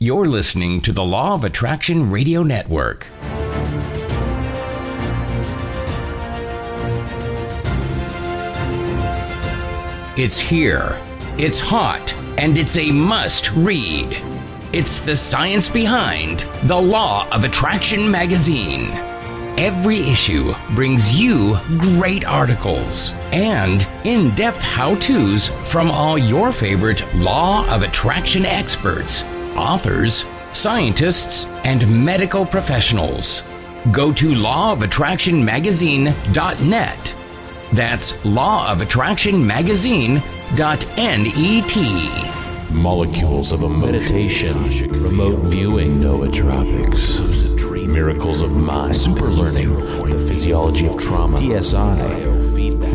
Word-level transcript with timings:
You're 0.00 0.26
listening 0.26 0.80
to 0.82 0.92
the 0.92 1.02
Law 1.02 1.34
of 1.34 1.42
Attraction 1.42 2.08
Radio 2.08 2.44
Network. 2.44 3.08
It's 10.16 10.38
here, 10.38 10.96
it's 11.36 11.58
hot, 11.58 12.14
and 12.38 12.56
it's 12.56 12.76
a 12.76 12.92
must 12.92 13.50
read. 13.56 14.22
It's 14.72 15.00
the 15.00 15.16
science 15.16 15.68
behind 15.68 16.44
The 16.68 16.80
Law 16.80 17.28
of 17.32 17.42
Attraction 17.42 18.08
magazine. 18.08 18.92
Every 19.58 19.98
issue 19.98 20.54
brings 20.76 21.20
you 21.20 21.58
great 21.76 22.24
articles 22.24 23.14
and 23.32 23.84
in 24.04 24.32
depth 24.36 24.60
how 24.60 24.94
to's 25.00 25.48
from 25.68 25.90
all 25.90 26.16
your 26.16 26.52
favorite 26.52 27.04
Law 27.16 27.68
of 27.68 27.82
Attraction 27.82 28.46
experts, 28.46 29.24
authors, 29.58 30.24
scientists, 30.52 31.46
and 31.64 32.04
medical 32.04 32.46
professionals. 32.46 33.42
Go 33.92 34.12
to 34.12 34.30
lawofattractionmagazine.net 34.30 37.14
that's 37.72 38.12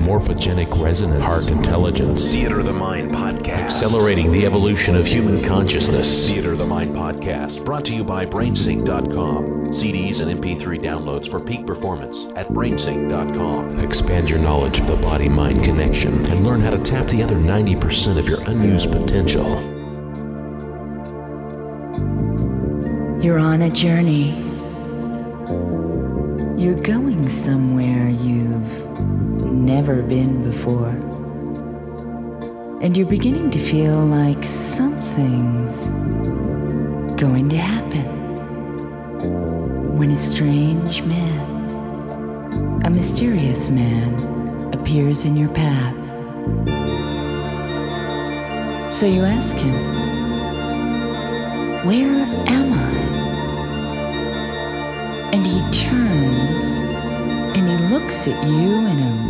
morphogenic 0.04 0.84
resonance, 0.84 1.24
heart 1.24 1.48
intelligence, 1.48 2.30
Theater 2.32 2.60
of 2.60 2.66
the 2.66 2.74
Mind 2.74 3.10
podcast. 3.10 3.48
accelerating 3.48 4.32
the 4.34 4.46
evolution 4.46 4.96
of 4.98 5.08
human 5.08 5.42
consciousness. 5.42 6.28
Theater 6.28 6.52
of 6.52 6.58
the 6.58 6.66
Mind 6.66 6.94
podcast 6.94 7.64
brought 7.64 7.86
to 7.86 7.96
you 7.96 8.04
by 8.04 8.26
BrainSync.com. 8.26 9.68
CDs 9.68 10.22
and 10.22 10.42
MP3 10.42 10.84
downloads 10.84 11.30
for 11.30 11.40
peak 11.40 11.66
performance 11.66 12.26
at 12.36 12.50
BrainSync.com. 12.50 13.80
Expand 13.80 14.30
your 14.30 14.40
knowledge 14.40 14.82
of 14.82 14.88
the 14.88 14.98
body 14.98 15.30
mind 15.30 15.64
connection 15.64 16.26
and 16.26 16.46
learn 16.46 16.60
how 16.60 16.72
to 16.72 16.80
tap 16.80 17.08
the 17.08 17.24
other 17.24 17.36
90% 17.36 18.18
of 18.18 18.28
your 18.28 18.42
unused 18.50 18.92
potential. 18.92 19.48
You're 23.24 23.40
on 23.40 23.62
a 23.62 23.70
journey. 23.70 24.32
You're 26.62 26.82
going 26.82 27.28
somewhere 27.30 28.10
you've 28.10 28.83
never 29.54 30.02
been 30.02 30.42
before. 30.42 30.98
And 32.82 32.98
you're 32.98 33.08
beginning 33.08 33.52
to 33.52 33.60
feel 33.60 34.06
like 34.06 34.44
something's 34.44 35.90
going 37.22 37.48
to 37.50 37.58
happen. 37.58 38.06
When 39.98 40.12
a 40.12 40.18
strange 40.18 41.04
man, 41.04 42.82
a 42.84 42.90
mysterious 42.90 43.70
man, 43.70 44.74
appears 44.74 45.24
in 45.24 45.38
your 45.38 45.54
path. 45.54 45.96
So 48.92 49.06
you 49.06 49.24
ask 49.24 49.56
him, 49.56 49.74
Where 51.86 52.26
am 52.50 52.74
I? 52.74 52.94
And 55.32 55.46
he 55.46 55.60
turns 55.72 56.82
and 57.56 57.64
he 57.70 57.78
looks 57.94 58.28
at 58.28 58.44
you 58.48 58.86
in 58.88 59.00
a 59.00 59.23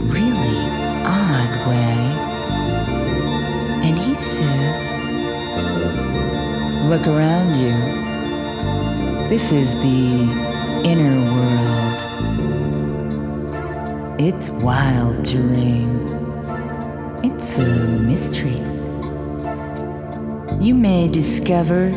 Look 6.94 7.08
around 7.08 7.50
you. 7.60 7.74
This 9.28 9.52
is 9.52 9.74
the 9.82 10.30
inner 10.86 11.18
world. 11.34 11.98
It's 14.22 14.52
wild 14.52 15.26
terrain. 15.26 15.90
It's 17.24 17.58
a 17.58 17.66
mystery. 17.98 18.62
You 20.64 20.76
may 20.76 21.08
discover 21.08 21.92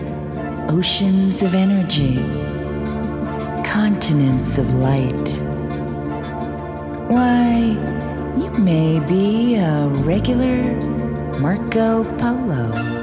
oceans 0.70 1.42
of 1.42 1.54
energy 1.54 2.16
continents 3.66 4.56
of 4.56 4.72
light. 4.72 5.28
Why, 7.10 7.76
you 8.38 8.50
may 8.64 8.98
be 9.06 9.56
a 9.56 9.88
regular 10.06 10.62
Marco 11.38 12.02
Polo. 12.18 12.95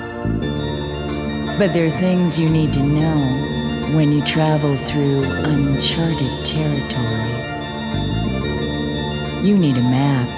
But 1.60 1.72
there 1.72 1.86
are 1.86 1.90
things 1.92 2.40
you 2.40 2.50
need 2.50 2.74
to 2.74 2.82
know 2.82 3.16
when 3.96 4.12
you 4.12 4.22
travel 4.22 4.76
through 4.76 5.24
uncharted 5.24 6.46
territory. 6.46 7.34
You 9.48 9.58
need 9.58 9.78
a 9.78 9.82
map. 9.82 10.30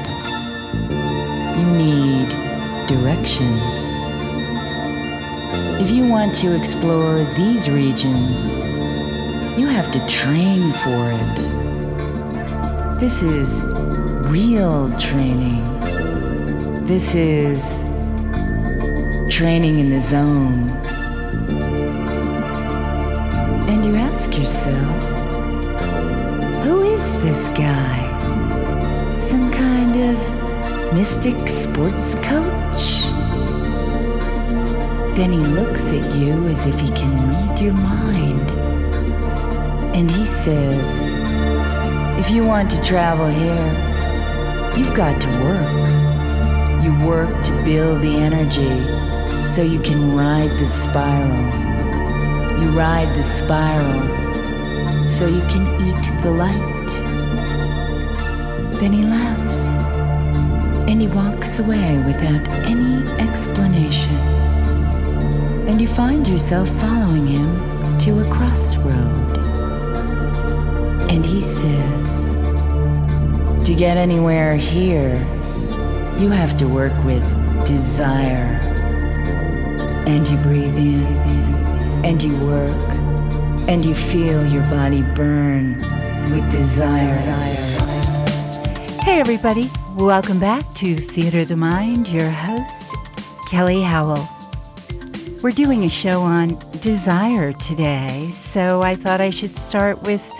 You 1.57 1.65
need 1.77 2.29
directions. 2.87 3.95
If 5.81 5.89
you 5.89 6.05
want 6.05 6.35
to 6.35 6.53
explore 6.53 7.17
these 7.37 7.69
regions, 7.69 8.67
you 9.57 9.67
have 9.67 9.89
to 9.93 10.05
train 10.07 10.71
for 10.73 11.11
it. 11.11 12.99
This 12.99 13.23
is 13.23 13.61
real 14.27 14.91
training. 14.99 15.63
This 16.83 17.15
is 17.15 17.83
training 19.33 19.79
in 19.79 19.89
the 19.89 20.01
zone. 20.01 20.74
Ask 24.15 24.37
yourself, 24.37 24.91
who 26.63 26.83
is 26.83 27.21
this 27.21 27.49
guy? 27.49 27.99
Some 29.19 29.51
kind 29.51 29.93
of 30.09 30.93
mystic 30.93 31.35
sports 31.49 32.15
coach? 32.23 33.01
Then 35.17 35.33
he 35.33 35.39
looks 35.39 35.91
at 35.91 36.15
you 36.15 36.47
as 36.47 36.65
if 36.65 36.79
he 36.79 36.87
can 36.91 37.11
read 37.27 37.59
your 37.59 37.73
mind. 37.73 38.49
And 39.93 40.09
he 40.09 40.25
says, 40.25 40.87
if 42.17 42.31
you 42.31 42.45
want 42.45 42.71
to 42.71 42.81
travel 42.83 43.27
here, 43.27 43.67
you've 44.77 44.95
got 44.95 45.19
to 45.19 45.29
work. 45.43 46.85
You 46.85 47.05
work 47.05 47.43
to 47.43 47.51
build 47.65 48.01
the 48.01 48.15
energy 48.15 48.79
so 49.53 49.61
you 49.61 49.81
can 49.81 50.15
ride 50.15 50.51
the 50.51 50.67
spiral. 50.67 51.64
You 52.61 52.69
ride 52.71 53.07
the 53.15 53.23
spiral 53.23 54.01
so 55.05 55.27
you 55.27 55.41
can 55.49 55.65
eat 55.81 56.21
the 56.23 56.31
light. 56.31 56.75
Then 58.79 58.91
he 58.91 59.03
laughs 59.03 59.77
and 60.87 61.01
he 61.01 61.07
walks 61.07 61.59
away 61.59 61.97
without 62.05 62.47
any 62.65 63.07
explanation. 63.19 64.15
And 65.67 65.81
you 65.81 65.87
find 65.87 66.27
yourself 66.27 66.69
following 66.69 67.25
him 67.25 67.99
to 67.99 68.19
a 68.19 68.31
crossroad. 68.31 69.37
And 71.09 71.25
he 71.25 71.41
says, 71.41 72.33
to 73.65 73.73
get 73.73 73.97
anywhere 73.97 74.55
here, 74.55 75.15
you 76.19 76.29
have 76.29 76.55
to 76.59 76.67
work 76.67 76.93
with 77.03 77.23
desire. 77.65 78.59
And 80.05 80.27
you 80.29 80.37
breathe 80.37 80.77
in, 80.77 81.03
and 82.05 82.21
you 82.21 82.37
work, 82.45 82.89
and 83.67 83.83
you 83.83 83.95
feel 83.95 84.45
your 84.45 84.61
body 84.67 85.01
burn 85.15 85.75
with 86.29 86.51
desire. 86.51 87.15
Hey, 89.01 89.19
everybody. 89.19 89.71
Welcome 89.97 90.39
back 90.39 90.63
to 90.75 90.93
Theater 90.95 91.39
of 91.39 91.47
the 91.47 91.55
Mind. 91.55 92.07
Your 92.07 92.29
host, 92.29 92.95
Kelly 93.49 93.81
Howell. 93.81 94.29
We're 95.41 95.49
doing 95.49 95.83
a 95.83 95.89
show 95.89 96.21
on 96.21 96.59
desire 96.79 97.53
today, 97.53 98.29
so 98.31 98.83
I 98.83 98.93
thought 98.93 99.19
I 99.19 99.31
should 99.31 99.57
start 99.57 99.99
with 100.03 100.31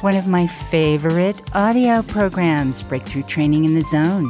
one 0.00 0.16
of 0.16 0.26
my 0.26 0.48
favorite 0.48 1.40
audio 1.54 2.02
programs, 2.02 2.82
Breakthrough 2.82 3.22
Training 3.22 3.64
in 3.64 3.74
the 3.74 3.82
Zone. 3.82 4.28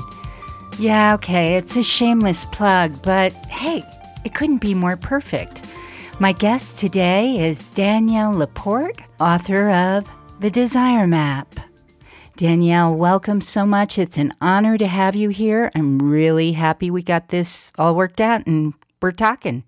Yeah, 0.79 1.15
okay, 1.15 1.57
it's 1.57 1.77
a 1.77 1.83
shameless 1.83 2.45
plug, 2.45 3.03
but 3.03 3.33
hey, 3.33 3.83
it 4.27 4.35
couldn't 4.35 4.59
be 4.59 4.75
more 4.75 4.99
perfect. 4.99 5.64
My 6.21 6.31
guest 6.31 6.79
today 6.79 7.45
is 7.45 7.65
Danielle 7.75 8.33
LaPorte, 8.33 9.01
author 9.19 9.69
of 9.71 10.09
The 10.39 10.49
Desire 10.49 11.09
Map. 11.09 11.59
Danielle, 12.37 12.95
welcome 12.95 13.41
so 13.41 13.67
much. 13.67 13.99
It's 13.99 14.17
an 14.17 14.33
honor 14.41 14.79
to 14.79 14.87
have 14.87 15.17
you 15.17 15.31
here. 15.31 15.73
I'm 15.75 15.99
really 15.99 16.53
happy 16.53 16.89
we 16.89 17.03
got 17.03 17.29
this 17.31 17.73
all 17.77 17.97
worked 17.97 18.21
out 18.21 18.47
and 18.47 18.75
we're 19.03 19.11
talking. 19.11 19.65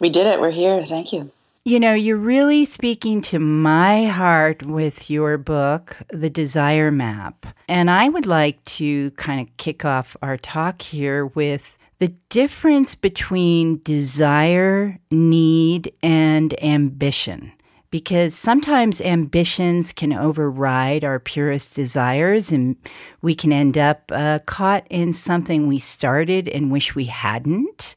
We 0.00 0.10
did 0.10 0.26
it. 0.26 0.40
We're 0.40 0.50
here. 0.50 0.84
Thank 0.84 1.12
you. 1.12 1.30
You 1.64 1.78
know, 1.78 1.94
you're 1.94 2.16
really 2.16 2.64
speaking 2.64 3.20
to 3.22 3.38
my 3.38 4.06
heart 4.06 4.64
with 4.64 5.08
your 5.08 5.38
book, 5.38 5.96
The 6.08 6.28
Desire 6.28 6.90
Map. 6.90 7.46
And 7.68 7.88
I 7.88 8.08
would 8.08 8.26
like 8.26 8.64
to 8.64 9.12
kind 9.12 9.40
of 9.40 9.56
kick 9.58 9.84
off 9.84 10.16
our 10.20 10.36
talk 10.36 10.82
here 10.82 11.24
with 11.24 11.78
the 12.02 12.08
difference 12.30 12.96
between 12.96 13.80
desire, 13.84 14.98
need, 15.12 15.92
and 16.02 16.52
ambition. 16.60 17.52
Because 17.92 18.34
sometimes 18.34 19.00
ambitions 19.00 19.92
can 19.92 20.12
override 20.12 21.04
our 21.04 21.20
purest 21.20 21.76
desires, 21.76 22.50
and 22.50 22.74
we 23.20 23.36
can 23.36 23.52
end 23.52 23.78
up 23.78 24.10
uh, 24.10 24.40
caught 24.46 24.84
in 24.90 25.12
something 25.12 25.68
we 25.68 25.78
started 25.78 26.48
and 26.48 26.72
wish 26.72 26.96
we 26.96 27.04
hadn't. 27.04 27.94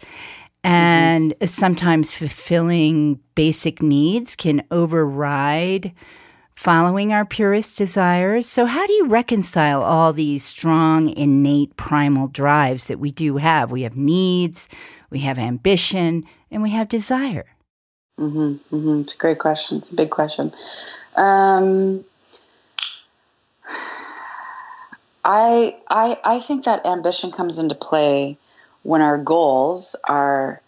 And 0.63 1.31
mm-hmm. 1.31 1.48
sometimes 1.48 2.13
fulfilling 2.13 3.19
basic 3.34 3.81
needs 3.81 4.36
can 4.36 4.62
override 4.69 5.94
following 6.56 7.12
our 7.12 7.25
purest 7.25 7.78
desires. 7.78 8.48
So, 8.48 8.66
how 8.66 8.88
do 8.88 8.94
you 8.94 9.07
reconcile 9.07 9.84
all 9.84 10.13
these 10.13 10.44
strong, 10.44 11.10
innate 11.10 11.75
primal 11.78 12.28
drives 12.28 12.88
that 12.88 13.00
we 13.00 13.12
do 13.12 13.38
have? 13.38 13.72
We 13.72 13.84
have 13.84 13.96
needs, 13.96 14.69
we 15.10 15.19
have 15.19 15.38
ambition, 15.38 16.24
and 16.50 16.63
we 16.63 16.72
have 16.72 16.90
desire. 16.90 17.46
Mm-hmm, 18.19 18.75
mm-hmm. 18.75 19.02
It's 19.02 19.13
a 19.13 19.18
great 19.18 19.40
question. 19.40 19.78
It's 19.80 19.92
a 19.92 19.96
big 19.96 20.10
question. 20.10 20.54
Um, 21.16 22.06
I, 25.25 25.75
I, 25.90 26.19
I 26.24 26.40
think 26.40 26.66
that 26.66 26.86
ambition 26.86 27.31
comes 27.31 27.60
into 27.60 27.75
play 27.75 28.38
when 28.84 29.02
our 29.02 29.18
goals 29.18 29.96
are 30.04 30.62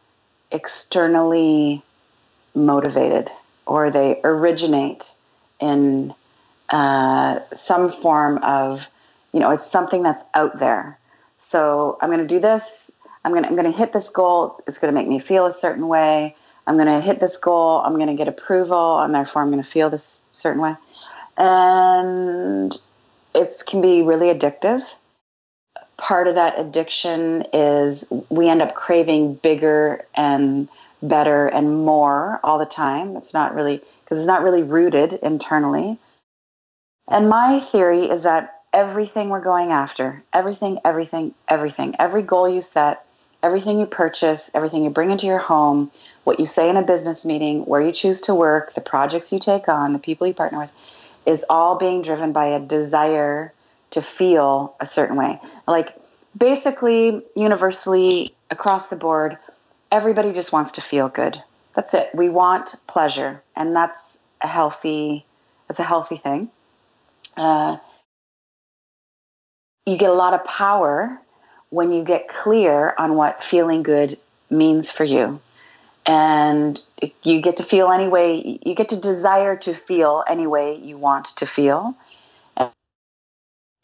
externally 0.52 1.84
motivated 2.56 3.32
or 3.66 3.92
they 3.92 4.20
originate 4.24 5.14
in 5.60 6.14
uh, 6.70 7.40
some 7.56 7.90
form 7.92 8.40
of, 8.40 8.88
you 9.34 9.40
know, 9.40 9.52
it's 9.52 9.66
something 9.66 10.04
that's 10.04 10.24
out 10.34 10.60
there. 10.60 10.98
So 11.38 11.98
I'm 12.02 12.10
going 12.10 12.22
to 12.22 12.28
do 12.28 12.40
this. 12.40 12.98
I'm 13.24 13.32
going 13.32 13.44
to, 13.44 13.50
I'm 13.50 13.56
going 13.56 13.72
to 13.72 13.78
hit 13.78 13.94
this 13.94 14.10
goal. 14.10 14.60
It's 14.68 14.78
going 14.78 14.94
to 14.94 15.00
make 15.00 15.08
me 15.08 15.20
feel 15.20 15.46
a 15.46 15.52
certain 15.52 15.88
way. 15.88 16.36
I'm 16.66 16.76
going 16.76 16.88
to 16.88 17.00
hit 17.00 17.20
this 17.20 17.38
goal. 17.38 17.80
I'm 17.80 17.96
going 17.96 18.08
to 18.08 18.16
get 18.16 18.28
approval, 18.28 19.00
and 19.00 19.14
therefore 19.14 19.42
I'm 19.42 19.50
going 19.50 19.64
to 19.64 19.70
feel 19.70 19.90
this 19.90 20.26
certain 20.34 20.62
way. 20.62 20.76
And 21.38 22.78
it 23.34 23.64
can 23.66 23.82
be 23.82 24.04
really 24.04 24.28
addictive. 24.28 24.84
Part 25.96 26.28
of 26.28 26.36
that 26.36 26.60
addiction 26.60 27.46
is 27.54 28.12
we 28.30 28.50
end 28.50 28.62
up 28.62 28.76
craving 28.76 29.36
bigger 29.36 30.06
and 30.14 30.68
better 31.02 31.48
and 31.48 31.86
more 31.86 32.40
all 32.44 32.60
the 32.60 32.66
time. 32.66 33.16
It's 33.16 33.34
not 33.34 33.56
really 33.56 33.82
because 34.08 34.20
it's 34.20 34.28
not 34.28 34.42
really 34.42 34.64
rooted 34.64 35.14
internally. 35.14 36.00
And 37.10 37.30
my 37.30 37.60
theory 37.60 38.06
is 38.06 38.24
that 38.24 38.62
everything 38.72 39.28
we're 39.28 39.42
going 39.42 39.72
after, 39.72 40.22
everything, 40.32 40.80
everything, 40.86 41.34
everything, 41.46 41.96
every 42.00 42.22
goal 42.22 42.48
you 42.48 42.62
set, 42.62 43.06
everything 43.44 43.80
you 43.80 43.86
purchase, 43.86 44.50
everything 44.56 44.86
you 44.86 44.90
bring 44.90 45.12
into 45.12 45.26
your 45.26 45.40
home, 45.40 45.92
what 46.24 46.40
you 46.40 46.46
say 46.46 46.70
in 46.70 46.78
a 46.78 46.84
business 46.84 47.26
meeting, 47.26 47.66
where 47.66 47.82
you 47.82 47.92
choose 47.92 48.22
to 48.22 48.36
work, 48.36 48.74
the 48.76 48.82
projects 48.82 49.34
you 49.34 49.40
take 49.40 49.68
on, 49.68 49.92
the 49.92 50.00
people 50.00 50.26
you 50.26 50.34
partner 50.34 50.60
with, 50.60 50.72
is 51.26 51.46
all 51.50 51.78
being 51.78 52.02
driven 52.02 52.32
by 52.32 52.46
a 52.46 52.60
desire 52.62 53.54
to 53.92 54.02
feel 54.02 54.74
a 54.80 54.86
certain 54.86 55.18
way. 55.18 55.40
Like 55.68 55.96
basically, 56.38 57.24
universally, 57.36 58.34
across 58.50 58.90
the 58.90 58.96
board, 58.96 59.38
everybody 59.92 60.32
just 60.32 60.54
wants 60.54 60.74
to 60.74 60.82
feel 60.82 61.10
good. 61.10 61.42
That's 61.78 61.94
it. 61.94 62.10
We 62.16 62.30
want 62.30 62.76
pleasure, 62.88 63.44
and 63.56 63.76
that's 63.76 64.26
a 64.42 64.48
healthy. 64.48 65.26
That's 65.68 65.80
a 65.80 65.84
healthy 65.84 66.18
thing. 66.18 66.50
Uh, 67.38 67.78
you 69.86 70.00
get 70.00 70.10
a 70.10 70.14
lot 70.14 70.34
of 70.34 70.44
power 70.44 71.22
when 71.70 71.92
you 71.92 72.04
get 72.04 72.30
clear 72.30 72.96
on 72.98 73.14
what 73.16 73.44
feeling 73.44 73.84
good 73.84 74.18
means 74.50 74.90
for 74.90 75.04
you, 75.04 75.40
and 76.08 76.84
you 77.22 77.42
get 77.42 77.58
to 77.58 77.64
feel 77.64 77.92
any 77.92 78.08
way. 78.08 78.60
You 78.66 78.74
get 78.74 78.90
to 78.90 79.00
desire 79.00 79.56
to 79.58 79.74
feel 79.76 80.24
any 80.28 80.48
way 80.48 80.78
you 80.78 80.98
want 80.98 81.28
to 81.38 81.46
feel. 81.46 81.94
And 82.58 82.72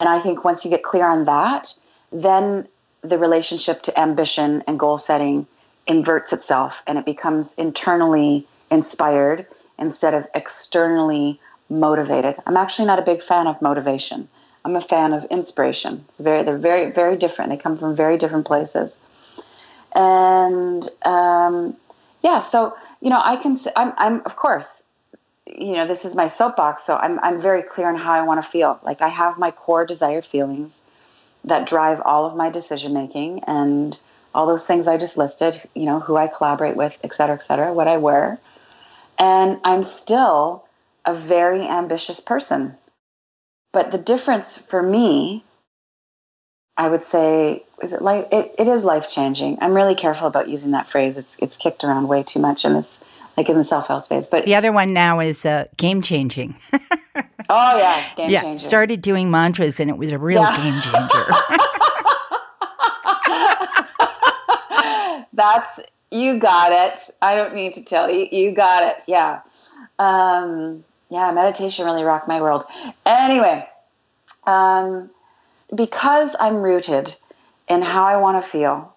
I 0.08 0.18
think 0.18 0.44
once 0.44 0.64
you 0.64 0.70
get 0.72 0.82
clear 0.82 1.06
on 1.06 1.26
that, 1.26 1.78
then 2.10 2.66
the 3.02 3.18
relationship 3.18 3.82
to 3.82 4.00
ambition 4.00 4.64
and 4.66 4.80
goal 4.80 4.98
setting 4.98 5.46
inverts 5.86 6.32
itself 6.32 6.82
and 6.86 6.98
it 6.98 7.04
becomes 7.04 7.54
internally 7.54 8.46
inspired 8.70 9.46
instead 9.78 10.14
of 10.14 10.26
externally 10.34 11.40
motivated. 11.68 12.36
I'm 12.46 12.56
actually 12.56 12.86
not 12.86 12.98
a 12.98 13.02
big 13.02 13.22
fan 13.22 13.46
of 13.46 13.60
motivation. 13.60 14.28
I'm 14.64 14.76
a 14.76 14.80
fan 14.80 15.12
of 15.12 15.24
inspiration. 15.26 16.04
It's 16.08 16.18
very, 16.18 16.42
they're 16.42 16.56
very, 16.56 16.90
very 16.90 17.16
different. 17.16 17.50
They 17.50 17.56
come 17.56 17.76
from 17.76 17.96
very 17.96 18.16
different 18.16 18.46
places. 18.46 18.98
And 19.94 20.88
um, 21.02 21.76
yeah, 22.22 22.40
so 22.40 22.76
you 23.00 23.10
know, 23.10 23.20
I 23.22 23.36
can. 23.36 23.58
I'm, 23.76 23.92
I'm 23.98 24.22
of 24.24 24.34
course, 24.34 24.82
you 25.46 25.72
know, 25.72 25.86
this 25.86 26.06
is 26.06 26.16
my 26.16 26.26
soapbox. 26.26 26.82
So 26.84 26.96
I'm, 26.96 27.20
I'm 27.20 27.38
very 27.38 27.62
clear 27.62 27.88
on 27.88 27.96
how 27.96 28.12
I 28.12 28.22
want 28.22 28.42
to 28.42 28.50
feel. 28.50 28.80
Like 28.82 29.02
I 29.02 29.08
have 29.08 29.38
my 29.38 29.50
core 29.50 29.84
desired 29.84 30.24
feelings 30.24 30.82
that 31.44 31.66
drive 31.66 32.00
all 32.02 32.24
of 32.24 32.34
my 32.34 32.48
decision 32.48 32.94
making, 32.94 33.44
and 33.44 34.00
all 34.34 34.46
those 34.46 34.66
things 34.66 34.88
I 34.88 34.98
just 34.98 35.16
listed, 35.16 35.60
you 35.74 35.84
know, 35.84 36.00
who 36.00 36.16
I 36.16 36.26
collaborate 36.26 36.76
with, 36.76 36.98
et 37.04 37.14
cetera, 37.14 37.36
et 37.36 37.42
cetera, 37.42 37.72
what 37.72 37.88
I 37.88 37.98
wear. 37.98 38.38
And 39.18 39.60
I'm 39.62 39.82
still 39.82 40.64
a 41.04 41.14
very 41.14 41.62
ambitious 41.62 42.20
person. 42.20 42.76
But 43.72 43.90
the 43.90 43.98
difference 43.98 44.58
for 44.58 44.82
me, 44.82 45.44
I 46.76 46.88
would 46.88 47.04
say, 47.04 47.64
is 47.82 47.92
it 47.92 48.02
life? 48.02 48.26
It, 48.32 48.54
it 48.58 48.68
is 48.68 48.84
life 48.84 49.08
changing. 49.08 49.58
I'm 49.60 49.74
really 49.74 49.94
careful 49.94 50.26
about 50.26 50.48
using 50.48 50.72
that 50.72 50.88
phrase. 50.88 51.18
It's 51.18 51.38
it's 51.38 51.56
kicked 51.56 51.84
around 51.84 52.08
way 52.08 52.22
too 52.22 52.40
much 52.40 52.64
in 52.64 52.72
this, 52.72 53.04
like 53.36 53.48
in 53.48 53.56
the 53.56 53.64
self 53.64 53.86
help 53.88 54.02
space. 54.02 54.26
But 54.26 54.44
the 54.44 54.56
other 54.56 54.72
one 54.72 54.92
now 54.92 55.20
is 55.20 55.44
uh, 55.46 55.66
game 55.76 56.02
changing. 56.02 56.56
oh 57.48 57.78
yeah, 57.78 58.14
game 58.16 58.30
yeah. 58.30 58.56
Started 58.56 59.02
doing 59.02 59.30
mantras, 59.30 59.78
and 59.78 59.90
it 59.90 59.96
was 59.96 60.10
a 60.10 60.18
real 60.18 60.42
yeah. 60.42 60.56
game 60.56 60.80
changer. 60.80 61.26
That's 65.34 65.80
you 66.10 66.38
got 66.38 66.72
it. 66.72 67.10
I 67.20 67.34
don't 67.34 67.54
need 67.54 67.74
to 67.74 67.84
tell 67.84 68.10
you. 68.10 68.28
You 68.30 68.52
got 68.52 68.84
it. 68.84 69.02
Yeah. 69.08 69.40
Um, 69.98 70.84
yeah, 71.10 71.32
meditation 71.32 71.84
really 71.84 72.04
rocked 72.04 72.28
my 72.28 72.40
world. 72.40 72.64
Anyway, 73.04 73.68
um, 74.46 75.10
because 75.74 76.36
I'm 76.38 76.56
rooted 76.62 77.14
in 77.68 77.82
how 77.82 78.04
I 78.04 78.16
want 78.18 78.42
to 78.42 78.48
feel, 78.48 78.94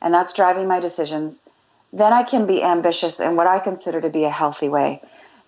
and 0.00 0.14
that's 0.14 0.32
driving 0.32 0.66
my 0.66 0.80
decisions, 0.80 1.48
then 1.92 2.12
I 2.12 2.22
can 2.22 2.46
be 2.46 2.62
ambitious 2.62 3.20
in 3.20 3.36
what 3.36 3.46
I 3.46 3.58
consider 3.58 4.00
to 4.00 4.10
be 4.10 4.24
a 4.24 4.30
healthy 4.30 4.68
way. 4.68 5.02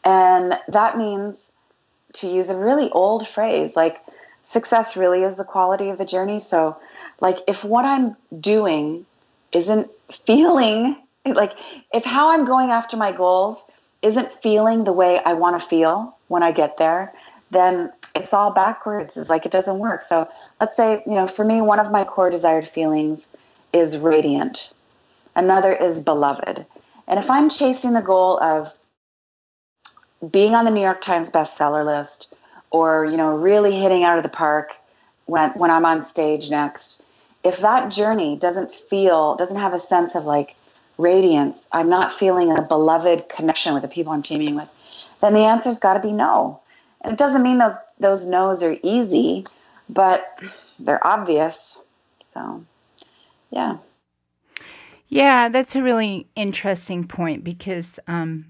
And 0.05 0.55
that 0.69 0.99
means, 0.99 1.59
to 2.15 2.27
use 2.27 2.51
a 2.51 2.59
really 2.59 2.91
old 2.91 3.27
phrase, 3.27 3.77
like 3.77 4.01
success 4.43 4.97
really 4.97 5.23
is 5.23 5.37
the 5.37 5.45
quality 5.45 5.91
of 5.91 5.99
the 5.99 6.05
journey. 6.05 6.41
So, 6.41 6.77
like, 7.21 7.39
if 7.47 7.65
what 7.65 7.85
I'm 7.85 8.17
doing 8.39 9.07
isn't 9.53 9.91
feeling 10.27 10.97
like 11.25 11.53
if 11.93 12.05
how 12.05 12.31
I'm 12.31 12.45
going 12.45 12.71
after 12.71 12.97
my 12.97 13.13
goals 13.13 13.71
isn't 14.03 14.33
feeling 14.43 14.85
the 14.85 14.93
way 14.93 15.21
I 15.25 15.35
want 15.35 15.61
to 15.61 15.67
feel 15.67 16.17
when 16.29 16.43
I 16.43 16.53
get 16.53 16.77
there, 16.77 17.13
then 17.51 17.93
it's 18.15 18.33
all 18.33 18.53
backwards. 18.53 19.17
It's 19.17 19.31
like 19.31 19.45
it 19.47 19.53
doesn't 19.53 19.79
work. 19.79 20.03
So 20.03 20.29
let's 20.61 20.77
say, 20.77 21.03
you 21.07 21.15
know, 21.15 21.27
for 21.27 21.45
me, 21.45 21.61
one 21.61 21.81
of 21.81 21.91
my 21.91 22.05
core 22.05 22.31
desired 22.31 22.67
feelings 22.67 23.37
is 23.73 23.99
radiant, 23.99 24.73
another 25.35 25.73
is 25.73 26.01
beloved. 26.01 26.65
And 27.07 27.19
if 27.19 27.31
I'm 27.31 27.51
chasing 27.51 27.93
the 27.93 28.03
goal 28.03 28.41
of 28.41 28.73
being 30.31 30.55
on 30.55 30.65
the 30.65 30.71
New 30.71 30.81
York 30.81 31.03
Times 31.03 31.31
bestseller 31.31 31.85
list 31.85 32.33
or, 32.71 33.05
you 33.05 33.17
know, 33.17 33.37
really 33.37 33.73
hitting 33.73 34.05
out 34.05 34.19
of 34.19 34.23
the 34.23 34.31
park 34.31 34.69
when, 35.27 35.51
when 35.53 35.71
I'm 35.71 35.85
on 35.85 36.03
stage 36.03 36.51
next, 36.51 37.03
if 37.45 37.59
that 37.59 37.91
journey 37.91 38.37
doesn't 38.37 38.73
feel 38.73 39.37
doesn't 39.37 39.61
have 39.61 39.75
a 39.75 39.79
sense 39.79 40.15
of 40.15 40.25
like 40.25 40.55
radiance 40.97 41.69
i'm 41.73 41.89
not 41.89 42.13
feeling 42.13 42.57
a 42.57 42.63
beloved 42.63 43.29
connection 43.29 43.73
with 43.73 43.83
the 43.83 43.89
people 43.89 44.13
i'm 44.13 44.23
teaming 44.23 44.55
with 44.55 44.69
then 45.21 45.33
the 45.33 45.41
answer's 45.41 45.79
got 45.79 45.95
to 45.95 46.01
be 46.01 46.13
no. 46.13 46.61
And 47.01 47.13
it 47.13 47.19
doesn't 47.19 47.43
mean 47.43 47.59
those 47.59 47.77
those 47.99 48.29
no's 48.29 48.63
are 48.63 48.77
easy 48.83 49.47
but 49.89 50.21
they're 50.79 51.05
obvious. 51.05 51.83
So 52.25 52.65
yeah 53.51 53.79
yeah 55.09 55.49
that's 55.49 55.77
a 55.77 55.83
really 55.83 56.27
interesting 56.37 57.07
point 57.07 57.45
because 57.45 57.99
um, 58.07 58.47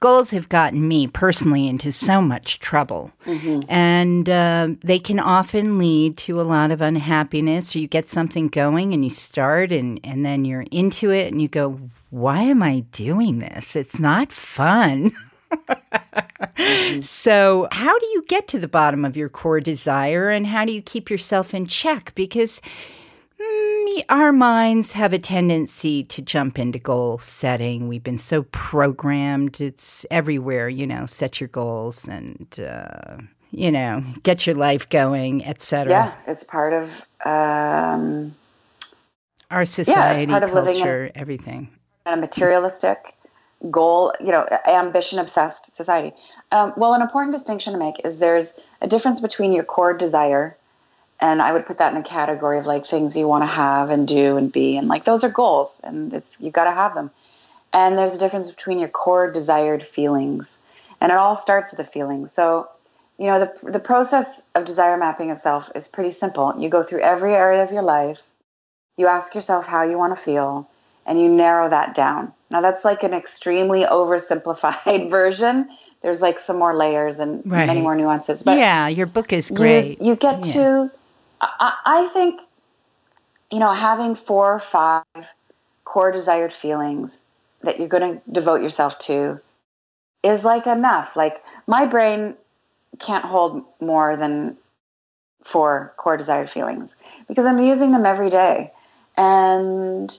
goals 0.00 0.30
have 0.32 0.48
gotten 0.48 0.86
me 0.86 1.06
personally 1.06 1.68
into 1.68 1.92
so 1.92 2.20
much 2.20 2.58
trouble. 2.58 3.12
Mm-hmm. 3.26 3.60
And 3.68 4.28
uh, 4.28 4.68
they 4.82 4.98
can 4.98 5.18
often 5.18 5.78
lead 5.78 6.16
to 6.18 6.40
a 6.40 6.42
lot 6.42 6.70
of 6.70 6.80
unhappiness, 6.80 7.74
or 7.74 7.78
you 7.78 7.88
get 7.88 8.04
something 8.04 8.48
going 8.48 8.92
and 8.92 9.04
you 9.04 9.10
start, 9.10 9.72
and, 9.72 10.00
and 10.04 10.24
then 10.24 10.44
you're 10.44 10.66
into 10.70 11.10
it 11.10 11.32
and 11.32 11.40
you 11.40 11.48
go, 11.48 11.80
Why 12.10 12.42
am 12.42 12.62
I 12.62 12.80
doing 12.92 13.38
this? 13.38 13.76
It's 13.76 13.98
not 13.98 14.32
fun. 14.32 15.12
so, 17.02 17.68
how 17.70 17.98
do 17.98 18.06
you 18.06 18.24
get 18.26 18.48
to 18.48 18.58
the 18.58 18.68
bottom 18.68 19.04
of 19.04 19.16
your 19.16 19.28
core 19.28 19.60
desire 19.60 20.30
and 20.30 20.46
how 20.46 20.64
do 20.64 20.72
you 20.72 20.82
keep 20.82 21.10
yourself 21.10 21.54
in 21.54 21.66
check? 21.66 22.12
Because 22.14 22.60
our 24.08 24.32
minds 24.32 24.92
have 24.92 25.12
a 25.12 25.18
tendency 25.18 26.04
to 26.04 26.22
jump 26.22 26.58
into 26.58 26.78
goal 26.78 27.18
setting. 27.18 27.88
We've 27.88 28.02
been 28.02 28.18
so 28.18 28.44
programmed. 28.44 29.60
It's 29.60 30.04
everywhere, 30.10 30.68
you 30.68 30.86
know, 30.86 31.06
set 31.06 31.40
your 31.40 31.48
goals 31.48 32.06
and, 32.08 32.46
uh, 32.58 33.16
you 33.50 33.70
know, 33.70 34.04
get 34.22 34.46
your 34.46 34.56
life 34.56 34.88
going, 34.88 35.44
etc. 35.44 35.90
Yeah, 35.90 36.14
it's 36.26 36.44
part 36.44 36.72
of 36.72 37.06
um, 37.24 38.34
our 39.50 39.64
society, 39.64 40.30
yeah, 40.30 40.40
culture, 40.40 41.06
in, 41.06 41.12
everything. 41.14 41.70
In 42.06 42.14
a 42.14 42.16
materialistic 42.16 43.14
goal, 43.70 44.12
you 44.20 44.32
know, 44.32 44.46
ambition 44.66 45.18
obsessed 45.18 45.74
society. 45.74 46.12
Um, 46.50 46.72
well, 46.76 46.94
an 46.94 47.02
important 47.02 47.34
distinction 47.34 47.72
to 47.74 47.78
make 47.78 48.04
is 48.04 48.18
there's 48.18 48.58
a 48.80 48.88
difference 48.88 49.20
between 49.20 49.52
your 49.52 49.64
core 49.64 49.94
desire 49.94 50.56
and 51.22 51.40
I 51.40 51.52
would 51.52 51.66
put 51.66 51.78
that 51.78 51.94
in 51.94 52.00
a 52.00 52.02
category 52.02 52.58
of 52.58 52.66
like 52.66 52.84
things 52.84 53.16
you 53.16 53.28
want 53.28 53.42
to 53.42 53.46
have 53.46 53.90
and 53.90 54.08
do 54.08 54.36
and 54.36 54.52
be, 54.52 54.76
and 54.76 54.88
like 54.88 55.04
those 55.04 55.22
are 55.22 55.30
goals, 55.30 55.80
and 55.82 56.12
it's 56.12 56.40
you 56.40 56.50
got 56.50 56.64
to 56.64 56.72
have 56.72 56.94
them. 56.94 57.12
And 57.72 57.96
there's 57.96 58.16
a 58.16 58.18
difference 58.18 58.50
between 58.50 58.80
your 58.80 58.88
core 58.88 59.30
desired 59.30 59.84
feelings, 59.84 60.60
and 61.00 61.12
it 61.12 61.14
all 61.16 61.36
starts 61.36 61.70
with 61.70 61.78
the 61.78 61.90
feelings. 61.90 62.32
So, 62.32 62.68
you 63.18 63.26
know, 63.26 63.38
the 63.38 63.70
the 63.70 63.78
process 63.78 64.48
of 64.56 64.64
desire 64.64 64.96
mapping 64.96 65.30
itself 65.30 65.70
is 65.76 65.86
pretty 65.86 66.10
simple. 66.10 66.56
You 66.58 66.68
go 66.68 66.82
through 66.82 67.02
every 67.02 67.34
area 67.34 67.62
of 67.62 67.70
your 67.70 67.82
life, 67.82 68.20
you 68.96 69.06
ask 69.06 69.36
yourself 69.36 69.64
how 69.64 69.84
you 69.84 69.96
want 69.96 70.16
to 70.16 70.20
feel, 70.20 70.68
and 71.06 71.20
you 71.20 71.28
narrow 71.28 71.70
that 71.70 71.94
down. 71.94 72.32
Now, 72.50 72.62
that's 72.62 72.84
like 72.84 73.04
an 73.04 73.14
extremely 73.14 73.82
oversimplified 73.84 75.08
version. 75.18 75.70
There's 76.02 76.20
like 76.20 76.40
some 76.40 76.58
more 76.58 76.74
layers 76.74 77.20
and 77.20 77.48
right. 77.48 77.68
many 77.68 77.80
more 77.80 77.94
nuances. 77.94 78.42
But 78.42 78.58
yeah, 78.58 78.88
your 78.88 79.06
book 79.06 79.32
is 79.32 79.52
great. 79.52 80.02
You, 80.02 80.08
you 80.08 80.16
get 80.16 80.44
yeah. 80.46 80.52
to 80.54 80.90
I, 81.42 81.74
I 81.84 82.08
think, 82.08 82.40
you 83.50 83.58
know, 83.58 83.72
having 83.72 84.14
four 84.14 84.54
or 84.54 84.58
five 84.58 85.04
core 85.84 86.12
desired 86.12 86.52
feelings 86.52 87.26
that 87.62 87.78
you're 87.78 87.88
going 87.88 88.14
to 88.14 88.30
devote 88.30 88.62
yourself 88.62 88.98
to 89.00 89.40
is 90.22 90.44
like 90.44 90.66
enough. 90.66 91.16
Like 91.16 91.42
my 91.66 91.86
brain 91.86 92.36
can't 92.98 93.24
hold 93.24 93.64
more 93.80 94.16
than 94.16 94.56
four 95.44 95.92
core 95.96 96.16
desired 96.16 96.48
feelings 96.48 96.96
because 97.26 97.46
I'm 97.46 97.58
using 97.58 97.90
them 97.92 98.06
every 98.06 98.30
day. 98.30 98.72
And 99.16 100.16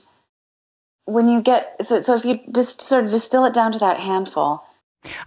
when 1.06 1.28
you 1.28 1.42
get 1.42 1.84
so 1.84 2.00
so 2.00 2.14
if 2.14 2.24
you 2.24 2.40
just 2.54 2.82
sort 2.82 3.04
of 3.04 3.10
distill 3.10 3.44
it 3.44 3.54
down 3.54 3.72
to 3.72 3.78
that 3.78 3.98
handful. 3.98 4.62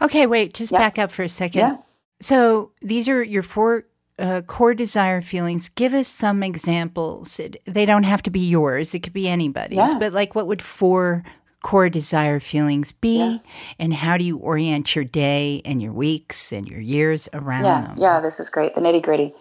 Okay, 0.01 0.25
wait, 0.25 0.53
just 0.53 0.71
yeah. 0.71 0.79
back 0.79 0.97
up 0.97 1.11
for 1.11 1.23
a 1.23 1.29
second. 1.29 1.59
Yeah. 1.59 1.77
So 2.19 2.71
these 2.81 3.07
are 3.09 3.21
your 3.21 3.43
four 3.43 3.85
uh, 4.19 4.41
core 4.41 4.73
desire 4.73 5.21
feelings, 5.21 5.69
give 5.69 5.93
us 5.93 6.07
some 6.07 6.43
examples. 6.43 7.39
It, 7.39 7.61
they 7.65 7.85
don't 7.85 8.03
have 8.03 8.23
to 8.23 8.29
be 8.29 8.39
yours, 8.39 8.95
it 8.95 8.99
could 8.99 9.13
be 9.13 9.27
anybody's, 9.27 9.77
yeah. 9.77 9.95
but 9.99 10.13
like 10.13 10.35
what 10.35 10.47
would 10.47 10.61
four 10.61 11.23
core 11.61 11.89
desire 11.89 12.39
feelings 12.39 12.91
be? 12.91 13.17
Yeah. 13.17 13.37
And 13.79 13.93
how 13.93 14.17
do 14.17 14.23
you 14.23 14.37
orient 14.37 14.95
your 14.95 15.05
day 15.05 15.61
and 15.65 15.81
your 15.81 15.93
weeks 15.93 16.51
and 16.51 16.67
your 16.67 16.79
years 16.79 17.27
around 17.33 17.65
yeah, 17.65 17.81
them? 17.81 17.97
Yeah, 17.97 18.19
this 18.21 18.39
is 18.39 18.49
great. 18.49 18.73
The 18.73 18.81
nitty 18.81 19.03
gritty. 19.03 19.33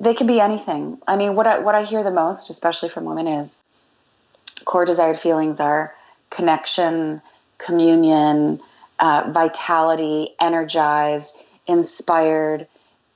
They 0.00 0.14
can 0.14 0.26
be 0.26 0.40
anything. 0.40 0.98
I 1.06 1.16
mean, 1.16 1.34
what 1.34 1.46
I, 1.46 1.60
what 1.60 1.74
I 1.74 1.84
hear 1.84 2.02
the 2.02 2.10
most, 2.10 2.50
especially 2.50 2.88
from 2.88 3.04
women, 3.04 3.26
is 3.26 3.62
core 4.64 4.84
desired 4.84 5.18
feelings 5.18 5.60
are 5.60 5.94
connection, 6.30 7.22
communion, 7.58 8.60
uh, 8.98 9.30
vitality, 9.32 10.30
energized, 10.40 11.38
inspired 11.66 12.66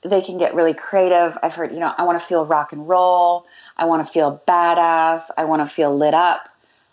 they 0.06 0.20
can 0.20 0.38
get 0.38 0.54
really 0.54 0.74
creative. 0.74 1.36
I've 1.42 1.54
heard, 1.54 1.72
you 1.72 1.80
know, 1.80 1.92
I 1.96 2.04
want 2.04 2.20
to 2.20 2.26
feel 2.26 2.44
rock 2.46 2.72
and 2.72 2.88
roll. 2.88 3.46
I 3.76 3.86
want 3.86 4.06
to 4.06 4.12
feel 4.12 4.42
badass. 4.46 5.30
I 5.36 5.44
want 5.44 5.66
to 5.66 5.72
feel 5.72 5.96
lit 5.96 6.14
up, 6.14 6.48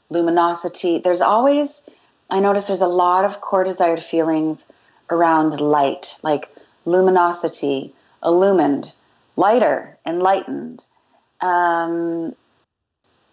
luminosity. 0.09 0.99
There's 0.99 1.21
always, 1.21 1.89
I 2.29 2.39
notice 2.39 2.67
there's 2.67 2.81
a 2.81 2.87
lot 2.87 3.25
of 3.25 3.41
core 3.41 3.63
desired 3.63 4.01
feelings 4.01 4.71
around 5.09 5.59
light, 5.59 6.17
like 6.23 6.49
luminosity, 6.85 7.93
illumined, 8.23 8.93
lighter, 9.35 9.97
enlightened, 10.05 10.85
um, 11.41 12.35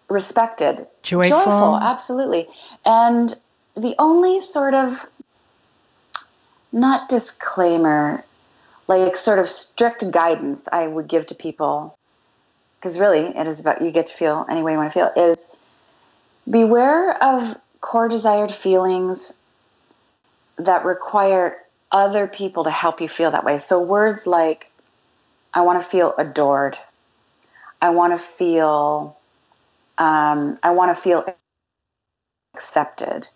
respected, 0.09 0.87
joyful. 1.01 1.37
joyful, 1.37 1.77
absolutely. 1.77 2.47
And 2.85 3.33
the 3.75 3.95
only 3.97 4.41
sort 4.41 4.73
of 4.73 5.05
not 6.71 7.09
disclaimer 7.09 8.23
like 8.99 9.15
sort 9.15 9.39
of 9.39 9.49
strict 9.49 10.11
guidance 10.11 10.67
I 10.71 10.85
would 10.85 11.07
give 11.07 11.27
to 11.27 11.35
people, 11.35 11.97
because 12.77 12.99
really 12.99 13.21
it 13.21 13.47
is 13.47 13.61
about 13.61 13.81
you 13.81 13.91
get 13.91 14.07
to 14.07 14.13
feel 14.13 14.45
any 14.49 14.61
way 14.61 14.73
you 14.73 14.77
want 14.77 14.91
to 14.91 14.99
feel, 14.99 15.11
is 15.15 15.49
beware 16.49 17.23
of 17.23 17.57
core 17.79 18.09
desired 18.09 18.51
feelings 18.51 19.37
that 20.57 20.83
require 20.83 21.57
other 21.91 22.27
people 22.27 22.65
to 22.65 22.69
help 22.69 23.01
you 23.01 23.07
feel 23.07 23.31
that 23.31 23.43
way. 23.43 23.57
So 23.57 23.81
words 23.81 24.27
like, 24.27 24.69
I 25.53 25.61
want 25.61 25.81
to 25.81 25.89
feel 25.89 26.13
adored. 26.17 26.77
I 27.81 27.89
want 27.91 28.13
to 28.13 28.17
feel, 28.17 29.17
um, 29.97 30.59
I 30.61 30.71
want 30.71 30.95
to 30.95 31.01
feel 31.01 31.25
accepted. 32.55 33.27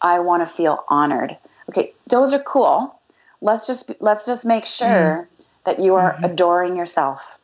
I 0.00 0.20
want 0.20 0.42
to 0.42 0.52
feel 0.52 0.84
honored. 0.88 1.36
Okay, 1.68 1.92
those 2.06 2.32
are 2.32 2.42
cool 2.42 2.98
let's 3.42 3.66
just 3.66 3.92
let's 4.00 4.24
just 4.24 4.46
make 4.46 4.64
sure 4.64 5.28
mm. 5.28 5.44
that 5.64 5.80
you 5.80 5.96
are 5.96 6.14
mm-hmm. 6.14 6.24
adoring 6.24 6.76
yourself 6.76 7.38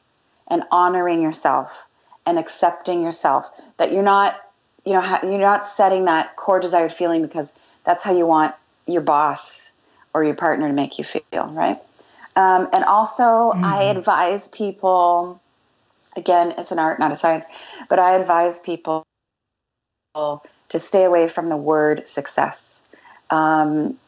and 0.46 0.62
honoring 0.70 1.20
yourself 1.20 1.86
and 2.24 2.38
accepting 2.38 3.02
yourself 3.02 3.50
that 3.76 3.92
you're 3.92 4.02
not 4.02 4.34
you 4.84 4.92
know 4.94 5.18
you're 5.22 5.38
not 5.38 5.66
setting 5.66 6.06
that 6.06 6.36
core 6.36 6.60
desired 6.60 6.92
feeling 6.92 7.20
because 7.20 7.58
that's 7.84 8.02
how 8.02 8.16
you 8.16 8.26
want 8.26 8.54
your 8.86 9.02
boss 9.02 9.72
or 10.14 10.24
your 10.24 10.34
partner 10.34 10.68
to 10.68 10.74
make 10.74 10.98
you 10.98 11.04
feel 11.04 11.22
right 11.32 11.78
um, 12.36 12.68
and 12.72 12.84
also 12.84 13.22
mm-hmm. 13.52 13.64
i 13.64 13.84
advise 13.84 14.48
people 14.48 15.40
again 16.16 16.54
it's 16.56 16.70
an 16.70 16.78
art 16.78 16.98
not 16.98 17.12
a 17.12 17.16
science 17.16 17.44
but 17.90 17.98
i 17.98 18.14
advise 18.14 18.60
people 18.60 19.04
to 20.14 20.78
stay 20.78 21.04
away 21.04 21.28
from 21.28 21.48
the 21.48 21.56
word 21.56 22.08
success 22.08 22.96
um, 23.30 23.98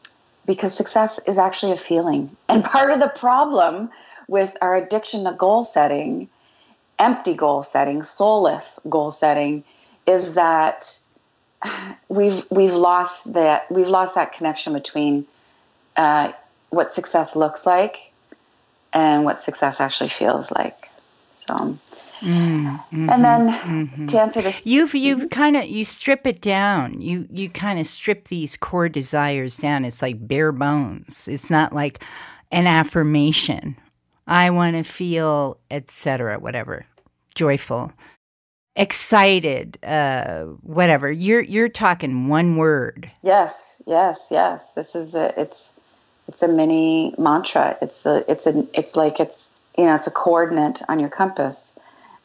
because 0.45 0.73
success 0.73 1.19
is 1.27 1.37
actually 1.37 1.73
a 1.73 1.77
feeling. 1.77 2.29
And 2.49 2.63
part 2.63 2.91
of 2.91 2.99
the 2.99 3.07
problem 3.07 3.89
with 4.27 4.55
our 4.61 4.75
addiction 4.75 5.23
to 5.25 5.33
goal 5.33 5.63
setting, 5.63 6.29
empty 6.97 7.35
goal 7.35 7.63
setting, 7.63 8.03
soulless 8.03 8.79
goal 8.89 9.11
setting, 9.11 9.63
is 10.07 10.35
that 10.35 10.99
we've 12.09 12.43
we've 12.49 12.73
lost 12.73 13.33
that 13.33 13.71
we've 13.71 13.87
lost 13.87 14.15
that 14.15 14.33
connection 14.33 14.73
between 14.73 15.25
uh, 15.95 16.31
what 16.69 16.91
success 16.93 17.35
looks 17.35 17.65
like 17.65 18.11
and 18.93 19.23
what 19.23 19.41
success 19.41 19.79
actually 19.79 20.09
feels 20.09 20.51
like. 20.51 20.90
So 21.47 21.77
Mm-hmm, 22.21 23.09
and 23.09 23.25
then 23.25 23.49
mm-hmm. 23.49 24.05
to 24.05 24.21
answer 24.21 24.41
this, 24.41 24.67
you've 24.67 24.93
you've 24.93 25.31
kind 25.31 25.57
of 25.57 25.65
you 25.65 25.83
strip 25.83 26.27
it 26.27 26.39
down. 26.39 27.01
You 27.01 27.27
you 27.31 27.49
kind 27.49 27.79
of 27.79 27.87
strip 27.87 28.27
these 28.27 28.55
core 28.55 28.89
desires 28.89 29.57
down. 29.57 29.85
It's 29.85 30.03
like 30.03 30.27
bare 30.27 30.51
bones. 30.51 31.27
It's 31.27 31.49
not 31.49 31.73
like 31.73 32.03
an 32.51 32.67
affirmation. 32.67 33.75
I 34.27 34.51
want 34.51 34.75
to 34.75 34.83
feel, 34.83 35.57
etc. 35.71 36.39
Whatever, 36.39 36.85
joyful, 37.33 37.91
excited, 38.75 39.83
uh, 39.83 40.43
whatever. 40.61 41.11
You're 41.11 41.41
you're 41.41 41.69
talking 41.69 42.27
one 42.27 42.55
word. 42.55 43.09
Yes, 43.23 43.81
yes, 43.87 44.27
yes. 44.29 44.75
This 44.75 44.95
is 44.95 45.15
a 45.15 45.39
it's 45.41 45.75
it's 46.27 46.43
a 46.43 46.47
mini 46.47 47.15
mantra. 47.17 47.77
It's 47.81 48.05
a 48.05 48.29
it's 48.29 48.45
a 48.45 48.67
it's 48.75 48.95
like 48.95 49.19
it's 49.19 49.50
you 49.77 49.85
know 49.85 49.95
it's 49.95 50.07
a 50.07 50.11
coordinate 50.11 50.81
on 50.87 50.99
your 50.99 51.09
compass 51.09 51.77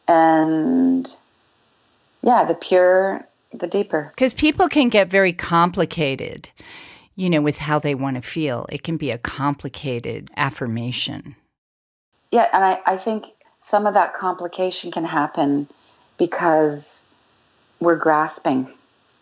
and 0.07 1.07
yeah, 2.21 2.43
the 2.45 2.55
pure, 2.55 3.25
the 3.51 3.67
deeper. 3.67 4.11
Because 4.15 4.33
people 4.33 4.67
can 4.67 4.89
get 4.89 5.07
very 5.07 5.33
complicated, 5.33 6.49
you 7.15 7.29
know, 7.29 7.41
with 7.41 7.57
how 7.57 7.79
they 7.79 7.95
want 7.95 8.15
to 8.15 8.21
feel. 8.21 8.65
It 8.69 8.83
can 8.83 8.97
be 8.97 9.11
a 9.11 9.17
complicated 9.17 10.29
affirmation. 10.35 11.35
Yeah, 12.31 12.47
and 12.51 12.63
I, 12.63 12.79
I 12.85 12.97
think 12.97 13.25
some 13.61 13.85
of 13.85 13.93
that 13.93 14.13
complication 14.13 14.91
can 14.91 15.05
happen 15.05 15.67
because 16.17 17.07
we're 17.79 17.95
grasping. 17.95 18.67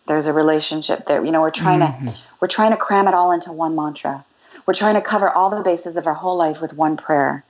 There's 0.06 0.26
a 0.26 0.32
relationship 0.32 1.06
there. 1.06 1.24
You 1.24 1.30
know, 1.30 1.42
we're 1.42 1.50
trying 1.50 1.80
mm-hmm. 1.80 2.08
to 2.08 2.14
we're 2.40 2.48
trying 2.48 2.72
to 2.72 2.76
cram 2.76 3.08
it 3.08 3.14
all 3.14 3.32
into 3.32 3.52
one 3.52 3.76
mantra. 3.76 4.24
We're 4.66 4.74
trying 4.74 4.94
to 4.94 5.00
cover 5.00 5.30
all 5.30 5.50
the 5.50 5.62
bases 5.62 5.96
of 5.96 6.06
our 6.06 6.14
whole 6.14 6.36
life 6.36 6.60
with 6.60 6.74
one 6.74 6.96
prayer. 6.96 7.44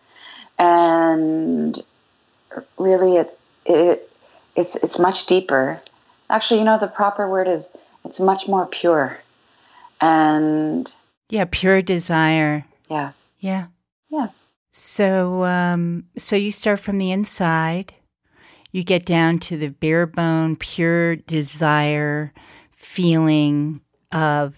And 0.58 1.78
really 2.78 3.16
it, 3.16 3.38
it 3.66 4.10
it's 4.54 4.76
it's 4.76 4.98
much 4.98 5.26
deeper. 5.26 5.78
Actually, 6.30 6.60
you 6.60 6.64
know 6.64 6.78
the 6.78 6.86
proper 6.88 7.28
word 7.28 7.48
is 7.48 7.76
it's 8.04 8.20
much 8.20 8.48
more 8.48 8.66
pure. 8.66 9.18
And 10.00 10.90
yeah, 11.28 11.46
pure 11.50 11.82
desire. 11.82 12.64
Yeah. 12.90 13.12
Yeah. 13.40 13.66
Yeah. 14.10 14.28
So 14.72 15.44
um 15.44 16.04
so 16.16 16.36
you 16.36 16.50
start 16.50 16.80
from 16.80 16.98
the 16.98 17.12
inside. 17.12 17.94
you 18.72 18.82
get 18.84 19.06
down 19.06 19.38
to 19.38 19.56
the 19.56 19.68
bare 19.68 20.06
bone, 20.06 20.54
pure 20.56 21.16
desire 21.16 22.32
feeling 22.74 23.80
of 24.12 24.54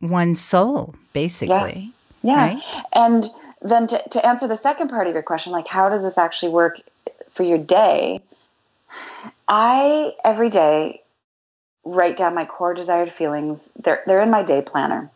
one 0.00 0.34
soul, 0.34 0.94
basically. 1.12 1.92
Yeah. 2.22 2.34
yeah. 2.34 2.46
Right? 2.54 2.84
And 2.92 3.26
then 3.62 3.86
to, 3.86 4.02
to 4.10 4.26
answer 4.26 4.46
the 4.46 4.56
second 4.56 4.88
part 4.88 5.06
of 5.06 5.14
your 5.14 5.22
question, 5.22 5.52
like 5.52 5.66
how 5.66 5.88
does 5.88 6.02
this 6.02 6.18
actually 6.18 6.52
work 6.52 6.80
for 7.28 7.42
your 7.42 7.58
day? 7.58 8.20
I 9.48 10.14
every 10.24 10.50
day 10.50 11.02
write 11.84 12.16
down 12.16 12.34
my 12.34 12.44
core 12.44 12.74
desired 12.74 13.10
feelings. 13.10 13.72
They're 13.82 14.02
they're 14.06 14.22
in 14.22 14.30
my 14.30 14.42
day 14.42 14.62
planner. 14.62 15.10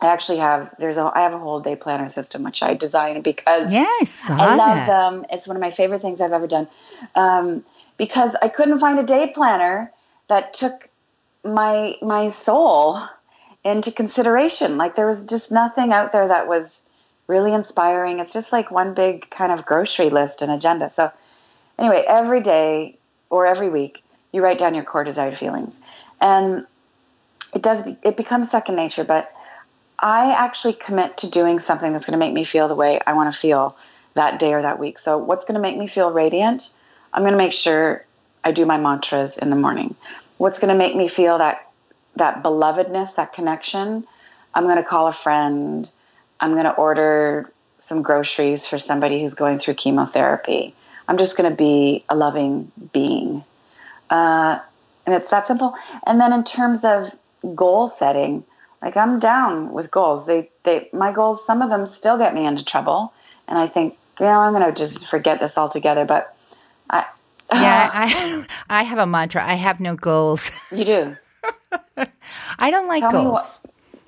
I 0.00 0.06
actually 0.06 0.38
have 0.38 0.74
there's 0.78 0.96
a 0.96 1.10
I 1.14 1.20
have 1.20 1.34
a 1.34 1.38
whole 1.38 1.60
day 1.60 1.76
planner 1.76 2.08
system 2.08 2.42
which 2.42 2.62
I 2.62 2.74
designed 2.74 3.24
because 3.24 3.72
yes, 3.72 4.30
I 4.30 4.56
love 4.56 4.58
that. 4.58 4.86
them. 4.86 5.26
It's 5.30 5.46
one 5.46 5.56
of 5.56 5.60
my 5.60 5.70
favorite 5.70 6.00
things 6.00 6.20
I've 6.20 6.32
ever 6.32 6.46
done. 6.46 6.68
Um, 7.14 7.64
because 7.96 8.36
I 8.40 8.48
couldn't 8.48 8.78
find 8.78 8.98
a 8.98 9.02
day 9.02 9.30
planner 9.34 9.92
that 10.28 10.54
took 10.54 10.88
my 11.44 11.96
my 12.00 12.28
soul 12.28 13.02
into 13.64 13.90
consideration. 13.90 14.78
Like 14.78 14.94
there 14.94 15.06
was 15.06 15.26
just 15.26 15.52
nothing 15.52 15.92
out 15.92 16.12
there 16.12 16.28
that 16.28 16.46
was 16.46 16.84
really 17.28 17.52
inspiring. 17.52 18.18
It's 18.18 18.32
just 18.32 18.52
like 18.52 18.70
one 18.72 18.94
big 18.94 19.30
kind 19.30 19.52
of 19.52 19.64
grocery 19.64 20.10
list 20.10 20.42
and 20.42 20.50
agenda. 20.50 20.90
So 20.90 21.12
anyway, 21.78 22.04
every 22.08 22.40
day 22.40 22.98
or 23.30 23.46
every 23.46 23.68
week, 23.68 24.02
you 24.32 24.42
write 24.42 24.58
down 24.58 24.74
your 24.74 24.84
core 24.84 25.04
desired 25.04 25.38
feelings. 25.38 25.80
And 26.20 26.66
it 27.54 27.62
does 27.62 27.86
it 27.86 28.16
becomes 28.16 28.50
second 28.50 28.76
nature, 28.76 29.04
but 29.04 29.32
I 29.98 30.32
actually 30.32 30.74
commit 30.74 31.18
to 31.18 31.30
doing 31.30 31.60
something 31.60 31.92
that's 31.92 32.04
going 32.04 32.12
to 32.12 32.18
make 32.18 32.32
me 32.32 32.44
feel 32.44 32.68
the 32.68 32.74
way 32.74 33.00
I 33.06 33.14
want 33.14 33.32
to 33.32 33.38
feel 33.38 33.76
that 34.14 34.38
day 34.38 34.54
or 34.54 34.62
that 34.62 34.78
week. 34.78 34.98
So 34.98 35.18
what's 35.18 35.44
going 35.44 35.54
to 35.54 35.60
make 35.60 35.76
me 35.76 35.86
feel 35.86 36.10
radiant? 36.10 36.72
I'm 37.12 37.22
going 37.22 37.32
to 37.32 37.38
make 37.38 37.52
sure 37.52 38.04
I 38.44 38.52
do 38.52 38.64
my 38.64 38.76
mantras 38.78 39.38
in 39.38 39.50
the 39.50 39.56
morning. 39.56 39.94
What's 40.38 40.58
going 40.58 40.72
to 40.72 40.78
make 40.78 40.94
me 40.94 41.08
feel 41.08 41.38
that 41.38 41.70
that 42.16 42.42
belovedness, 42.42 43.16
that 43.16 43.32
connection? 43.32 44.06
I'm 44.54 44.64
going 44.64 44.76
to 44.76 44.82
call 44.82 45.08
a 45.08 45.12
friend. 45.12 45.90
I'm 46.40 46.52
going 46.52 46.64
to 46.64 46.74
order 46.74 47.50
some 47.78 48.02
groceries 48.02 48.66
for 48.66 48.78
somebody 48.78 49.20
who's 49.20 49.34
going 49.34 49.58
through 49.58 49.74
chemotherapy. 49.74 50.74
I'm 51.06 51.18
just 51.18 51.36
going 51.36 51.50
to 51.50 51.56
be 51.56 52.04
a 52.08 52.16
loving 52.16 52.70
being. 52.92 53.44
Uh, 54.10 54.58
and 55.06 55.14
it's 55.14 55.30
that 55.30 55.46
simple. 55.46 55.74
And 56.06 56.20
then 56.20 56.32
in 56.32 56.44
terms 56.44 56.84
of 56.84 57.10
goal 57.54 57.88
setting, 57.88 58.44
like 58.82 58.96
I'm 58.96 59.18
down 59.18 59.72
with 59.72 59.90
goals. 59.90 60.26
They, 60.26 60.50
they, 60.64 60.88
my 60.92 61.12
goals, 61.12 61.44
some 61.44 61.62
of 61.62 61.70
them 61.70 61.86
still 61.86 62.18
get 62.18 62.34
me 62.34 62.46
into 62.46 62.64
trouble. 62.64 63.12
And 63.46 63.58
I 63.58 63.66
think, 63.66 63.96
you 64.20 64.26
know, 64.26 64.32
I'm 64.32 64.52
going 64.52 64.66
to 64.66 64.78
just 64.78 65.08
forget 65.08 65.40
this 65.40 65.56
altogether. 65.56 66.04
But 66.04 66.36
I, 66.90 67.06
yeah, 67.52 67.90
I, 67.94 68.46
I 68.68 68.82
have 68.82 68.98
a 68.98 69.06
mantra. 69.06 69.44
I 69.44 69.54
have 69.54 69.80
no 69.80 69.96
goals. 69.96 70.50
You 70.70 70.84
do. 70.84 71.16
I 72.58 72.70
don't 72.70 72.88
like 72.88 73.00
Tell 73.00 73.12
goals. 73.12 73.58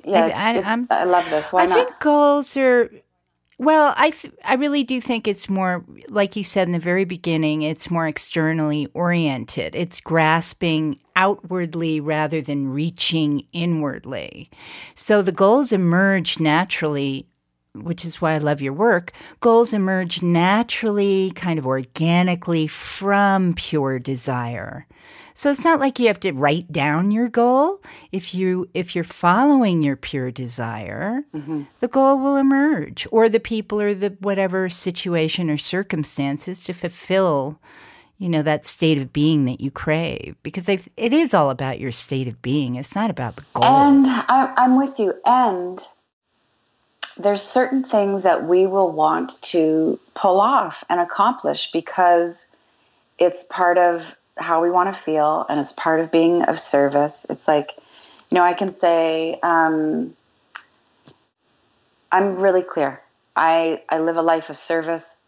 Yeah, 0.04 0.32
I, 0.34 0.58
I, 0.58 1.00
I, 1.02 1.04
love 1.04 1.28
this. 1.30 1.52
Why 1.52 1.62
I 1.62 1.66
not? 1.66 1.74
think 1.74 2.00
goals 2.00 2.56
are 2.56 2.90
well, 3.60 3.92
I 3.94 4.08
th- 4.08 4.32
I 4.42 4.54
really 4.54 4.84
do 4.84 5.02
think 5.02 5.28
it's 5.28 5.46
more 5.50 5.84
like 6.08 6.34
you 6.34 6.42
said 6.42 6.66
in 6.66 6.72
the 6.72 6.78
very 6.78 7.04
beginning, 7.04 7.60
it's 7.60 7.90
more 7.90 8.08
externally 8.08 8.88
oriented. 8.94 9.74
It's 9.74 10.00
grasping 10.00 10.98
outwardly 11.14 12.00
rather 12.00 12.40
than 12.40 12.72
reaching 12.72 13.46
inwardly. 13.52 14.50
So 14.94 15.20
the 15.20 15.30
goals 15.30 15.72
emerge 15.72 16.40
naturally, 16.40 17.26
which 17.74 18.02
is 18.02 18.22
why 18.22 18.32
I 18.32 18.38
love 18.38 18.62
your 18.62 18.72
work. 18.72 19.12
Goals 19.40 19.74
emerge 19.74 20.22
naturally, 20.22 21.30
kind 21.32 21.58
of 21.58 21.66
organically 21.66 22.66
from 22.66 23.52
pure 23.52 23.98
desire. 23.98 24.86
So 25.40 25.50
it's 25.50 25.64
not 25.64 25.80
like 25.80 25.98
you 25.98 26.08
have 26.08 26.20
to 26.20 26.32
write 26.32 26.70
down 26.70 27.12
your 27.12 27.30
goal. 27.30 27.80
If 28.12 28.34
you 28.34 28.68
if 28.74 28.94
you're 28.94 29.04
following 29.04 29.82
your 29.82 29.96
pure 29.96 30.30
desire, 30.30 31.22
mm-hmm. 31.34 31.62
the 31.80 31.88
goal 31.88 32.18
will 32.18 32.36
emerge, 32.36 33.06
or 33.10 33.26
the 33.30 33.40
people 33.40 33.80
or 33.80 33.94
the 33.94 34.10
whatever 34.20 34.68
situation 34.68 35.48
or 35.48 35.56
circumstances 35.56 36.62
to 36.64 36.74
fulfill, 36.74 37.58
you 38.18 38.28
know, 38.28 38.42
that 38.42 38.66
state 38.66 38.98
of 38.98 39.14
being 39.14 39.46
that 39.46 39.62
you 39.62 39.70
crave. 39.70 40.36
Because 40.42 40.68
it 40.68 40.90
is 41.14 41.32
all 41.32 41.48
about 41.48 41.80
your 41.80 41.90
state 41.90 42.28
of 42.28 42.42
being. 42.42 42.74
It's 42.74 42.94
not 42.94 43.08
about 43.08 43.36
the 43.36 43.44
goal. 43.54 43.64
And 43.64 44.04
I, 44.06 44.52
I'm 44.58 44.76
with 44.76 44.98
you. 44.98 45.14
And 45.24 45.80
there's 47.16 47.40
certain 47.40 47.82
things 47.82 48.24
that 48.24 48.44
we 48.44 48.66
will 48.66 48.92
want 48.92 49.40
to 49.40 49.98
pull 50.12 50.38
off 50.38 50.84
and 50.90 51.00
accomplish 51.00 51.72
because 51.72 52.54
it's 53.18 53.44
part 53.44 53.78
of 53.78 54.14
how 54.36 54.62
we 54.62 54.70
want 54.70 54.94
to 54.94 55.00
feel 55.00 55.44
and 55.48 55.60
it's 55.60 55.72
part 55.72 56.00
of 56.00 56.10
being 56.10 56.42
of 56.44 56.58
service. 56.58 57.26
It's 57.28 57.46
like, 57.46 57.72
you 58.30 58.36
know, 58.36 58.42
I 58.42 58.54
can 58.54 58.72
say, 58.72 59.38
um, 59.42 60.14
I'm 62.12 62.36
really 62.36 62.62
clear. 62.62 63.00
I, 63.36 63.80
I 63.88 63.98
live 63.98 64.16
a 64.16 64.22
life 64.22 64.50
of 64.50 64.56
service. 64.56 65.24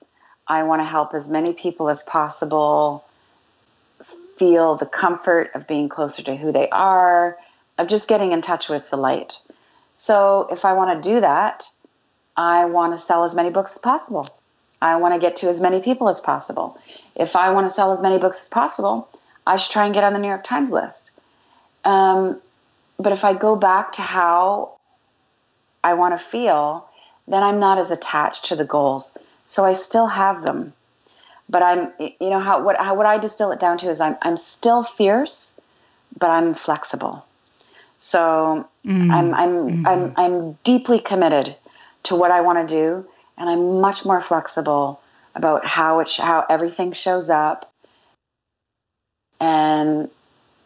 I 0.47 0.65
want 0.65 0.81
to 0.81 0.85
help 0.85 1.15
as 1.15 1.31
many 1.31 1.53
people 1.53 1.89
as 1.89 2.03
possible 2.03 3.05
feel 4.37 4.75
the 4.77 4.87
comfort 4.87 5.51
of 5.55 5.67
being 5.69 5.89
closer 5.89 6.23
to 6.23 6.35
who 6.35 6.51
they 6.51 6.69
are, 6.71 7.39
of 7.79 7.87
just 7.87 8.09
getting 8.09 8.33
in 8.33 8.43
touch 8.43 8.69
with 8.69 8.91
the 8.91 8.97
light. 8.97 9.39
So 9.93 10.49
if 10.51 10.65
I 10.65 10.73
want 10.73 11.03
to 11.03 11.09
do 11.11 11.21
that, 11.21 11.65
I 12.37 12.65
want 12.65 12.93
to 12.93 12.99
sell 12.99 13.25
as 13.25 13.35
many 13.35 13.51
books 13.51 13.73
as 13.73 13.79
possible. 13.79 14.29
I 14.83 14.97
want 14.97 15.15
to 15.15 15.21
get 15.21 15.37
to 15.37 15.49
as 15.49 15.61
many 15.61 15.81
people 15.81 16.09
as 16.09 16.21
possible. 16.21 16.77
If 17.15 17.37
I 17.37 17.51
want 17.51 17.69
to 17.69 17.73
sell 17.73 17.93
as 17.93 18.03
many 18.03 18.19
books 18.19 18.41
as 18.43 18.49
possible, 18.49 19.09
I 19.47 19.57
should 19.57 19.73
try 19.73 19.85
and 19.85 19.95
get 19.95 20.03
on 20.03 20.13
the 20.13 20.19
New 20.19 20.27
York 20.27 20.43
Times 20.43 20.73
list. 20.73 21.13
Um, 21.85 22.41
but 22.99 23.13
if 23.13 23.25
I 23.25 23.33
go 23.33 23.55
back 23.55 23.93
to 23.93 24.03
how 24.03 24.73
I 25.85 25.95
want 25.95 26.19
to 26.19 26.25
feel, 26.25 26.89
then 27.29 27.43
I'm 27.45 27.61
not 27.61 27.79
as 27.79 27.93
attached 27.93 28.47
to 28.47 28.57
the 28.57 28.65
goals. 28.65 29.17
So 29.45 29.65
I 29.65 29.75
still 29.75 30.07
have 30.07 30.45
them. 30.45 30.73
But 31.49 31.63
I'm, 31.63 31.93
you 31.99 32.31
know, 32.31 32.41
how 32.41 32.63
what 32.63 32.77
how 32.77 32.95
what 32.97 33.07
I 33.07 33.19
distill 33.19 33.53
it 33.53 33.61
down 33.61 33.79
to 33.79 33.91
is 33.91 34.01
I'm 34.01 34.17
I'm 34.23 34.37
still 34.37 34.83
fierce, 34.83 35.61
but 36.19 36.31
I'm 36.31 36.55
flexible. 36.55 37.25
So 37.99 38.69
mm. 38.85 39.13
I'm 39.13 39.35
I'm 39.35 39.55
mm-hmm. 39.57 39.87
I'm 39.87 40.13
I'm 40.17 40.53
deeply 40.65 40.99
committed 40.99 41.55
to 42.05 42.17
what 42.17 42.31
I 42.31 42.41
want 42.41 42.67
to 42.67 42.75
do, 42.75 43.07
and 43.39 43.49
I'm 43.49 43.81
much 43.81 44.05
more 44.05 44.21
flexible 44.21 45.01
about 45.35 45.67
how 45.67 46.01
it 46.01 46.11
how 46.17 46.45
everything 46.49 46.93
shows 46.93 47.31
up, 47.31 47.73
and 49.41 50.11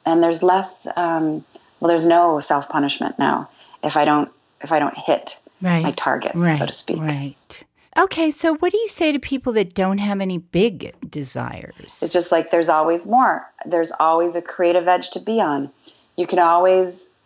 and 0.04 0.22
there's 0.22 0.42
less. 0.42 0.86
Um, 0.96 1.44
well, 1.80 1.88
there's 1.88 2.06
no 2.06 2.40
self 2.40 2.68
punishment 2.68 3.18
now 3.18 3.48
if 3.82 3.96
I 3.96 4.04
don't 4.04 4.30
if 4.62 4.72
I 4.72 4.78
don't 4.78 4.96
hit 4.96 5.38
right. 5.60 5.82
my 5.82 5.90
target, 5.92 6.32
right. 6.34 6.58
so 6.58 6.66
to 6.66 6.72
speak. 6.72 6.98
Right. 6.98 7.64
Okay, 7.98 8.30
so 8.30 8.54
what 8.56 8.72
do 8.72 8.78
you 8.78 8.88
say 8.88 9.10
to 9.12 9.18
people 9.18 9.54
that 9.54 9.72
don't 9.72 9.98
have 9.98 10.20
any 10.20 10.36
big 10.36 10.94
desires? 11.08 11.78
It's 12.02 12.12
just 12.12 12.30
like 12.30 12.50
there's 12.50 12.68
always 12.68 13.06
more. 13.06 13.40
There's 13.64 13.90
always 13.98 14.36
a 14.36 14.42
creative 14.42 14.86
edge 14.86 15.10
to 15.12 15.20
be 15.20 15.40
on. 15.40 15.70
You 16.16 16.26
can 16.26 16.38
always 16.38 17.16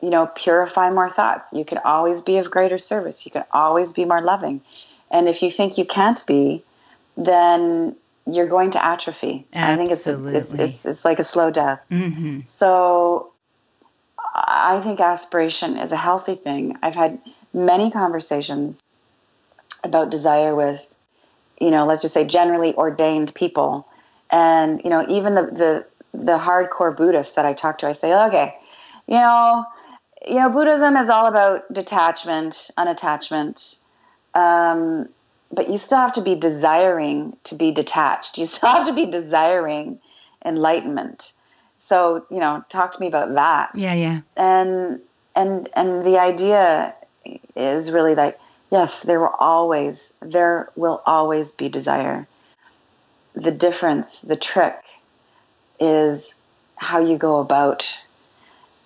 you 0.00 0.10
know, 0.10 0.26
purify 0.26 0.90
more 0.90 1.10
thoughts. 1.10 1.52
You 1.52 1.64
can 1.64 1.78
always 1.78 2.22
be 2.22 2.36
of 2.36 2.50
greater 2.50 2.78
service. 2.78 3.24
You 3.24 3.32
can 3.32 3.44
always 3.52 3.92
be 3.92 4.04
more 4.04 4.22
loving. 4.22 4.60
And 5.10 5.28
if 5.28 5.42
you 5.42 5.50
think 5.50 5.78
you 5.78 5.84
can't 5.84 6.24
be, 6.26 6.62
then 7.16 7.96
you're 8.26 8.48
going 8.48 8.72
to 8.72 8.84
atrophy. 8.84 9.46
Absolutely. 9.52 9.72
I 9.72 9.76
think 9.76 9.90
it's, 9.90 10.52
it's, 10.52 10.60
it's, 10.60 10.86
it's 10.86 11.04
like 11.04 11.18
a 11.18 11.24
slow 11.24 11.50
death. 11.50 11.80
Mm-hmm. 11.90 12.40
So 12.44 13.32
I 14.34 14.80
think 14.82 15.00
aspiration 15.00 15.78
is 15.78 15.92
a 15.92 15.96
healthy 15.96 16.34
thing. 16.34 16.76
I've 16.82 16.94
had 16.94 17.18
many 17.54 17.90
conversations 17.90 18.82
about 19.82 20.10
desire 20.10 20.54
with, 20.54 20.86
you 21.60 21.70
know, 21.70 21.86
let's 21.86 22.02
just 22.02 22.14
say 22.14 22.26
generally 22.26 22.74
ordained 22.74 23.34
people. 23.34 23.88
And, 24.30 24.82
you 24.84 24.90
know, 24.90 25.06
even 25.08 25.34
the, 25.34 25.42
the, 25.42 25.86
the 26.12 26.38
hardcore 26.38 26.94
Buddhists 26.94 27.36
that 27.36 27.46
I 27.46 27.54
talk 27.54 27.78
to, 27.78 27.86
I 27.86 27.92
say, 27.92 28.14
okay, 28.26 28.54
you 29.06 29.18
know, 29.18 29.64
you 30.26 30.34
know, 30.34 30.50
Buddhism 30.50 30.96
is 30.96 31.08
all 31.08 31.26
about 31.26 31.72
detachment, 31.72 32.70
unattachment. 32.76 33.80
Um, 34.34 35.08
but 35.50 35.70
you 35.70 35.78
still 35.78 35.98
have 35.98 36.14
to 36.14 36.22
be 36.22 36.34
desiring 36.34 37.36
to 37.44 37.54
be 37.54 37.72
detached. 37.72 38.38
You 38.38 38.46
still 38.46 38.70
have 38.70 38.86
to 38.86 38.92
be 38.92 39.06
desiring 39.06 40.00
enlightenment. 40.44 41.32
So, 41.78 42.26
you 42.30 42.38
know, 42.38 42.64
talk 42.68 42.92
to 42.94 43.00
me 43.00 43.06
about 43.06 43.34
that. 43.34 43.70
Yeah, 43.74 43.94
yeah. 43.94 44.20
And 44.36 45.00
and 45.34 45.68
and 45.74 46.04
the 46.04 46.18
idea 46.18 46.94
is 47.56 47.92
really 47.92 48.14
like, 48.14 48.38
yes, 48.70 49.02
there 49.02 49.20
will 49.20 49.34
always 49.38 50.16
there 50.20 50.70
will 50.76 51.02
always 51.06 51.52
be 51.52 51.68
desire. 51.68 52.26
The 53.34 53.52
difference, 53.52 54.20
the 54.20 54.36
trick 54.36 54.76
is 55.78 56.44
how 56.76 57.00
you 57.00 57.16
go 57.18 57.38
about 57.38 57.86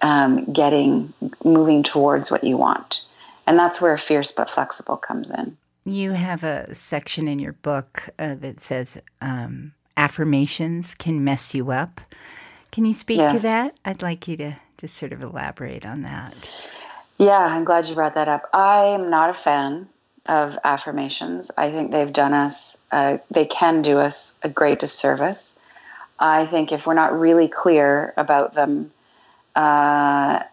um, 0.03 0.53
getting 0.53 1.09
moving 1.45 1.83
towards 1.83 2.31
what 2.31 2.45
you 2.45 2.59
want 2.59 3.01
and 3.47 3.59
that's 3.59 3.81
where 3.81 3.97
fierce 3.97 4.33
but 4.33 4.51
flexible 4.51 4.97
comes 4.97 5.31
in 5.31 5.57
you 5.85 6.13
have 6.13 6.45
a 6.45 6.75
section 6.75 7.27
in 7.29 7.39
your 7.39 7.55
book 7.55 8.09
uh, 8.19 8.35
that 8.37 8.61
says 8.61 9.01
um, 9.21 9.73
affirmations 9.97 10.95
can 10.95 11.25
mess 11.25 11.55
you 11.55 11.71
up. 11.71 12.01
Can 12.71 12.85
you 12.85 12.95
speak 12.95 13.19
Yes. 13.19 13.33
to 13.33 13.39
that? 13.41 13.75
I'd 13.85 14.03
like 14.03 14.29
you 14.29 14.37
to 14.39 14.57
just 14.79 14.97
sort 14.97 15.13
of 15.13 15.23
elaborate 15.23 15.85
on 15.85 16.03
that. 16.03 16.35
Yeah, 17.19 17.39
I'm 17.39 17.65
glad 17.65 17.87
you 17.89 17.95
brought 17.95 18.15
that 18.15 18.29
up. 18.29 18.49
I 18.53 18.87
am 18.87 19.11
not 19.11 19.31
a 19.31 19.35
fan 19.35 19.89
of 20.27 20.57
affirmations. 20.65 21.51
I 21.57 21.71
think 21.71 21.91
they've 21.91 22.13
done 22.13 22.33
us, 22.33 22.79
uh, 22.91 23.19
they 23.31 23.45
can 23.45 23.83
do 23.83 23.99
us 23.99 24.35
a 24.43 24.49
great 24.49 24.79
disservice. 24.79 25.59
I 26.19 26.47
think 26.47 26.71
if 26.71 26.87
we're 26.87 26.95
not 26.95 27.19
really 27.19 27.49
clear 27.49 28.15
about 28.17 28.55
them, 28.55 28.93
uh, 29.57 30.45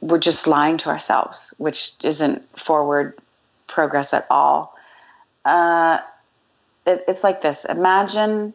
we're 0.00 0.18
just 0.18 0.46
lying 0.46 0.78
to 0.78 0.88
ourselves, 0.88 1.54
which 1.58 1.92
isn't 2.02 2.42
forward 2.58 3.14
progress 3.66 4.14
at 4.14 4.24
all. 4.30 4.74
Uh, 5.44 5.98
it, 6.86 7.04
it's 7.08 7.22
like 7.22 7.42
this 7.42 7.64
Imagine, 7.64 8.54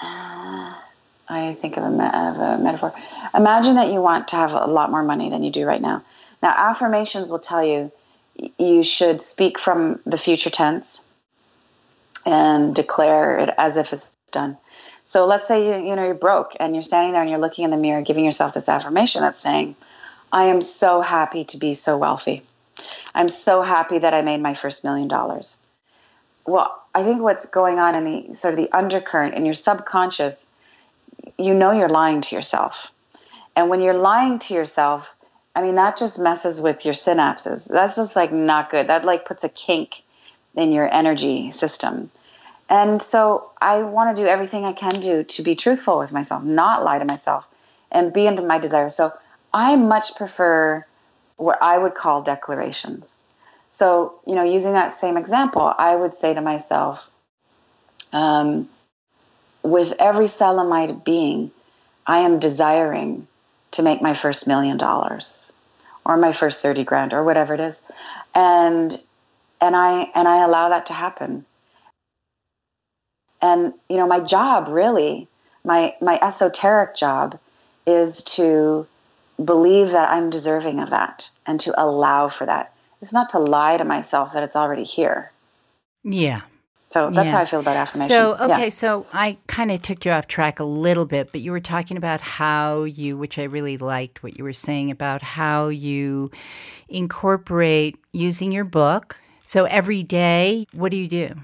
uh, 0.00 0.74
I 1.28 1.54
think 1.60 1.76
of 1.76 1.84
a, 1.84 1.88
of 1.88 2.38
a 2.38 2.58
metaphor. 2.62 2.92
Imagine 3.34 3.76
that 3.76 3.92
you 3.92 4.00
want 4.00 4.28
to 4.28 4.36
have 4.36 4.52
a 4.52 4.66
lot 4.66 4.90
more 4.90 5.02
money 5.02 5.30
than 5.30 5.42
you 5.42 5.50
do 5.50 5.64
right 5.64 5.80
now. 5.80 6.02
Now, 6.42 6.54
affirmations 6.56 7.30
will 7.30 7.38
tell 7.38 7.64
you 7.64 7.90
you 8.58 8.82
should 8.82 9.22
speak 9.22 9.58
from 9.58 10.00
the 10.04 10.18
future 10.18 10.50
tense 10.50 11.02
and 12.26 12.74
declare 12.74 13.38
it 13.38 13.54
as 13.56 13.76
if 13.76 13.92
it's 13.92 14.10
done. 14.32 14.56
So 15.14 15.26
let's 15.26 15.46
say 15.46 15.64
you 15.64 15.90
you 15.90 15.94
know 15.94 16.04
you're 16.04 16.12
broke 16.12 16.56
and 16.58 16.74
you're 16.74 16.82
standing 16.82 17.12
there 17.12 17.22
and 17.22 17.30
you're 17.30 17.38
looking 17.38 17.64
in 17.64 17.70
the 17.70 17.76
mirror, 17.76 18.02
giving 18.02 18.24
yourself 18.24 18.52
this 18.52 18.68
affirmation 18.68 19.22
that's 19.22 19.38
saying, 19.38 19.76
"I 20.32 20.46
am 20.46 20.60
so 20.60 21.02
happy 21.02 21.44
to 21.44 21.56
be 21.56 21.74
so 21.74 21.96
wealthy. 21.96 22.42
I'm 23.14 23.28
so 23.28 23.62
happy 23.62 23.98
that 23.98 24.12
I 24.12 24.22
made 24.22 24.42
my 24.42 24.54
first 24.54 24.82
million 24.82 25.06
dollars." 25.06 25.56
Well, 26.48 26.68
I 26.96 27.04
think 27.04 27.22
what's 27.22 27.46
going 27.46 27.78
on 27.78 27.94
in 27.94 28.04
the 28.04 28.34
sort 28.34 28.54
of 28.54 28.58
the 28.58 28.76
undercurrent 28.76 29.34
in 29.34 29.44
your 29.46 29.54
subconscious, 29.54 30.50
you 31.38 31.54
know 31.54 31.70
you're 31.70 31.88
lying 31.88 32.20
to 32.22 32.34
yourself. 32.34 32.74
And 33.54 33.68
when 33.68 33.80
you're 33.82 33.94
lying 33.94 34.40
to 34.40 34.54
yourself, 34.54 35.14
I 35.54 35.62
mean 35.62 35.76
that 35.76 35.96
just 35.96 36.18
messes 36.18 36.60
with 36.60 36.84
your 36.84 36.94
synapses. 36.94 37.70
That's 37.70 37.94
just 37.94 38.16
like 38.16 38.32
not 38.32 38.68
good. 38.68 38.88
That 38.88 39.04
like 39.04 39.26
puts 39.26 39.44
a 39.44 39.48
kink 39.48 40.02
in 40.56 40.72
your 40.72 40.92
energy 40.92 41.52
system. 41.52 42.10
And 42.68 43.02
so 43.02 43.50
I 43.60 43.78
want 43.82 44.16
to 44.16 44.22
do 44.22 44.28
everything 44.28 44.64
I 44.64 44.72
can 44.72 45.00
do 45.00 45.24
to 45.24 45.42
be 45.42 45.54
truthful 45.54 45.98
with 45.98 46.12
myself, 46.12 46.42
not 46.42 46.82
lie 46.82 46.98
to 46.98 47.04
myself, 47.04 47.46
and 47.92 48.12
be 48.12 48.26
into 48.26 48.42
my 48.42 48.58
desires. 48.58 48.94
So 48.94 49.12
I 49.52 49.76
much 49.76 50.16
prefer 50.16 50.84
what 51.36 51.58
I 51.60 51.76
would 51.76 51.94
call 51.94 52.22
declarations. 52.22 53.22
So, 53.70 54.20
you 54.26 54.34
know, 54.34 54.44
using 54.44 54.72
that 54.72 54.92
same 54.92 55.16
example, 55.16 55.72
I 55.76 55.94
would 55.94 56.16
say 56.16 56.32
to 56.32 56.40
myself, 56.40 57.08
um, 58.12 58.68
with 59.62 59.94
every 59.98 60.28
cell 60.28 60.64
my 60.64 60.92
being, 60.92 61.50
I 62.06 62.20
am 62.20 62.38
desiring 62.38 63.26
to 63.72 63.82
make 63.82 64.00
my 64.00 64.14
first 64.14 64.46
million 64.46 64.76
dollars 64.76 65.52
or 66.04 66.16
my 66.16 66.32
first 66.32 66.62
30 66.62 66.84
grand 66.84 67.12
or 67.12 67.24
whatever 67.24 67.54
it 67.54 67.60
is. 67.60 67.80
And 68.34 68.96
and 69.60 69.74
I 69.74 70.10
and 70.14 70.28
I 70.28 70.44
allow 70.44 70.68
that 70.68 70.86
to 70.86 70.92
happen. 70.92 71.44
And 73.44 73.74
you 73.90 73.98
know, 73.98 74.06
my 74.06 74.20
job 74.20 74.68
really, 74.68 75.28
my 75.64 75.94
my 76.00 76.18
esoteric 76.20 76.96
job 76.96 77.38
is 77.86 78.24
to 78.36 78.86
believe 79.44 79.90
that 79.90 80.10
I'm 80.10 80.30
deserving 80.30 80.80
of 80.80 80.90
that 80.90 81.30
and 81.46 81.60
to 81.60 81.74
allow 81.76 82.28
for 82.28 82.46
that. 82.46 82.72
It's 83.02 83.12
not 83.12 83.30
to 83.30 83.38
lie 83.38 83.76
to 83.76 83.84
myself 83.84 84.32
that 84.32 84.44
it's 84.44 84.56
already 84.56 84.84
here. 84.84 85.30
Yeah. 86.04 86.40
So 86.90 87.10
that's 87.10 87.26
Yeah. 87.26 87.32
how 87.32 87.40
I 87.40 87.44
feel 87.44 87.60
about 87.60 87.76
affirmations. 87.76 88.08
So, 88.08 88.46
Yeah. 88.46 88.54
okay, 88.54 88.70
so 88.70 89.04
I 89.12 89.36
kind 89.46 89.70
of 89.70 89.82
took 89.82 90.06
you 90.06 90.12
off 90.12 90.26
track 90.26 90.58
a 90.58 90.64
little 90.64 91.04
bit, 91.04 91.30
but 91.32 91.42
you 91.42 91.52
were 91.52 91.60
talking 91.60 91.98
about 91.98 92.22
how 92.22 92.84
you, 92.84 93.18
which 93.18 93.38
I 93.38 93.42
really 93.42 93.76
liked 93.76 94.22
what 94.22 94.38
you 94.38 94.44
were 94.44 94.54
saying 94.54 94.90
about 94.90 95.20
how 95.20 95.68
you 95.68 96.30
incorporate 96.88 97.96
using 98.12 98.52
your 98.52 98.64
book. 98.64 99.20
So 99.42 99.64
every 99.64 100.02
day, 100.02 100.66
what 100.72 100.90
do 100.92 100.96
you 100.96 101.08
do? 101.08 101.34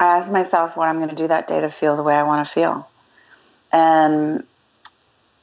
I 0.00 0.16
ask 0.16 0.32
myself 0.32 0.78
what 0.78 0.88
I'm 0.88 0.96
going 0.96 1.10
to 1.10 1.14
do 1.14 1.28
that 1.28 1.46
day 1.46 1.60
to 1.60 1.70
feel 1.70 1.94
the 1.94 2.02
way 2.02 2.14
I 2.14 2.22
want 2.22 2.48
to 2.48 2.52
feel. 2.52 2.88
And, 3.70 4.44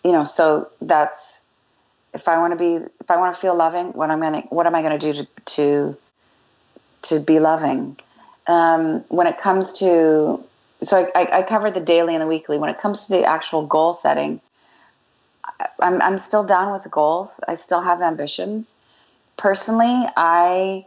you 0.04 0.12
know, 0.12 0.26
so 0.26 0.70
that's, 0.82 1.46
if 2.14 2.28
I 2.28 2.40
want 2.40 2.54
to 2.54 2.58
be, 2.58 2.86
if 3.00 3.12
I 3.12 3.18
want 3.18 3.36
to 3.36 3.40
feel 3.40 3.56
loving, 3.56 3.94
what 3.94 4.10
I'm 4.10 4.20
going 4.20 4.42
to, 4.42 4.48
what 4.48 4.66
am 4.66 4.74
I 4.74 4.82
going 4.82 5.00
to 5.00 5.14
do 5.14 5.24
to, 5.24 5.28
to, 5.46 5.98
to 7.04 7.20
be 7.20 7.40
loving? 7.40 7.98
Um, 8.48 9.02
when 9.10 9.28
it 9.28 9.38
comes 9.38 9.78
to, 9.80 10.44
so 10.82 11.12
I, 11.16 11.22
I, 11.22 11.38
I 11.40 11.44
covered 11.44 11.76
the 11.76 11.80
daily 11.80 12.16
and 12.16 12.22
the 12.22 12.28
weekly. 12.28 12.58
When 12.58 12.72
it 12.72 12.80
comes 12.80 13.08
to 13.08 13.14
the 13.14 13.26
actual 13.26 13.68
goal 13.68 13.94
setting, 13.94 14.42
I'm, 15.80 16.02
I'm 16.02 16.18
still 16.18 16.44
down 16.44 16.72
with 16.72 16.90
goals. 16.90 17.40
I 17.48 17.56
still 17.56 17.82
have 17.82 18.02
ambitions. 18.02 18.76
Personally, 19.38 20.08
I 20.16 20.86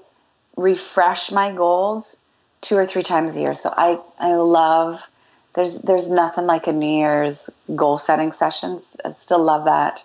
refresh 0.56 1.30
my 1.30 1.52
goals 1.52 2.19
two 2.60 2.76
or 2.76 2.86
three 2.86 3.02
times 3.02 3.36
a 3.36 3.40
year. 3.40 3.54
So 3.54 3.72
I, 3.76 4.00
I 4.18 4.34
love 4.34 5.02
there's 5.54 5.82
there's 5.82 6.10
nothing 6.10 6.46
like 6.46 6.66
a 6.66 6.72
New 6.72 6.98
Year's 6.98 7.50
goal 7.74 7.98
setting 7.98 8.32
sessions. 8.32 9.00
I 9.04 9.14
still 9.20 9.42
love 9.42 9.64
that. 9.64 10.04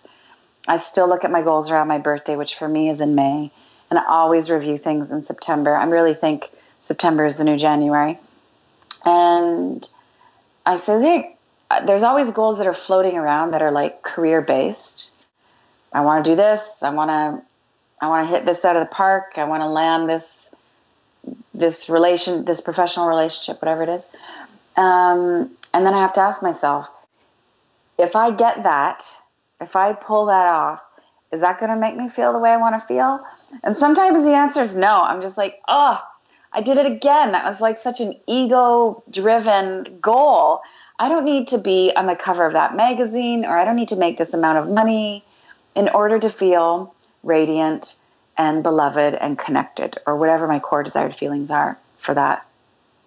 I 0.67 0.77
still 0.77 1.07
look 1.07 1.23
at 1.23 1.31
my 1.31 1.43
goals 1.43 1.69
around 1.69 1.87
my 1.87 1.99
birthday, 1.99 2.35
which 2.35 2.55
for 2.55 2.67
me 2.67 2.89
is 2.89 3.01
in 3.01 3.13
May, 3.13 3.51
and 3.89 3.99
I 3.99 4.05
always 4.05 4.49
review 4.49 4.77
things 4.77 5.11
in 5.11 5.21
September. 5.21 5.75
I 5.75 5.85
really 5.85 6.15
think 6.15 6.49
September 6.79 7.25
is 7.25 7.37
the 7.37 7.43
new 7.43 7.57
January. 7.57 8.17
And 9.05 9.87
I 10.65 10.77
say, 10.77 10.99
hey, 10.99 11.37
uh, 11.69 11.85
there's 11.85 12.01
always 12.01 12.31
goals 12.31 12.57
that 12.57 12.65
are 12.65 12.73
floating 12.73 13.17
around 13.17 13.51
that 13.51 13.61
are 13.61 13.71
like 13.71 14.01
career 14.01 14.41
based. 14.41 15.11
I 15.93 16.01
want 16.01 16.25
to 16.25 16.31
do 16.31 16.35
this. 16.35 16.81
I 16.81 16.89
want 16.89 17.09
to 17.09 17.45
I 18.01 18.09
want 18.09 18.27
to 18.27 18.35
hit 18.35 18.45
this 18.45 18.65
out 18.65 18.75
of 18.75 18.81
the 18.81 18.93
park. 18.93 19.33
I 19.37 19.43
want 19.45 19.61
to 19.61 19.67
land 19.67 20.09
this 20.09 20.55
this 21.53 21.89
relation, 21.89 22.45
this 22.45 22.61
professional 22.61 23.07
relationship, 23.07 23.61
whatever 23.61 23.83
it 23.83 23.89
is. 23.89 24.09
Um, 24.75 25.51
and 25.73 25.85
then 25.85 25.93
I 25.93 26.01
have 26.01 26.13
to 26.13 26.21
ask 26.21 26.43
myself, 26.43 26.87
if 27.97 28.15
I 28.15 28.31
get 28.31 28.63
that, 28.63 29.05
if 29.61 29.75
I 29.75 29.93
pull 29.93 30.25
that 30.25 30.47
off, 30.47 30.83
is 31.31 31.41
that 31.41 31.59
going 31.59 31.71
to 31.71 31.77
make 31.77 31.95
me 31.95 32.07
feel 32.07 32.33
the 32.33 32.39
way 32.39 32.51
I 32.51 32.57
want 32.57 32.79
to 32.79 32.85
feel? 32.85 33.25
And 33.63 33.75
sometimes 33.75 34.23
the 34.23 34.33
answer 34.33 34.61
is 34.61 34.75
no. 34.75 35.01
I'm 35.01 35.21
just 35.21 35.37
like, 35.37 35.61
oh, 35.67 36.01
I 36.51 36.61
did 36.61 36.77
it 36.77 36.85
again. 36.85 37.33
That 37.33 37.45
was 37.45 37.61
like 37.61 37.79
such 37.79 37.99
an 37.99 38.15
ego 38.27 39.03
driven 39.09 39.99
goal. 40.01 40.61
I 40.97 41.09
don't 41.09 41.25
need 41.25 41.49
to 41.49 41.57
be 41.57 41.91
on 41.95 42.07
the 42.07 42.15
cover 42.15 42.45
of 42.45 42.53
that 42.53 42.75
magazine 42.75 43.43
or 43.43 43.57
I 43.57 43.65
don't 43.65 43.75
need 43.75 43.89
to 43.89 43.97
make 43.97 44.17
this 44.17 44.33
amount 44.33 44.59
of 44.59 44.69
money 44.69 45.25
in 45.75 45.89
order 45.89 46.17
to 46.19 46.29
feel 46.29 46.95
radiant 47.23 47.97
and 48.37 48.63
beloved 48.63 49.15
and 49.15 49.37
connected 49.37 49.97
or 50.05 50.17
whatever 50.17 50.47
my 50.47 50.59
core 50.59 50.83
desired 50.83 51.15
feelings 51.15 51.51
are 51.51 51.77
for 51.97 52.13
that 52.13 52.45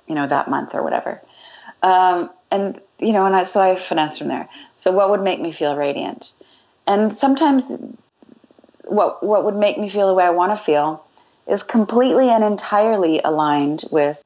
you 0.07 0.14
know 0.14 0.27
that 0.27 0.49
month 0.49 0.75
or 0.75 0.83
whatever. 0.83 1.21
Um, 1.83 2.31
and 2.51 2.81
you 2.99 3.12
know 3.12 3.27
and 3.27 3.37
I, 3.37 3.45
so 3.45 3.61
i 3.61 3.77
finesse 3.77 4.19
from 4.19 4.29
there. 4.29 4.49
So 4.77 4.93
what 4.93 5.11
would 5.11 5.23
make 5.23 5.41
me 5.41 5.53
feel 5.53 5.77
radiant? 5.77 6.33
And 6.87 7.12
sometimes 7.12 7.71
what 8.88 9.23
what 9.23 9.45
would 9.45 9.57
make 9.57 9.79
me 9.79 9.88
feel 9.88 10.09
the 10.09 10.14
way 10.14 10.25
i 10.25 10.31
want 10.31 10.57
to 10.57 10.64
feel 10.64 11.05
is 11.47 11.62
completely 11.62 12.29
and 12.29 12.43
entirely 12.43 13.21
aligned 13.23 13.85
with 13.91 14.23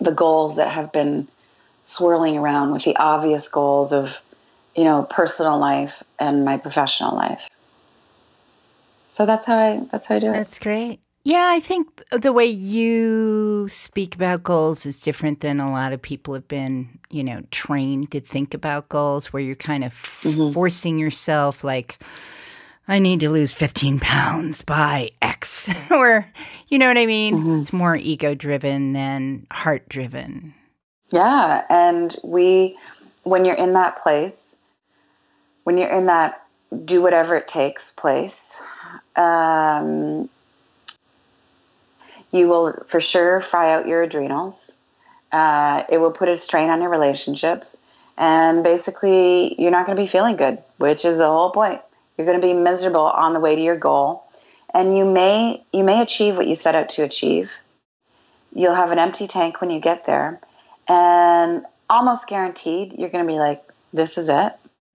the 0.00 0.12
goals 0.12 0.56
that 0.56 0.70
have 0.70 0.92
been 0.92 1.28
swirling 1.84 2.38
around 2.38 2.72
with 2.72 2.84
the 2.84 2.96
obvious 2.96 3.48
goals 3.48 3.92
of 3.92 4.16
you 4.76 4.84
know 4.84 5.02
personal 5.02 5.58
life 5.58 6.02
and 6.18 6.44
my 6.44 6.56
professional 6.56 7.14
life 7.14 7.48
so 9.10 9.26
that's 9.26 9.44
how 9.44 9.58
I 9.58 9.86
that's 9.92 10.08
how 10.08 10.16
I 10.16 10.18
do 10.20 10.28
it. 10.30 10.32
That's 10.32 10.58
great. 10.58 11.00
Yeah, 11.22 11.48
I 11.50 11.60
think 11.60 11.86
the 12.12 12.32
way 12.32 12.46
you 12.46 13.68
speak 13.68 14.14
about 14.14 14.42
goals 14.42 14.86
is 14.86 15.02
different 15.02 15.40
than 15.40 15.60
a 15.60 15.70
lot 15.70 15.92
of 15.92 16.00
people 16.00 16.32
have 16.32 16.48
been, 16.48 16.98
you 17.10 17.22
know, 17.22 17.42
trained 17.50 18.10
to 18.12 18.20
think 18.22 18.54
about 18.54 18.88
goals, 18.88 19.30
where 19.30 19.42
you're 19.42 19.54
kind 19.54 19.84
of 19.84 19.92
Mm-hmm. 19.92 20.52
forcing 20.52 20.98
yourself, 20.98 21.62
like, 21.62 21.98
I 22.88 22.98
need 23.00 23.20
to 23.20 23.28
lose 23.28 23.52
15 23.52 24.00
pounds 24.00 24.62
by 24.62 25.10
X, 25.20 25.68
or, 25.90 26.26
you 26.68 26.78
know 26.78 26.88
what 26.88 26.96
I 26.96 27.04
mean? 27.04 27.34
Mm-hmm. 27.34 27.60
It's 27.60 27.72
more 27.72 27.96
ego 27.96 28.34
driven 28.34 28.94
than 28.94 29.46
heart 29.52 29.88
driven. 29.90 30.54
Yeah, 31.12 31.64
and 31.68 32.16
we 32.24 32.78
when 33.24 33.44
you're 33.44 33.56
in 33.56 33.74
that 33.74 33.96
place, 33.98 34.58
when 35.64 35.76
you're 35.76 35.90
in 35.90 36.06
that 36.06 36.42
do 36.86 37.02
whatever 37.02 37.36
it 37.36 37.46
takes 37.46 37.92
place, 37.92 38.58
um, 39.16 40.28
you 42.32 42.48
will 42.48 42.84
for 42.86 43.00
sure 43.00 43.40
fry 43.40 43.74
out 43.74 43.86
your 43.86 44.02
adrenals. 44.02 44.78
Uh, 45.32 45.84
it 45.88 45.98
will 45.98 46.10
put 46.10 46.28
a 46.28 46.36
strain 46.36 46.70
on 46.70 46.80
your 46.80 46.90
relationships, 46.90 47.82
and 48.18 48.64
basically, 48.64 49.60
you're 49.60 49.70
not 49.70 49.86
going 49.86 49.96
to 49.96 50.02
be 50.02 50.08
feeling 50.08 50.36
good, 50.36 50.58
which 50.78 51.04
is 51.04 51.18
the 51.18 51.26
whole 51.26 51.50
point. 51.50 51.80
You're 52.16 52.26
going 52.26 52.40
to 52.40 52.46
be 52.46 52.52
miserable 52.52 53.00
on 53.00 53.32
the 53.32 53.40
way 53.40 53.54
to 53.54 53.62
your 53.62 53.76
goal, 53.76 54.24
and 54.74 54.96
you 54.96 55.04
may 55.04 55.62
you 55.72 55.84
may 55.84 56.02
achieve 56.02 56.36
what 56.36 56.46
you 56.46 56.54
set 56.54 56.74
out 56.74 56.88
to 56.90 57.02
achieve. 57.02 57.50
You'll 58.52 58.74
have 58.74 58.90
an 58.90 58.98
empty 58.98 59.28
tank 59.28 59.60
when 59.60 59.70
you 59.70 59.80
get 59.80 60.06
there, 60.06 60.40
and 60.88 61.64
almost 61.88 62.28
guaranteed 62.28 62.94
you're 62.98 63.10
going 63.10 63.26
to 63.26 63.32
be 63.32 63.38
like, 63.38 63.62
this 63.92 64.16
is 64.16 64.28
it. 64.28 64.52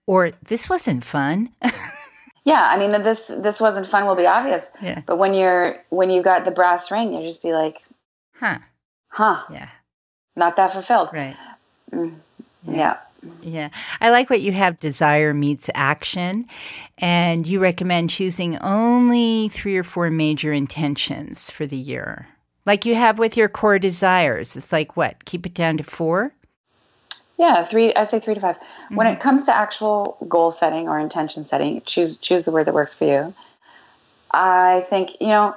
Or 0.07 0.31
this 0.43 0.69
wasn't 0.69 1.03
fun. 1.03 1.49
yeah, 2.45 2.69
I 2.71 2.77
mean 2.77 2.91
this 3.03 3.27
this 3.27 3.59
wasn't 3.59 3.87
fun 3.87 4.05
will 4.05 4.15
be 4.15 4.27
obvious. 4.27 4.71
Yeah. 4.81 5.01
But 5.05 5.17
when 5.17 5.33
you're 5.33 5.83
when 5.89 6.11
you 6.11 6.21
got 6.21 6.45
the 6.45 6.51
brass 6.51 6.91
ring, 6.91 7.13
you 7.13 7.25
just 7.25 7.41
be 7.41 7.51
like, 7.51 7.75
huh. 8.35 8.59
Huh. 9.09 9.39
Yeah. 9.51 9.69
Not 10.35 10.55
that 10.55 10.71
fulfilled. 10.71 11.09
Right. 11.11 11.35
Mm, 11.91 12.19
yeah. 12.67 12.97
Yeah. 13.41 13.69
I 13.99 14.11
like 14.11 14.29
what 14.29 14.41
you 14.41 14.51
have 14.51 14.79
desire 14.79 15.33
meets 15.33 15.69
action. 15.73 16.45
And 16.99 17.47
you 17.47 17.59
recommend 17.59 18.11
choosing 18.11 18.57
only 18.59 19.49
three 19.49 19.75
or 19.75 19.83
four 19.83 20.11
major 20.11 20.53
intentions 20.53 21.49
for 21.49 21.65
the 21.65 21.77
year. 21.77 22.27
Like 22.65 22.85
you 22.85 22.95
have 22.95 23.17
with 23.17 23.35
your 23.37 23.49
core 23.49 23.79
desires. 23.79 24.55
It's 24.55 24.71
like 24.71 24.95
what? 24.95 25.25
Keep 25.25 25.47
it 25.47 25.53
down 25.55 25.77
to 25.77 25.83
four? 25.83 26.33
Yeah, 27.37 27.63
three. 27.63 27.93
I 27.93 28.05
say 28.05 28.19
three 28.19 28.33
to 28.35 28.39
5 28.39 28.55
mm-hmm. 28.55 28.95
When 28.95 29.07
it 29.07 29.19
comes 29.19 29.45
to 29.45 29.55
actual 29.55 30.17
goal 30.27 30.51
setting 30.51 30.87
or 30.87 30.99
intention 30.99 31.43
setting, 31.43 31.81
choose 31.85 32.17
choose 32.17 32.45
the 32.45 32.51
word 32.51 32.65
that 32.65 32.73
works 32.73 32.93
for 32.93 33.05
you. 33.05 33.33
I 34.31 34.85
think 34.89 35.17
you 35.19 35.27
know, 35.27 35.55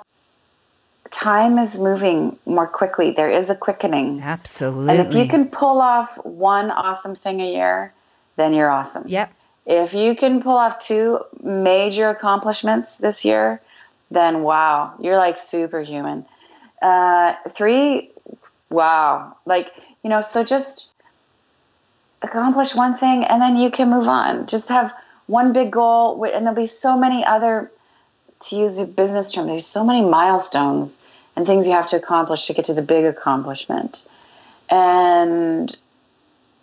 time 1.10 1.58
is 1.58 1.78
moving 1.78 2.38
more 2.46 2.66
quickly. 2.66 3.12
There 3.12 3.30
is 3.30 3.50
a 3.50 3.54
quickening. 3.54 4.20
Absolutely. 4.22 4.96
And 4.96 5.08
if 5.08 5.14
you 5.14 5.28
can 5.28 5.48
pull 5.48 5.80
off 5.80 6.16
one 6.24 6.70
awesome 6.70 7.16
thing 7.16 7.40
a 7.40 7.52
year, 7.52 7.92
then 8.36 8.54
you're 8.54 8.70
awesome. 8.70 9.04
Yep. 9.06 9.32
If 9.66 9.94
you 9.94 10.16
can 10.16 10.42
pull 10.42 10.56
off 10.56 10.78
two 10.78 11.20
major 11.42 12.08
accomplishments 12.08 12.96
this 12.96 13.24
year, 13.24 13.60
then 14.10 14.42
wow, 14.42 14.94
you're 15.00 15.16
like 15.16 15.38
superhuman. 15.38 16.24
Uh, 16.80 17.34
three, 17.50 18.10
wow, 18.70 19.34
like 19.46 19.70
you 20.02 20.10
know, 20.10 20.20
so 20.20 20.44
just 20.44 20.92
accomplish 22.22 22.74
one 22.74 22.94
thing 22.94 23.24
and 23.24 23.40
then 23.40 23.56
you 23.56 23.70
can 23.70 23.90
move 23.90 24.08
on. 24.08 24.46
Just 24.46 24.68
have 24.68 24.92
one 25.26 25.52
big 25.52 25.70
goal, 25.70 26.24
and 26.24 26.46
there'll 26.46 26.56
be 26.56 26.66
so 26.66 26.96
many 26.96 27.24
other, 27.24 27.70
to 28.40 28.56
use 28.56 28.78
a 28.78 28.86
business 28.86 29.32
term, 29.32 29.46
there's 29.46 29.66
so 29.66 29.84
many 29.84 30.02
milestones 30.02 31.02
and 31.36 31.46
things 31.46 31.66
you 31.66 31.74
have 31.74 31.88
to 31.88 31.96
accomplish 31.96 32.46
to 32.46 32.54
get 32.54 32.64
to 32.64 32.74
the 32.74 32.82
big 32.82 33.04
accomplishment. 33.04 34.04
And 34.70 35.74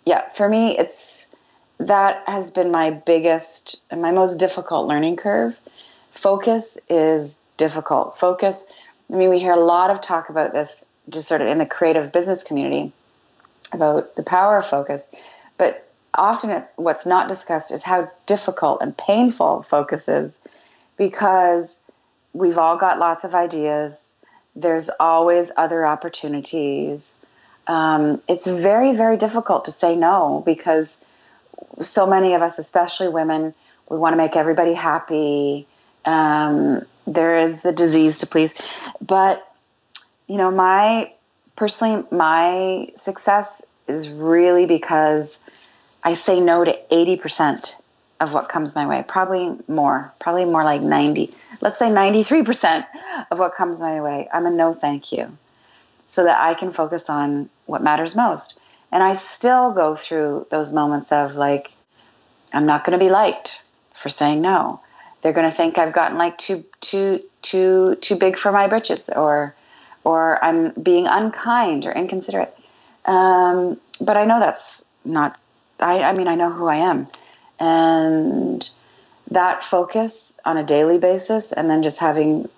yeah, 0.04 0.28
for 0.30 0.48
me, 0.48 0.76
it's 0.76 1.34
that 1.78 2.28
has 2.28 2.50
been 2.50 2.70
my 2.70 2.90
biggest 2.90 3.82
and 3.90 4.02
my 4.02 4.10
most 4.10 4.38
difficult 4.38 4.88
learning 4.88 5.16
curve. 5.16 5.56
Focus 6.12 6.78
is 6.88 7.40
difficult. 7.56 8.18
Focus, 8.18 8.66
I 9.12 9.16
mean, 9.16 9.30
we 9.30 9.38
hear 9.38 9.52
a 9.52 9.60
lot 9.60 9.90
of 9.90 10.00
talk 10.00 10.28
about 10.28 10.52
this 10.52 10.86
just 11.08 11.28
sort 11.28 11.40
of 11.40 11.46
in 11.46 11.58
the 11.58 11.66
creative 11.66 12.12
business 12.12 12.42
community 12.42 12.92
about 13.72 14.16
the 14.16 14.22
power 14.22 14.58
of 14.58 14.66
focus. 14.66 15.12
But 15.58 15.88
often 16.14 16.50
it, 16.50 16.68
what's 16.76 17.06
not 17.06 17.28
discussed 17.28 17.72
is 17.72 17.84
how 17.84 18.10
difficult 18.26 18.82
and 18.82 18.96
painful 18.96 19.62
focus 19.62 20.08
is 20.08 20.46
because 20.96 21.82
we've 22.32 22.58
all 22.58 22.78
got 22.78 22.98
lots 22.98 23.24
of 23.24 23.34
ideas. 23.34 24.16
There's 24.54 24.90
always 25.00 25.52
other 25.56 25.86
opportunities. 25.86 27.18
Um, 27.66 28.22
it's 28.28 28.46
very, 28.46 28.94
very 28.94 29.16
difficult 29.16 29.66
to 29.66 29.72
say 29.72 29.96
no 29.96 30.42
because 30.44 31.04
so 31.80 32.06
many 32.06 32.34
of 32.34 32.42
us, 32.42 32.58
especially 32.58 33.08
women, 33.08 33.54
we 33.88 33.98
want 33.98 34.12
to 34.12 34.16
make 34.16 34.36
everybody 34.36 34.74
happy. 34.74 35.66
Um, 36.04 36.86
there 37.06 37.40
is 37.40 37.62
the 37.62 37.72
disease 37.72 38.18
to 38.18 38.26
please. 38.26 38.60
But, 39.00 39.46
you 40.26 40.36
know, 40.36 40.50
my 40.50 41.12
personally, 41.56 42.04
my 42.10 42.88
success 42.96 43.64
is 43.88 44.08
really 44.10 44.66
because 44.66 45.72
I 46.02 46.14
say 46.14 46.40
no 46.40 46.64
to 46.64 46.72
80% 46.90 47.74
of 48.20 48.32
what 48.32 48.48
comes 48.48 48.74
my 48.74 48.86
way. 48.86 49.04
Probably 49.06 49.56
more, 49.68 50.12
probably 50.20 50.44
more 50.44 50.64
like 50.64 50.82
90. 50.82 51.30
Let's 51.60 51.78
say 51.78 51.86
93% 51.86 52.84
of 53.30 53.38
what 53.38 53.54
comes 53.54 53.80
my 53.80 54.00
way. 54.00 54.28
I'm 54.32 54.46
a 54.46 54.54
no 54.54 54.72
thank 54.72 55.12
you 55.12 55.36
so 56.06 56.24
that 56.24 56.40
I 56.40 56.54
can 56.54 56.72
focus 56.72 57.10
on 57.10 57.50
what 57.66 57.82
matters 57.82 58.14
most. 58.16 58.58
And 58.92 59.02
I 59.02 59.14
still 59.14 59.72
go 59.72 59.96
through 59.96 60.46
those 60.50 60.72
moments 60.72 61.12
of 61.12 61.34
like, 61.34 61.72
I'm 62.52 62.66
not 62.66 62.84
going 62.84 62.98
to 62.98 63.04
be 63.04 63.10
liked 63.10 63.68
for 63.94 64.08
saying 64.08 64.40
no. 64.40 64.80
They're 65.22 65.32
going 65.32 65.50
to 65.50 65.56
think 65.56 65.76
I've 65.76 65.92
gotten 65.92 66.16
like 66.16 66.38
too, 66.38 66.64
too, 66.80 67.18
too, 67.42 67.96
too 67.96 68.16
big 68.16 68.38
for 68.38 68.52
my 68.52 68.68
britches 68.68 69.08
or, 69.08 69.54
or 70.04 70.42
I'm 70.42 70.70
being 70.70 71.06
unkind 71.08 71.84
or 71.84 71.92
inconsiderate. 71.92 72.55
Um, 73.06 73.80
but 74.00 74.16
I 74.16 74.24
know 74.24 74.40
that's 74.40 74.84
not, 75.04 75.38
I, 75.80 76.02
I 76.02 76.12
mean, 76.12 76.28
I 76.28 76.34
know 76.34 76.50
who 76.50 76.66
I 76.66 76.76
am. 76.76 77.06
And 77.58 78.68
that 79.30 79.62
focus 79.62 80.38
on 80.44 80.56
a 80.56 80.64
daily 80.64 80.98
basis 80.98 81.52
and 81.52 81.70
then 81.70 81.82
just 81.82 82.00
having, 82.00 82.42
you 82.42 82.48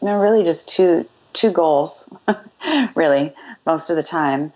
know, 0.00 0.18
really 0.18 0.44
just 0.44 0.68
two, 0.68 1.06
two 1.32 1.50
goals, 1.50 2.08
really, 2.94 3.34
most 3.66 3.90
of 3.90 3.96
the 3.96 4.02
time. 4.02 4.52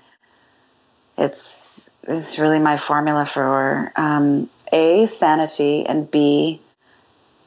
It's, 1.19 1.91
it's 2.05 2.39
really 2.39 2.61
my 2.61 2.79
formula 2.79 3.27
for 3.27 3.93
um, 3.97 4.49
A, 4.73 5.07
sanity, 5.07 5.85
and 5.85 6.11
B, 6.11 6.61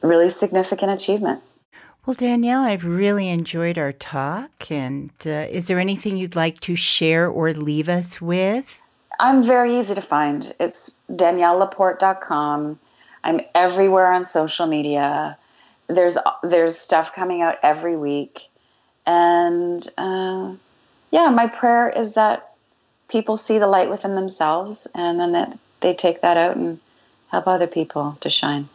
really 0.00 0.28
significant 0.28 0.92
achievement. 0.92 1.42
Well, 2.06 2.14
Danielle, 2.14 2.62
I've 2.62 2.84
really 2.84 3.30
enjoyed 3.30 3.78
our 3.78 3.92
talk. 3.92 4.70
And 4.70 5.10
uh, 5.24 5.46
is 5.50 5.68
there 5.68 5.78
anything 5.78 6.18
you'd 6.18 6.36
like 6.36 6.60
to 6.60 6.76
share 6.76 7.28
or 7.28 7.54
leave 7.54 7.88
us 7.88 8.20
with? 8.20 8.82
I'm 9.18 9.42
very 9.42 9.80
easy 9.80 9.94
to 9.94 10.02
find. 10.02 10.54
It's 10.60 10.96
daniellelaporte.com. 11.10 12.78
I'm 13.22 13.40
everywhere 13.54 14.12
on 14.12 14.26
social 14.26 14.66
media. 14.66 15.38
There's 15.86 16.18
there's 16.42 16.78
stuff 16.78 17.14
coming 17.14 17.42
out 17.42 17.58
every 17.62 17.96
week, 17.96 18.48
and 19.06 19.86
uh, 19.98 20.54
yeah, 21.10 21.30
my 21.30 21.46
prayer 21.46 21.90
is 21.90 22.14
that 22.14 22.54
people 23.08 23.36
see 23.36 23.58
the 23.58 23.66
light 23.66 23.90
within 23.90 24.14
themselves, 24.14 24.88
and 24.94 25.20
then 25.20 25.32
that 25.32 25.58
they 25.80 25.94
take 25.94 26.22
that 26.22 26.36
out 26.36 26.56
and 26.56 26.80
help 27.28 27.46
other 27.46 27.66
people 27.66 28.16
to 28.20 28.30
shine. 28.30 28.68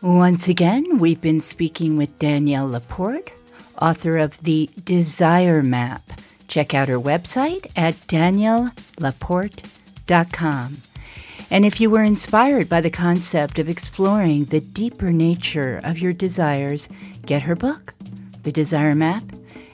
Once 0.00 0.46
again, 0.46 0.98
we've 0.98 1.20
been 1.20 1.40
speaking 1.40 1.96
with 1.96 2.20
Danielle 2.20 2.68
LaPorte, 2.68 3.32
author 3.82 4.16
of 4.16 4.40
The 4.42 4.70
Desire 4.84 5.60
Map. 5.60 6.02
Check 6.46 6.72
out 6.72 6.86
her 6.86 7.00
website 7.00 7.66
at 7.74 7.94
daniellelaporte.com. 8.06 10.76
And 11.50 11.66
if 11.66 11.80
you 11.80 11.90
were 11.90 12.04
inspired 12.04 12.68
by 12.68 12.80
the 12.80 12.90
concept 12.90 13.58
of 13.58 13.68
exploring 13.68 14.44
the 14.44 14.60
deeper 14.60 15.10
nature 15.10 15.80
of 15.82 15.98
your 15.98 16.12
desires, 16.12 16.88
get 17.26 17.42
her 17.42 17.56
book, 17.56 17.92
The 18.44 18.52
Desire 18.52 18.94
Map. 18.94 19.24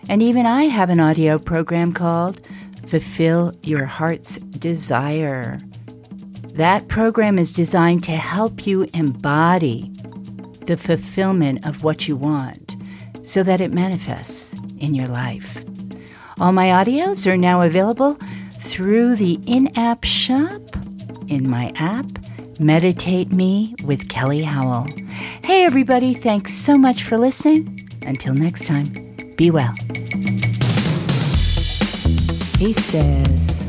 And 0.09 0.23
even 0.23 0.47
I 0.47 0.63
have 0.65 0.89
an 0.89 1.01
audio 1.01 1.39
program 1.39 1.93
called 1.93 2.41
Fulfill 2.87 3.53
Your 3.63 3.85
Heart's 3.85 4.39
Desire. 4.39 5.59
That 6.55 6.89
program 6.89 7.39
is 7.39 7.53
designed 7.53 8.05
to 8.05 8.13
help 8.13 8.67
you 8.67 8.87
embody 8.95 9.94
the 10.67 10.77
fulfillment 10.77 11.67
of 11.67 11.85
what 11.85 12.09
you 12.09 12.17
want 12.17 12.75
so 13.23 13.43
that 13.43 13.61
it 13.61 13.73
manifests 13.73 14.55
in 14.79 14.95
your 14.95 15.09
life. 15.09 15.65
All 16.41 16.53
my 16.53 16.69
audios 16.69 17.31
are 17.31 17.37
now 17.37 17.63
available 17.63 18.15
through 18.51 19.17
the 19.17 19.39
in 19.47 19.71
app 19.79 20.05
shop 20.05 20.61
in 21.29 21.49
my 21.49 21.73
app, 21.77 22.07
Meditate 22.61 23.33
Me 23.33 23.75
with 23.87 24.09
Kelly 24.09 24.43
Howell. 24.43 24.89
Hey, 25.43 25.65
everybody, 25.65 26.15
thanks 26.15 26.55
so 26.55 26.77
much 26.77 27.03
for 27.03 27.19
listening. 27.19 27.89
Until 28.07 28.35
next 28.35 28.67
time, 28.67 28.93
be 29.37 29.51
well. 29.51 29.73
He 32.59 32.73
says, 32.73 33.65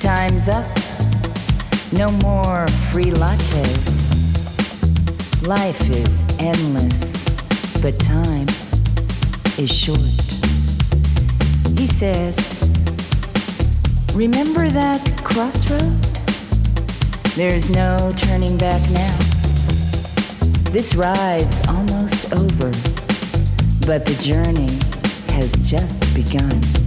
Time's 0.00 0.48
up. 0.48 0.66
No 1.92 2.10
more 2.22 2.66
free 2.90 3.10
lattes. 3.10 4.05
Life 5.46 5.88
is 5.90 6.24
endless, 6.40 7.22
but 7.80 7.96
time 8.00 8.48
is 9.56 9.72
short. 9.72 10.00
He 11.78 11.86
says, 11.86 12.36
Remember 14.16 14.68
that 14.68 15.00
crossroad? 15.22 16.02
There's 17.36 17.70
no 17.70 18.12
turning 18.16 18.58
back 18.58 18.82
now. 18.90 19.16
This 20.72 20.96
ride's 20.96 21.64
almost 21.68 22.32
over, 22.32 22.72
but 23.86 24.04
the 24.04 24.18
journey 24.20 24.72
has 25.36 25.54
just 25.62 26.12
begun. 26.12 26.85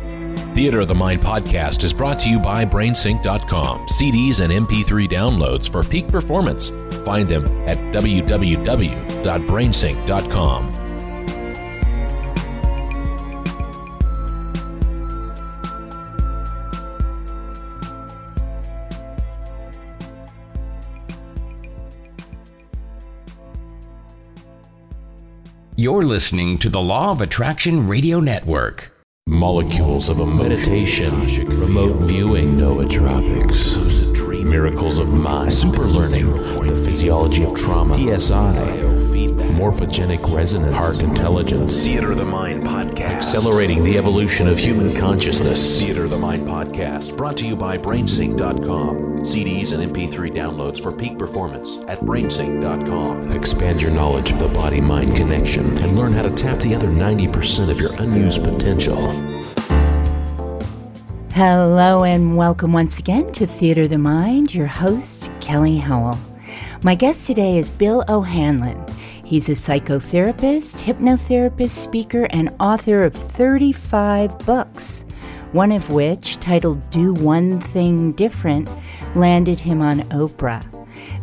Theater 0.53 0.81
of 0.81 0.89
the 0.89 0.95
Mind 0.95 1.21
podcast 1.21 1.85
is 1.85 1.93
brought 1.93 2.19
to 2.19 2.29
you 2.29 2.37
by 2.37 2.65
BrainSync.com, 2.65 3.87
CDs 3.87 4.41
and 4.41 4.51
MP3 4.67 5.07
downloads 5.07 5.71
for 5.71 5.85
peak 5.85 6.09
performance. 6.09 6.69
Find 7.05 7.29
them 7.29 7.45
at 7.61 7.77
www.brainsync.com. 7.93 10.84
You're 25.85 26.01
listening 26.01 26.57
to 26.65 26.69
the 26.69 26.81
Law 26.81 27.11
of 27.11 27.21
Attraction 27.21 27.87
Radio 27.87 28.19
Network. 28.19 28.91
Molecules 29.27 30.09
of 30.09 30.19
a 30.19 30.25
meditation, 30.25 31.13
remote 31.47 32.07
viewing, 32.07 32.57
nootropics, 32.57 33.75
miracles 34.43 34.97
of 34.97 35.09
mind, 35.09 35.53
super 35.53 35.83
learning, 35.83 36.31
the 36.65 36.75
physiology 36.83 37.43
of 37.43 37.53
trauma, 37.53 37.97
PSI, 37.99 38.55
morphogenic 39.55 40.35
resonance, 40.35 40.75
heart 40.75 40.99
intelligence, 40.99 41.81
Theater 41.81 42.11
of 42.11 42.17
the 42.17 42.25
Mind 42.25 42.61
podcast. 42.61 42.99
accelerating 42.99 43.85
the 43.85 43.97
evolution 43.97 44.47
of 44.49 44.59
human 44.59 44.93
consciousness. 44.93 45.79
Theater 45.79 46.03
of 46.03 46.09
the 46.09 46.17
Mind 46.17 46.45
podcast 46.45 47.15
brought 47.15 47.37
to 47.37 47.47
you 47.47 47.55
by 47.55 47.77
BrainSync.com. 47.77 49.19
CDs 49.19 49.73
and 49.73 49.95
MP3 49.95 50.35
downloads 50.35 50.83
for 50.83 50.91
peak 50.91 51.17
performance 51.17 51.77
at 51.87 52.01
BrainSync.com. 52.01 53.31
Expand 53.31 53.81
your 53.81 53.91
knowledge 53.91 54.33
of 54.33 54.39
the 54.39 54.49
body 54.49 54.81
mind 54.81 55.15
connection 55.15 55.77
and 55.77 55.97
learn 55.97 56.11
how 56.11 56.23
to 56.23 56.31
tap 56.31 56.59
the 56.59 56.75
other 56.75 56.89
90% 56.89 57.69
of 57.69 57.79
your 57.79 57.93
unused 58.01 58.43
potential. 58.43 59.09
Hello 61.31 62.03
and 62.03 62.35
welcome 62.35 62.73
once 62.73 62.99
again 62.99 63.31
to 63.33 63.47
Theater 63.47 63.83
of 63.83 63.89
the 63.89 63.97
Mind, 63.97 64.53
your 64.53 64.67
host, 64.67 65.29
Kelly 65.39 65.77
Howell. 65.77 66.19
My 66.83 66.93
guest 66.93 67.25
today 67.25 67.57
is 67.57 67.69
Bill 67.69 68.03
O'Hanlon. 68.09 68.84
He's 69.25 69.49
a 69.49 69.53
psychotherapist, 69.53 70.83
hypnotherapist, 70.83 71.71
speaker, 71.71 72.27
and 72.29 72.55
author 72.59 73.01
of 73.01 73.15
35 73.15 74.37
books, 74.45 75.03
one 75.51 75.71
of 75.71 75.89
which, 75.89 76.39
titled 76.39 76.91
Do 76.91 77.11
One 77.11 77.59
Thing 77.59 78.11
Different, 78.11 78.69
landed 79.15 79.59
him 79.59 79.81
on 79.81 80.01
Oprah. 80.09 80.63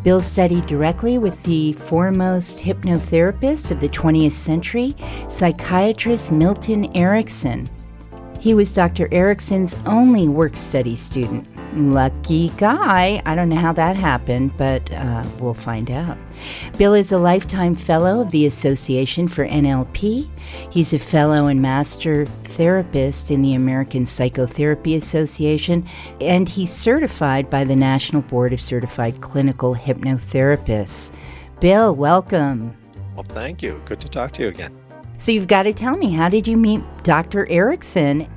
Bill 0.03 0.21
studied 0.21 0.67
directly 0.67 1.19
with 1.19 1.41
the 1.45 1.75
foremost 1.75 2.59
hypnotherapist 2.59 3.71
of 3.71 3.79
the 3.79 3.89
20th 3.89 4.33
century, 4.33 4.97
psychiatrist 5.29 6.33
Milton 6.33 6.95
Erickson. 6.97 7.71
He 8.41 8.53
was 8.53 8.75
Dr. 8.75 9.09
Erickson's 9.13 9.77
only 9.87 10.27
work 10.27 10.57
study 10.57 10.97
student. 10.97 11.47
Lucky 11.75 12.51
guy. 12.59 13.23
I 13.25 13.35
don't 13.35 13.49
know 13.49 13.57
how 13.57 13.73
that 13.73 13.97
happened, 13.97 14.57
but 14.59 14.93
uh, 14.93 15.25
we'll 15.39 15.55
find 15.55 15.91
out. 15.91 16.19
Bill 16.77 16.93
is 16.93 17.13
a 17.13 17.19
lifetime 17.19 17.77
fellow 17.77 18.21
of 18.21 18.31
the 18.31 18.47
Association 18.47 19.27
for 19.27 19.47
NLP. 19.47 20.29
He's 20.71 20.93
a 20.93 20.99
fellow 20.99 21.47
and 21.47 21.63
master 21.63 22.27
therapist 22.27 23.31
in 23.31 23.41
the 23.41 23.55
American 23.55 24.05
Psychotherapy 24.05 24.97
Association, 24.97 25.89
and 26.21 26.47
he's 26.47 26.71
certified 26.71 27.49
by 27.49 27.65
the 27.65 27.77
National 27.77 28.21
Board 28.23 28.53
of 28.53 28.61
Certified 28.61 29.23
Clinical 29.23 29.75
Hypnotherapists. 29.75 31.11
Bill, 31.59 31.95
welcome. 31.95 32.77
Well, 33.15 33.25
thank 33.25 33.63
you. 33.63 33.81
Good 33.87 34.01
to 34.01 34.09
talk 34.09 34.33
to 34.33 34.43
you 34.43 34.49
again. 34.49 34.77
So 35.19 35.31
you've 35.31 35.49
got 35.49 35.63
to 35.63 35.73
tell 35.73 35.97
me, 35.97 36.11
how 36.11 36.29
did 36.29 36.49
you 36.49 36.57
meet 36.57 36.81
Dr. 37.05 37.47
Erickson 37.49 38.29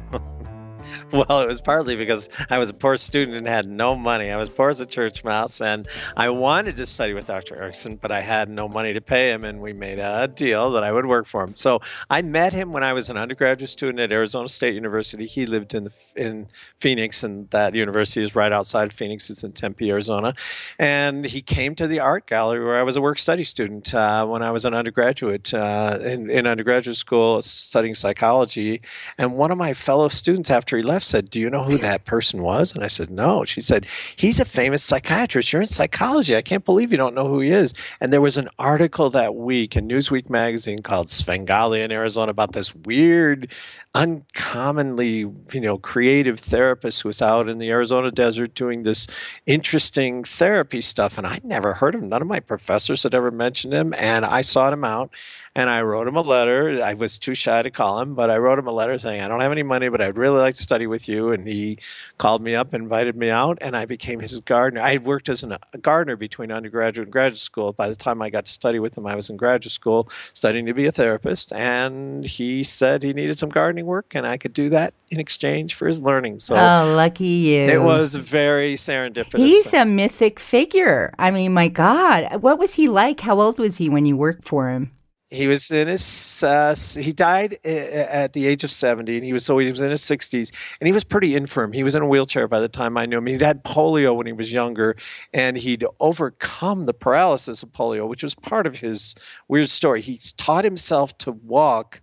Well, 1.12 1.40
it 1.40 1.48
was 1.48 1.62
partly 1.62 1.96
because 1.96 2.30
I 2.50 2.58
was 2.58 2.70
a 2.70 2.74
poor 2.74 2.98
student 2.98 3.38
and 3.38 3.48
had 3.48 3.68
no 3.68 3.96
money. 3.96 4.32
I 4.32 4.38
was 4.38 4.50
poor 4.50 4.70
as 4.70 4.82
a 4.82 4.86
church 4.86 5.24
mouse, 5.24 5.62
and 5.62 5.88
I 6.18 6.30
wanted 6.30 6.76
to 6.76 6.86
study 6.86 7.14
with 7.14 7.28
Dr. 7.28 7.56
Erickson, 7.56 7.96
but 7.96 8.12
I 8.12 8.22
had 8.22 8.50
no 8.50 8.68
money 8.68 8.92
to 8.94 9.02
pay 9.02 9.32
him, 9.32 9.44
and 9.44 9.62
we 9.62 9.72
made 9.72 10.00
a 10.00 10.28
deal 10.28 10.72
that 10.72 10.84
I 10.84 10.92
would 10.92 11.06
work 11.06 11.28
for 11.28 11.44
him. 11.44 11.54
So 11.56 11.80
I 12.10 12.22
met 12.22 12.54
him 12.54 12.74
when 12.74 12.84
I 12.84 12.92
was 12.92 13.10
an 13.10 13.18
undergraduate 13.18 13.70
student 13.70 14.00
at 14.00 14.12
Arizona 14.12 14.50
State 14.50 14.76
University. 14.76 15.26
He 15.26 15.46
lived 15.46 15.74
in 15.74 15.86
the, 15.86 15.92
in 16.16 16.48
Phoenix, 16.76 17.24
and 17.24 17.50
that 17.52 17.76
university 17.76 18.22
is 18.22 18.36
right 18.36 18.52
outside 18.52 18.92
Phoenix. 18.92 19.30
It's 19.30 19.44
in 19.44 19.54
Tempe, 19.54 19.90
Arizona, 19.90 20.34
and 20.80 21.26
he 21.26 21.42
came 21.42 21.76
to 21.76 21.88
the 21.88 22.00
art 22.00 22.26
gallery 22.26 22.64
where 22.66 22.80
I 22.80 22.84
was 22.84 22.98
a 22.98 23.02
work 23.02 23.20
study 23.20 23.44
student 23.44 23.94
uh, 23.94 24.26
when 24.26 24.42
I 24.42 24.52
was 24.52 24.66
an 24.66 24.74
undergraduate 24.74 25.54
uh, 25.54 26.00
in, 26.02 26.30
in 26.30 26.48
undergraduate 26.48 26.98
school 26.98 27.42
studying 27.42 27.96
psychology. 27.96 28.82
And 29.18 29.36
one 29.36 29.52
of 29.52 29.58
my 29.58 29.74
fellow 29.74 30.08
students, 30.08 30.50
he 30.76 30.84
left, 30.84 31.06
said, 31.06 31.30
Do 31.30 31.40
you 31.40 31.50
know 31.50 31.64
who 31.64 31.78
that 31.78 32.06
person 32.06 32.42
was? 32.42 32.74
And 32.74 32.84
I 32.84 32.88
said, 32.88 33.10
No. 33.10 33.46
She 33.46 33.62
said, 33.62 33.86
He's 34.16 34.40
a 34.40 34.46
famous 34.46 34.84
psychiatrist. 34.84 35.52
You're 35.52 35.62
in 35.62 35.68
psychology. 35.68 36.36
I 36.36 36.42
can't 36.42 36.66
believe 36.66 36.92
you 36.92 36.98
don't 36.98 37.16
know 37.16 37.28
who 37.28 37.40
he 37.40 37.52
is. 37.52 37.74
And 38.00 38.12
there 38.12 38.22
was 38.22 38.38
an 38.38 38.50
article 38.60 39.10
that 39.12 39.36
week 39.36 39.76
in 39.76 39.88
Newsweek 39.88 40.30
magazine 40.30 40.80
called 40.80 41.10
Svengali 41.10 41.82
in 41.82 41.92
Arizona 41.92 42.32
about 42.32 42.54
this 42.54 42.74
weird, 42.76 43.52
uncommonly, 43.94 45.30
you 45.54 45.62
know, 45.62 45.78
creative 45.78 46.40
therapist 46.40 47.02
who 47.02 47.10
was 47.10 47.22
out 47.22 47.50
in 47.50 47.58
the 47.58 47.70
Arizona 47.70 48.12
desert 48.12 48.54
doing 48.56 48.84
this 48.84 49.08
interesting 49.46 50.24
therapy 50.24 50.82
stuff. 50.82 51.18
And 51.18 51.26
I'd 51.26 51.46
never 51.46 51.74
heard 51.74 51.96
of 51.96 52.02
him. 52.02 52.10
None 52.10 52.22
of 52.22 52.28
my 52.28 52.40
professors 52.40 53.04
had 53.04 53.16
ever 53.16 53.32
mentioned 53.32 53.74
him. 53.74 53.94
And 53.98 54.26
I 54.26 54.42
sought 54.42 54.74
him 54.74 54.84
out 54.84 55.12
and 55.56 55.70
I 55.70 55.82
wrote 55.84 56.08
him 56.08 56.18
a 56.18 56.22
letter. 56.22 56.82
I 56.84 56.94
was 56.96 57.18
too 57.18 57.34
shy 57.34 57.62
to 57.62 57.72
call 57.72 58.02
him, 58.02 58.14
but 58.14 58.30
I 58.30 58.38
wrote 58.38 58.60
him 58.60 58.68
a 58.68 58.72
letter 58.74 59.00
saying, 59.00 59.22
I 59.22 59.30
don't 59.30 59.40
have 59.40 59.54
any 59.54 59.64
money, 59.64 59.88
but 59.88 60.02
I'd 60.02 60.18
really 60.18 60.40
like 60.40 60.56
to 60.56 60.62
study 60.62 60.86
with 60.86 61.08
you. 61.08 61.32
And 61.32 61.48
he 61.48 61.78
called 62.18 62.42
me 62.42 62.56
up, 62.56 62.74
invited 62.74 63.16
me 63.16 63.30
out, 63.30 63.58
and 63.62 63.76
I 63.78 63.86
became 63.86 64.20
his 64.20 64.40
gardener. 64.42 64.82
I 64.82 64.92
had 64.92 65.06
worked 65.06 65.30
as 65.30 65.44
an, 65.44 65.54
a 65.74 65.78
gardener 65.78 66.18
between 66.18 66.52
undergraduate 66.52 67.06
and 67.08 67.12
graduate 67.14 67.40
school. 67.40 67.72
By 67.72 67.88
the 67.88 67.96
time 67.96 68.22
I 68.22 68.30
got 68.30 68.46
to 68.48 68.52
study 68.52 68.80
with 68.80 68.98
him, 68.98 69.08
I 69.08 69.16
was 69.16 69.30
in 69.30 69.38
graduate 69.38 69.72
school 69.72 70.10
studying 70.34 70.66
to 70.66 70.74
be 70.74 70.88
a 70.88 70.92
therapist. 70.92 71.54
And 71.54 72.26
he 72.26 72.64
said 72.66 73.02
he 73.04 73.14
needed 73.14 73.40
some 73.40 73.50
gardening 73.50 73.86
work, 73.86 74.14
and 74.14 74.28
I 74.28 74.38
could 74.38 74.54
do 74.54 74.70
that 74.70 74.94
in 75.10 75.20
exchange 75.22 75.76
for 75.76 75.88
his 75.88 76.02
learning. 76.02 76.40
So 76.40 76.56
Oh, 76.56 76.94
lucky 76.96 77.26
you. 77.28 77.62
it 77.62 77.82
was 77.82 78.16
very 78.16 78.76
serendipitous. 78.76 79.38
He's 79.38 79.74
a 79.74 79.86
mythic 79.86 80.40
figure. 80.40 81.14
I 81.18 81.32
mean, 81.32 81.54
my 81.54 81.70
God. 81.70 82.42
What 82.42 82.60
was 82.60 82.74
he 82.74 82.90
like? 82.90 83.22
How 83.22 83.40
old 83.40 83.58
was 83.58 83.78
he 83.78 83.88
when 83.88 84.06
you 84.06 84.18
worked 84.18 84.46
for 84.46 84.70
him? 84.70 84.92
He 85.36 85.48
was 85.48 85.70
in 85.72 85.88
his 85.88 86.44
uh, 86.44 86.76
he 87.00 87.12
died 87.12 87.60
at 87.66 88.34
the 88.34 88.48
age 88.48 88.64
of 88.64 88.72
70 88.72 89.18
and 89.18 89.26
he 89.26 89.34
was 89.34 89.46
so 89.46 89.58
he 89.58 89.70
was 89.70 89.82
in 89.82 89.92
his 89.92 90.02
60s 90.02 90.52
and 90.80 90.88
he 90.88 90.94
was 90.94 91.04
pretty 91.04 91.36
infirm. 91.36 91.74
He 91.74 91.84
was 91.84 91.96
in 91.96 92.02
a 92.02 92.08
wheelchair 92.08 92.48
by 92.48 92.60
the 92.60 92.68
time 92.68 92.98
i 92.98 93.06
knew 93.06 93.18
him. 93.18 93.28
He'd 93.28 93.42
had 93.42 93.64
polio 93.64 94.16
when 94.16 94.26
he 94.26 94.34
was 94.34 94.52
younger 94.52 94.96
and 95.34 95.58
he'd 95.58 95.86
overcome 96.00 96.86
the 96.86 96.94
paralysis 96.94 97.62
of 97.62 97.72
polio 97.72 98.08
which 98.08 98.24
was 98.24 98.36
part 98.36 98.66
of 98.66 98.80
his 98.80 99.16
weird 99.48 99.70
story. 99.70 100.02
He 100.02 100.20
taught 100.38 100.64
himself 100.64 101.18
to 101.20 101.32
walk 101.32 102.02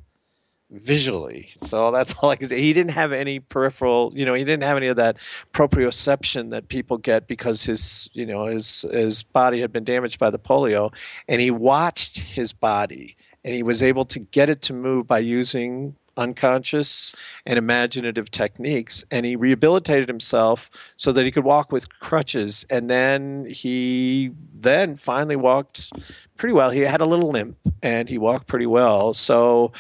visually. 0.73 1.49
So 1.59 1.91
that's 1.91 2.15
all 2.15 2.31
i 2.31 2.37
can 2.37 2.49
say. 2.49 2.61
He 2.61 2.73
didn't 2.73 2.93
have 2.93 3.13
any 3.13 3.41
peripheral 3.41 4.13
you 4.15 4.25
know 4.25 4.35
he 4.35 4.45
didn't 4.45 4.65
have 4.65 4.77
any 4.77 4.89
of 4.89 4.97
that 4.97 5.19
proprioception 5.53 6.51
that 6.51 6.69
people 6.69 6.99
get 6.99 7.27
because 7.27 7.65
his 7.65 8.09
you 8.13 8.27
know 8.27 8.47
his 8.47 8.85
his 8.91 9.23
body 9.23 9.61
had 9.61 9.73
been 9.73 9.85
damaged 9.85 10.19
by 10.19 10.31
the 10.31 10.39
polio 10.39 10.93
and 11.29 11.41
he 11.41 11.51
watched 11.51 12.19
his 12.19 12.53
body 12.53 13.17
and 13.45 13.55
he 13.55 13.63
was 13.63 13.83
able 13.83 14.05
to 14.07 14.19
get 14.19 14.49
it 14.49 14.63
to 14.63 14.73
move 14.73 15.07
by 15.07 15.19
using 15.19 15.97
unconscious 16.17 17.15
and 17.47 17.59
imaginative 17.59 18.31
techniques 18.31 19.05
and 19.11 19.25
he 19.25 19.35
rehabilitated 19.37 20.09
himself 20.09 20.71
so 20.97 21.11
that 21.13 21.25
he 21.25 21.31
could 21.31 21.45
walk 21.45 21.73
with 21.73 21.99
crutches 21.99 22.67
and 22.69 22.91
then 22.91 23.47
he 23.49 24.31
then 24.55 24.95
finally 24.97 25.37
walked 25.37 25.91
pretty 26.37 26.53
well. 26.53 26.71
He 26.71 26.81
had 26.81 27.01
a 27.01 27.07
little 27.07 27.31
limp 27.31 27.57
and 27.83 28.09
he 28.09 28.19
walked 28.19 28.47
pretty 28.47 28.67
well. 28.67 29.15
So 29.15 29.73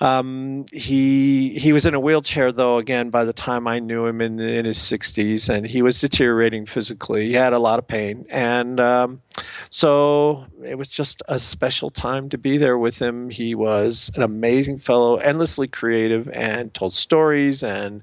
um, 0.00 0.64
he 0.72 1.58
he 1.58 1.72
was 1.72 1.84
in 1.84 1.94
a 1.94 2.00
wheelchair 2.00 2.52
though. 2.52 2.78
Again, 2.78 3.10
by 3.10 3.24
the 3.24 3.34
time 3.34 3.68
I 3.68 3.80
knew 3.80 4.06
him 4.06 4.20
in 4.20 4.40
in 4.40 4.64
his 4.64 4.78
60s, 4.78 5.48
and 5.48 5.66
he 5.66 5.82
was 5.82 6.00
deteriorating 6.00 6.64
physically. 6.64 7.28
He 7.28 7.34
had 7.34 7.52
a 7.52 7.58
lot 7.58 7.78
of 7.78 7.86
pain, 7.86 8.24
and 8.30 8.80
um, 8.80 9.20
so 9.68 10.46
it 10.64 10.78
was 10.78 10.88
just 10.88 11.22
a 11.28 11.38
special 11.38 11.90
time 11.90 12.30
to 12.30 12.38
be 12.38 12.56
there 12.56 12.78
with 12.78 13.00
him. 13.00 13.28
He 13.28 13.54
was 13.54 14.10
an 14.14 14.22
amazing 14.22 14.78
fellow, 14.78 15.16
endlessly 15.16 15.68
creative, 15.68 16.30
and 16.30 16.72
told 16.72 16.94
stories 16.94 17.62
and 17.62 18.02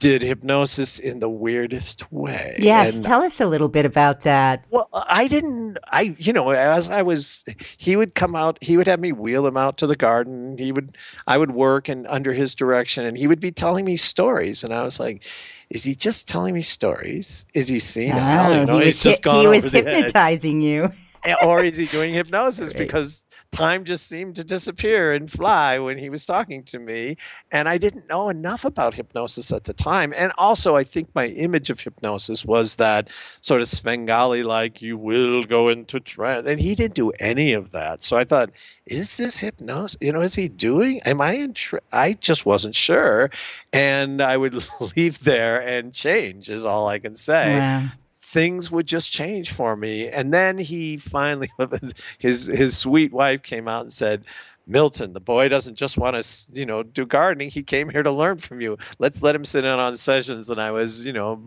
did 0.00 0.22
hypnosis 0.22 0.98
in 0.98 1.20
the 1.20 1.28
weirdest 1.28 2.10
way. 2.10 2.56
Yes, 2.58 2.96
And 2.96 3.04
tell 3.04 3.22
us 3.22 3.40
a 3.40 3.46
little 3.46 3.68
bit 3.68 3.86
about 3.86 4.22
that. 4.22 4.64
well, 4.70 4.88
I 4.92 5.28
didn't. 5.28 5.78
I, 5.92 6.16
you 6.18 6.32
know, 6.32 6.50
as 6.50 6.88
I 6.88 7.02
was, 7.02 7.44
he 7.76 7.94
would 7.94 8.14
come 8.14 8.34
out. 8.34 8.58
He 8.62 8.76
would 8.76 8.88
have 8.88 8.98
me 8.98 9.12
wheel 9.12 9.46
him 9.46 9.56
out 9.56 9.76
to 9.78 9.86
the 9.86 9.94
garden. 9.96 10.58
He 10.58 10.72
would, 10.72 10.96
I 11.26 11.38
would 11.38 11.52
work 11.52 11.88
and 11.88 12.06
under 12.08 12.32
his 12.32 12.54
direction, 12.54 13.04
and 13.04 13.16
he 13.16 13.26
would 13.28 13.40
be 13.40 13.52
telling 13.52 13.84
me 13.84 13.96
stories. 13.96 14.64
And 14.64 14.74
I 14.74 14.82
was 14.82 14.98
like, 14.98 15.24
"Is 15.68 15.84
he 15.84 15.94
just 15.94 16.26
telling 16.26 16.54
me 16.54 16.62
stories? 16.62 17.46
Is 17.54 17.68
he 17.68 17.78
senile? 17.78 18.52
Oh, 18.52 18.64
know, 18.64 18.78
he 18.78 18.86
he's 18.86 19.04
was, 19.04 19.12
just 19.12 19.22
gone 19.22 19.40
he 19.40 19.46
was 19.46 19.70
the 19.70 19.86
edge." 19.86 19.94
hypnotizing 19.94 20.60
you. 20.62 20.92
or 21.42 21.60
is 21.62 21.76
he 21.76 21.86
doing 21.86 22.12
hypnosis 22.14 22.70
Right. 22.70 22.78
because 22.78 23.24
time 23.52 23.84
just 23.84 24.06
seemed 24.06 24.36
to 24.36 24.44
disappear 24.44 25.12
and 25.12 25.30
fly 25.30 25.78
when 25.78 25.98
he 25.98 26.08
was 26.08 26.24
talking 26.24 26.62
to 26.64 26.78
me 26.78 27.16
and 27.50 27.68
i 27.68 27.76
didn't 27.78 28.08
know 28.08 28.28
enough 28.28 28.64
about 28.64 28.94
hypnosis 28.94 29.52
at 29.52 29.64
the 29.64 29.72
time 29.72 30.14
and 30.16 30.32
also 30.38 30.76
i 30.76 30.84
think 30.84 31.08
my 31.14 31.26
image 31.26 31.68
of 31.68 31.80
hypnosis 31.80 32.44
was 32.44 32.76
that 32.76 33.08
sort 33.40 33.60
of 33.60 33.68
svengali 33.68 34.42
like 34.42 34.80
you 34.80 34.96
will 34.96 35.42
go 35.44 35.68
into 35.68 35.98
trance 36.00 36.46
and 36.46 36.60
he 36.60 36.74
didn't 36.74 36.94
do 36.94 37.10
any 37.20 37.52
of 37.52 37.70
that 37.72 38.00
so 38.02 38.16
i 38.16 38.24
thought 38.24 38.50
is 38.86 39.16
this 39.16 39.38
hypnosis 39.38 39.96
you 40.00 40.12
know 40.12 40.20
is 40.20 40.36
he 40.36 40.48
doing 40.48 41.00
am 41.02 41.20
i 41.20 41.32
in 41.32 41.52
tr-? 41.52 41.78
i 41.92 42.12
just 42.14 42.46
wasn't 42.46 42.74
sure 42.74 43.28
and 43.72 44.22
i 44.22 44.36
would 44.36 44.54
leave 44.96 45.24
there 45.24 45.60
and 45.60 45.92
change 45.92 46.48
is 46.48 46.64
all 46.64 46.86
i 46.88 46.98
can 46.98 47.14
say 47.16 47.58
Wow. 47.58 47.88
Things 48.30 48.70
would 48.70 48.86
just 48.86 49.10
change 49.12 49.52
for 49.52 49.76
me. 49.76 50.08
And 50.08 50.32
then 50.32 50.58
he 50.58 50.96
finally, 50.96 51.50
his 52.18 52.46
his 52.46 52.76
sweet 52.78 53.12
wife 53.12 53.42
came 53.42 53.66
out 53.68 53.82
and 53.82 53.92
said, 53.92 54.24
Milton, 54.66 55.14
the 55.14 55.20
boy 55.20 55.48
doesn't 55.48 55.74
just 55.74 55.98
want 55.98 56.14
to, 56.22 56.52
you 56.52 56.64
know, 56.64 56.84
do 56.84 57.04
gardening. 57.04 57.50
He 57.50 57.64
came 57.64 57.88
here 57.88 58.04
to 58.04 58.10
learn 58.10 58.38
from 58.38 58.60
you. 58.60 58.78
Let's 59.00 59.20
let 59.20 59.34
him 59.34 59.44
sit 59.44 59.64
in 59.64 59.70
on 59.70 59.96
sessions. 59.96 60.48
And 60.48 60.60
I 60.60 60.70
was, 60.70 61.04
you 61.04 61.12
know, 61.12 61.42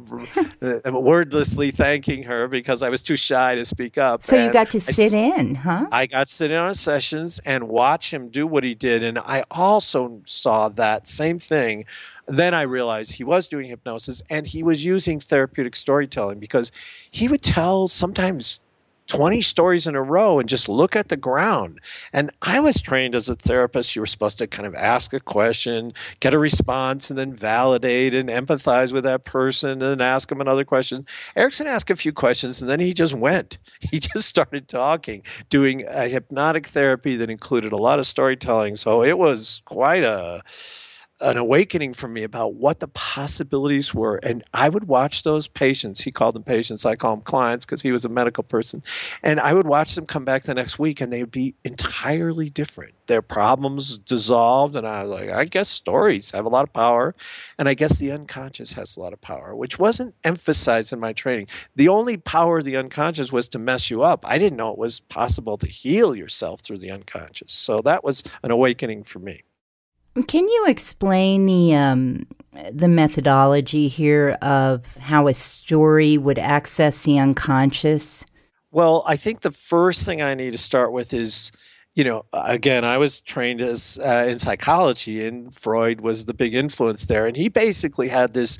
uh, 0.62 0.80
wordlessly 0.92 1.72
thanking 1.72 2.24
her 2.24 2.50
because 2.50 2.84
I 2.84 2.90
was 2.90 3.02
too 3.02 3.16
shy 3.16 3.56
to 3.56 3.64
speak 3.64 3.98
up. 3.98 4.24
So 4.24 4.36
you 4.36 4.52
got 4.52 4.70
to 4.72 4.82
sit 4.82 5.06
s- 5.06 5.14
in, 5.14 5.56
huh? 5.56 5.88
I 5.90 6.06
got 6.08 6.28
to 6.28 6.34
sit 6.34 6.52
in 6.52 6.58
on 6.58 6.76
sessions 6.76 7.40
and 7.46 7.70
watch 7.70 8.14
him 8.14 8.28
do 8.28 8.46
what 8.46 8.66
he 8.66 8.76
did. 8.76 9.04
And 9.04 9.18
I 9.20 9.46
also 9.50 10.22
saw 10.26 10.68
that 10.70 11.08
same 11.08 11.40
thing. 11.40 11.86
Then 12.28 12.54
I 12.54 12.62
realized 12.62 13.14
he 13.14 13.24
was 13.24 13.48
doing 13.48 13.70
hypnosis 13.70 14.22
and 14.30 14.48
he 14.48 14.64
was 14.64 14.86
using 14.86 15.20
therapeutic 15.20 15.76
storytelling 15.76 16.40
because 16.40 16.72
he 17.12 17.28
would 17.28 17.42
tell 17.42 17.88
sometimes 17.88 18.62
20 19.08 19.42
stories 19.42 19.86
in 19.86 19.96
a 19.96 20.02
row 20.02 20.40
and 20.40 20.48
just 20.48 20.70
look 20.70 20.96
at 20.96 21.10
the 21.10 21.18
ground. 21.18 21.80
And 22.14 22.32
I 22.42 22.60
was 22.60 22.82
trained 22.82 23.16
as 23.16 23.30
a 23.30 23.36
therapist. 23.36 23.96
You 23.96 24.02
were 24.02 24.08
supposed 24.08 24.38
to 24.40 24.48
kind 24.48 24.66
of 24.66 24.74
ask 24.76 25.14
a 25.14 25.20
question, 25.20 25.94
get 26.20 26.34
a 26.34 26.40
response, 26.40 27.10
and 27.10 27.18
then 27.18 27.34
validate 27.34 28.14
and 28.14 28.30
empathize 28.30 28.92
with 28.92 29.04
that 29.04 29.26
person 29.26 29.84
and 29.84 30.00
then 30.00 30.02
ask 30.02 30.30
them 30.30 30.42
another 30.42 30.64
question. 30.64 31.06
Erickson 31.36 31.68
asked 31.68 31.90
a 31.90 31.96
few 31.96 32.14
questions 32.14 32.62
and 32.62 32.70
then 32.70 32.80
he 32.80 32.94
just 32.94 33.14
went. 33.14 33.58
He 33.94 34.00
just 34.00 34.28
started 34.28 34.68
talking, 34.68 35.22
doing 35.50 35.86
a 35.88 36.08
hypnotic 36.08 36.66
therapy 36.66 37.16
that 37.18 37.30
included 37.30 37.72
a 37.72 37.78
lot 37.78 38.00
of 38.00 38.08
storytelling. 38.08 38.76
So 38.76 39.04
it 39.04 39.20
was 39.20 39.62
quite 39.66 40.04
a 40.04 40.42
an 41.24 41.38
awakening 41.38 41.94
for 41.94 42.08
me 42.08 42.24
about 42.24 42.56
what 42.56 42.82
the 42.82 42.88
possibilities 42.90 43.94
were. 43.94 44.18
And 44.18 44.44
I 44.54 44.68
would 44.68 44.84
watch 44.88 45.24
those 45.24 45.48
patients. 45.48 46.02
He 46.02 46.12
called 46.12 46.36
them 46.36 46.44
patients. 46.44 46.86
I 46.86 46.96
call 46.96 47.16
them 47.16 47.24
clients 47.24 47.66
because 47.66 47.82
he 47.82 47.92
was 47.94 48.04
a 48.04 48.10
medical 48.10 48.44
person. 48.44 48.84
And 49.24 49.40
I 49.40 49.54
would 49.54 49.66
watch 49.66 49.96
them 49.96 50.06
come 50.06 50.26
back 50.26 50.44
the 50.44 50.54
next 50.54 50.78
week 50.78 51.00
and 51.00 51.12
they 51.12 51.22
would 51.22 51.32
be 51.32 51.56
entirely 51.64 52.50
different. 52.50 52.94
Their 53.08 53.22
problems 53.22 53.98
dissolved. 53.98 54.76
And 54.76 54.86
I 54.86 55.04
was 55.04 55.22
like, 55.22 55.30
I 55.30 55.46
guess 55.46 55.70
stories 55.70 56.32
have 56.32 56.46
a 56.46 56.50
lot 56.50 56.64
of 56.64 56.74
power. 56.74 57.16
And 57.58 57.70
I 57.70 57.74
guess 57.74 58.00
the 58.00 58.12
unconscious 58.12 58.74
has 58.74 58.98
a 58.98 59.00
lot 59.00 59.14
of 59.14 59.22
power, 59.22 59.56
which 59.56 59.80
wasn't 59.80 60.16
emphasized 60.26 60.92
in 60.92 61.00
my 61.00 61.14
training. 61.14 61.48
The 61.76 61.88
only 61.88 62.18
power 62.18 62.60
of 62.60 62.66
the 62.66 62.76
unconscious 62.76 63.32
was 63.32 63.48
to 63.50 63.60
mess 63.60 63.90
you 63.90 64.04
up. 64.04 64.26
I 64.28 64.38
didn't 64.38 64.58
know 64.58 64.72
it 64.72 64.78
was 64.78 65.00
possible 65.00 65.58
to 65.58 65.68
heal 65.68 66.16
yourself 66.16 66.60
through 66.62 66.80
the 66.80 66.92
unconscious. 66.92 67.54
So 67.54 67.82
that 67.82 68.04
was 68.04 68.24
an 68.44 68.52
awakening 68.52 69.04
for 69.06 69.20
me. 69.20 69.44
Can 70.28 70.48
you 70.48 70.66
explain 70.68 71.48
the 71.48 71.76
um, 71.76 72.28
the 72.72 72.88
methodology 72.88 73.88
here 73.88 74.38
of 74.42 74.86
how 74.98 75.28
a 75.28 75.34
story 75.34 76.18
would 76.18 76.38
access 76.38 77.04
the 77.04 77.18
unconscious? 77.18 78.26
Well, 78.72 79.04
I 79.08 79.16
think 79.16 79.42
the 79.42 79.52
first 79.52 80.06
thing 80.06 80.22
I 80.22 80.36
need 80.36 80.52
to 80.52 80.58
start 80.58 80.92
with 80.92 81.14
is, 81.14 81.52
you 81.96 82.04
know, 82.04 82.26
again, 82.32 82.86
I 82.86 82.98
was 82.98 83.22
trained 83.22 83.62
as 83.62 84.00
uh, 84.04 84.26
in 84.28 84.38
psychology, 84.38 85.26
and 85.26 85.54
Freud 85.54 86.02
was 86.02 86.26
the 86.26 86.34
big 86.34 86.54
influence 86.54 87.06
there, 87.06 87.26
and 87.26 87.36
he 87.36 87.50
basically 87.50 88.10
had 88.10 88.34
this. 88.34 88.58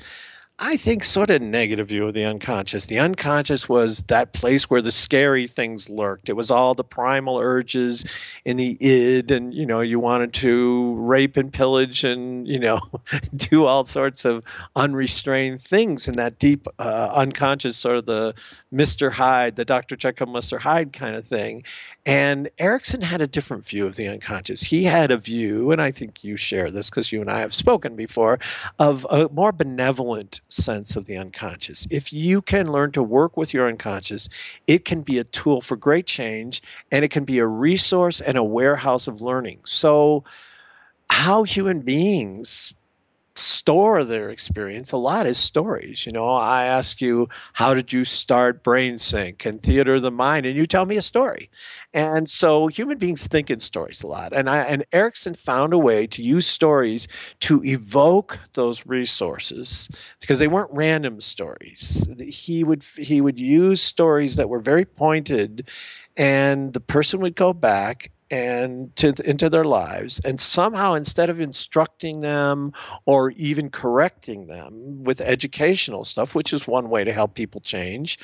I 0.56 0.76
think 0.76 1.02
sort 1.02 1.30
of 1.30 1.42
negative 1.42 1.88
view 1.88 2.06
of 2.06 2.14
the 2.14 2.24
unconscious. 2.24 2.86
The 2.86 3.00
unconscious 3.00 3.68
was 3.68 4.04
that 4.04 4.32
place 4.32 4.70
where 4.70 4.80
the 4.80 4.92
scary 4.92 5.48
things 5.48 5.90
lurked. 5.90 6.28
It 6.28 6.34
was 6.34 6.48
all 6.48 6.74
the 6.74 6.84
primal 6.84 7.40
urges 7.40 8.04
in 8.44 8.56
the 8.56 8.76
id, 8.80 9.32
and 9.32 9.52
you 9.52 9.66
know, 9.66 9.80
you 9.80 9.98
wanted 9.98 10.32
to 10.34 10.94
rape 10.94 11.36
and 11.36 11.52
pillage 11.52 12.04
and 12.04 12.46
you 12.46 12.60
know, 12.60 12.78
do 13.34 13.66
all 13.66 13.84
sorts 13.84 14.24
of 14.24 14.44
unrestrained 14.76 15.60
things 15.60 16.06
in 16.06 16.14
that 16.14 16.38
deep 16.38 16.68
uh, 16.78 17.10
unconscious, 17.12 17.76
sort 17.76 17.96
of 17.96 18.06
the 18.06 18.32
Mr. 18.74 19.12
Hyde, 19.12 19.54
the 19.54 19.64
Dr. 19.64 19.94
Jekyll, 19.94 20.26
Mr. 20.26 20.58
Hyde 20.58 20.92
kind 20.92 21.14
of 21.14 21.26
thing. 21.26 21.62
And 22.04 22.50
Erickson 22.58 23.02
had 23.02 23.22
a 23.22 23.26
different 23.26 23.64
view 23.64 23.86
of 23.86 23.94
the 23.94 24.08
unconscious. 24.08 24.62
He 24.62 24.84
had 24.84 25.10
a 25.10 25.16
view, 25.16 25.70
and 25.70 25.80
I 25.80 25.92
think 25.92 26.24
you 26.24 26.36
share 26.36 26.70
this 26.70 26.90
because 26.90 27.12
you 27.12 27.20
and 27.20 27.30
I 27.30 27.38
have 27.40 27.54
spoken 27.54 27.94
before, 27.94 28.40
of 28.78 29.06
a 29.10 29.28
more 29.28 29.52
benevolent 29.52 30.40
sense 30.48 30.96
of 30.96 31.06
the 31.06 31.16
unconscious. 31.16 31.86
If 31.90 32.12
you 32.12 32.42
can 32.42 32.70
learn 32.70 32.90
to 32.92 33.02
work 33.02 33.36
with 33.36 33.54
your 33.54 33.68
unconscious, 33.68 34.28
it 34.66 34.84
can 34.84 35.02
be 35.02 35.18
a 35.18 35.24
tool 35.24 35.60
for 35.60 35.76
great 35.76 36.06
change 36.06 36.60
and 36.90 37.04
it 37.04 37.10
can 37.10 37.24
be 37.24 37.38
a 37.38 37.46
resource 37.46 38.20
and 38.20 38.36
a 38.36 38.44
warehouse 38.44 39.06
of 39.06 39.22
learning. 39.22 39.60
So, 39.64 40.24
how 41.10 41.44
human 41.44 41.80
beings 41.80 42.74
store 43.36 44.04
their 44.04 44.30
experience. 44.30 44.92
A 44.92 44.96
lot 44.96 45.26
is 45.26 45.38
stories 45.38 46.06
you 46.06 46.12
know. 46.12 46.28
I 46.28 46.64
ask 46.64 47.00
you 47.00 47.28
how 47.54 47.74
did 47.74 47.92
you 47.92 48.04
start 48.04 48.62
brain 48.62 48.98
sync 48.98 49.44
and 49.44 49.62
theater 49.62 49.96
of 49.96 50.02
the 50.02 50.10
mind? 50.10 50.46
And 50.46 50.56
you 50.56 50.66
tell 50.66 50.86
me 50.86 50.96
a 50.96 51.02
story. 51.02 51.50
And 51.92 52.28
so 52.28 52.68
human 52.68 52.98
beings 52.98 53.26
think 53.26 53.50
in 53.50 53.60
stories 53.60 54.02
a 54.02 54.06
lot. 54.06 54.32
And 54.32 54.48
i 54.48 54.58
and 54.58 54.84
erickson 54.92 55.34
found 55.34 55.72
a 55.72 55.78
way 55.78 56.06
to 56.06 56.22
use 56.22 56.46
stories 56.46 57.08
to 57.40 57.62
evoke 57.64 58.38
those 58.54 58.86
resources 58.86 59.88
because 60.20 60.38
they 60.38 60.48
weren't 60.48 60.70
random 60.72 61.20
stories. 61.20 62.08
He 62.18 62.64
would 62.64 62.84
he 62.96 63.20
would 63.20 63.38
use 63.38 63.80
stories 63.82 64.36
that 64.36 64.48
were 64.48 64.60
very 64.60 64.84
pointed 64.84 65.68
and 66.16 66.72
the 66.72 66.80
person 66.80 67.20
would 67.20 67.34
go 67.34 67.52
back 67.52 68.10
and 68.30 68.94
to 68.96 69.14
into 69.24 69.50
their 69.50 69.64
lives 69.64 70.20
and 70.24 70.40
somehow 70.40 70.94
instead 70.94 71.30
of 71.30 71.40
instructing 71.40 72.20
them 72.20 72.72
or 73.04 73.30
even 73.32 73.70
correcting 73.70 74.46
them 74.46 75.04
with 75.04 75.20
educational 75.20 76.04
stuff 76.04 76.34
which 76.34 76.52
is 76.52 76.66
one 76.66 76.88
way 76.88 77.04
to 77.04 77.12
help 77.12 77.34
people 77.34 77.60
change 77.60 78.18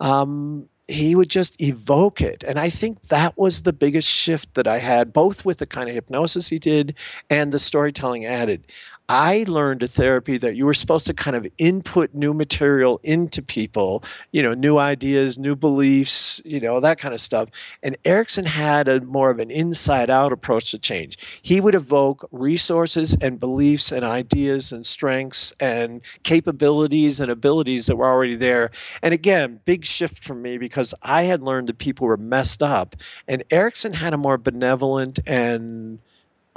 um, 0.00 0.68
he 0.86 1.14
would 1.14 1.30
just 1.30 1.60
evoke 1.62 2.20
it. 2.20 2.44
And 2.46 2.58
i 2.60 2.68
think 2.70 3.02
that 3.08 3.36
was 3.36 3.62
the 3.62 3.72
biggest 3.72 4.08
shift 4.08 4.54
that 4.54 4.66
i 4.66 4.78
had 4.78 5.12
both 5.12 5.44
with 5.44 5.58
the 5.58 5.66
kind 5.66 5.88
of 5.88 5.94
hypnosis 5.94 6.48
he 6.48 6.58
did 6.58 6.94
and 7.30 7.52
the 7.52 7.58
storytelling 7.58 8.26
added 8.26 8.66
I 9.08 9.44
learned 9.46 9.82
a 9.82 9.88
therapy 9.88 10.38
that 10.38 10.56
you 10.56 10.64
were 10.64 10.72
supposed 10.72 11.06
to 11.08 11.14
kind 11.14 11.36
of 11.36 11.46
input 11.58 12.14
new 12.14 12.32
material 12.32 13.00
into 13.02 13.42
people, 13.42 14.02
you 14.32 14.42
know, 14.42 14.54
new 14.54 14.78
ideas, 14.78 15.36
new 15.36 15.54
beliefs, 15.54 16.40
you 16.44 16.58
know, 16.58 16.80
that 16.80 16.98
kind 16.98 17.12
of 17.12 17.20
stuff. 17.20 17.50
And 17.82 17.96
Erickson 18.06 18.46
had 18.46 18.88
a 18.88 19.02
more 19.02 19.28
of 19.28 19.40
an 19.40 19.50
inside 19.50 20.08
out 20.08 20.32
approach 20.32 20.70
to 20.70 20.78
change. 20.78 21.18
He 21.42 21.60
would 21.60 21.74
evoke 21.74 22.26
resources 22.32 23.14
and 23.20 23.38
beliefs 23.38 23.92
and 23.92 24.06
ideas 24.06 24.72
and 24.72 24.86
strengths 24.86 25.52
and 25.60 26.00
capabilities 26.22 27.20
and 27.20 27.30
abilities 27.30 27.86
that 27.86 27.96
were 27.96 28.08
already 28.08 28.36
there. 28.36 28.70
And 29.02 29.12
again, 29.12 29.60
big 29.66 29.84
shift 29.84 30.24
for 30.24 30.34
me 30.34 30.56
because 30.56 30.94
I 31.02 31.24
had 31.24 31.42
learned 31.42 31.68
that 31.68 31.76
people 31.76 32.06
were 32.06 32.16
messed 32.16 32.62
up. 32.62 32.96
And 33.28 33.44
Erickson 33.50 33.92
had 33.92 34.14
a 34.14 34.18
more 34.18 34.38
benevolent 34.38 35.20
and 35.26 35.98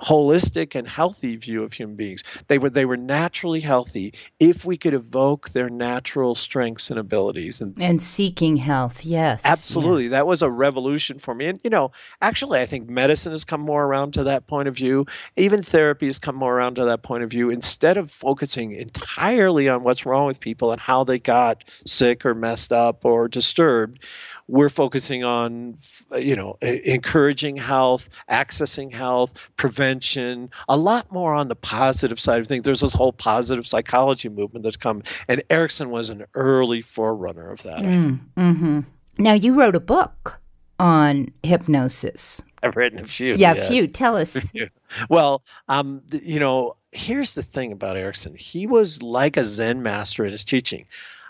holistic 0.02 0.76
and 0.76 0.88
healthy 0.88 1.36
view 1.36 1.64
of 1.64 1.74
human 1.74 1.96
beings. 1.96 2.24
They 2.48 2.58
were 2.58 2.70
they 2.70 2.86
were 2.86 2.98
naturally 2.98 3.62
healthy 3.62 4.14
if 4.40 4.64
we 4.64 4.78
could 4.78 4.94
evoke 4.94 5.50
their 5.50 5.70
natural 5.70 6.36
strengths 6.36 6.90
and 6.90 7.00
abilities. 7.00 7.62
And 7.62 7.76
And 7.80 8.02
seeking 8.02 8.58
health, 8.58 9.04
yes. 9.04 9.42
absolutely, 9.44 10.08
that 10.10 10.28
was 10.28 10.42
a 10.42 10.50
revolution 10.50 11.20
for 11.20 11.34
me. 11.34 11.48
And 11.48 11.60
you 11.64 11.70
know, 11.70 11.92
actually, 12.22 12.60
I 12.60 12.66
think 12.66 12.90
medicine 12.90 13.32
has 13.32 13.44
come 13.44 13.62
more 13.62 13.86
around 13.86 14.14
to 14.14 14.24
that 14.26 14.48
point 14.48 14.68
of 14.68 14.76
view. 14.76 15.06
Even 15.36 15.64
therapy 15.64 16.06
has 16.06 16.20
come 16.20 16.36
more 16.36 16.56
around 16.56 16.76
to 16.76 16.86
that 16.86 17.02
point 17.02 17.24
of 17.24 17.30
view. 17.30 17.50
Instead 17.50 17.98
of 17.98 18.12
focusing 18.12 18.72
entirely 18.72 19.68
on 19.68 19.84
what's 19.84 20.06
wrong 20.06 20.28
with 20.28 20.40
people 20.40 20.72
and 20.72 20.82
how 20.82 21.04
they 21.04 21.20
got 21.20 21.64
sick 21.86 22.26
or 22.26 22.36
messed 22.36 22.72
up 22.72 23.04
or 23.04 23.28
disturbed, 23.28 24.04
we're 24.48 24.70
focusing 24.70 25.24
on 25.24 25.78
you 26.18 26.36
know 26.36 26.58
encouraging 26.62 27.58
health, 27.58 28.10
accessing 28.32 28.94
health, 28.94 29.34
prevention, 29.58 30.50
a 30.70 30.78
lot 30.78 31.12
more 31.12 31.34
on 31.34 31.48
the 31.48 31.56
positive 31.56 32.20
side 32.20 32.42
of 32.42 32.48
things. 32.48 32.64
There's 32.64 32.82
this 32.82 32.94
whole 32.94 33.14
positive 33.14 33.68
psychology 33.68 34.30
movement 34.30 34.64
that's 34.64 34.78
come, 34.78 35.04
and 35.28 35.44
Erickson 35.50 35.90
was 35.90 36.10
an 36.10 36.26
early 36.34 36.82
forerunner 36.82 37.50
of 37.50 37.64
that. 37.64 37.80
Mm, 37.80 38.20
hmm 38.36 38.80
Now, 39.18 39.34
you 39.34 39.60
wrote 39.60 39.76
a 39.76 39.82
book 39.82 40.40
on 40.80 41.30
hypnosis. 41.44 42.42
I've 42.64 42.76
written 42.76 43.00
a 43.00 43.08
few. 43.08 43.36
Yeah, 43.36 43.54
a 43.54 43.68
few. 43.68 43.88
Tell 43.88 44.18
us. 44.18 44.36
well, 45.10 45.44
um, 45.68 46.02
you 46.12 46.40
know, 46.40 46.74
here's 46.92 47.36
the 47.36 47.44
thing 47.44 47.72
about 47.72 47.98
Erickson. 47.98 48.36
He 48.36 48.66
was 48.66 49.04
like 49.04 49.38
a 49.38 49.44
Zen 49.44 49.84
master 49.84 50.26
in 50.26 50.32
his 50.32 50.44
teaching 50.44 50.86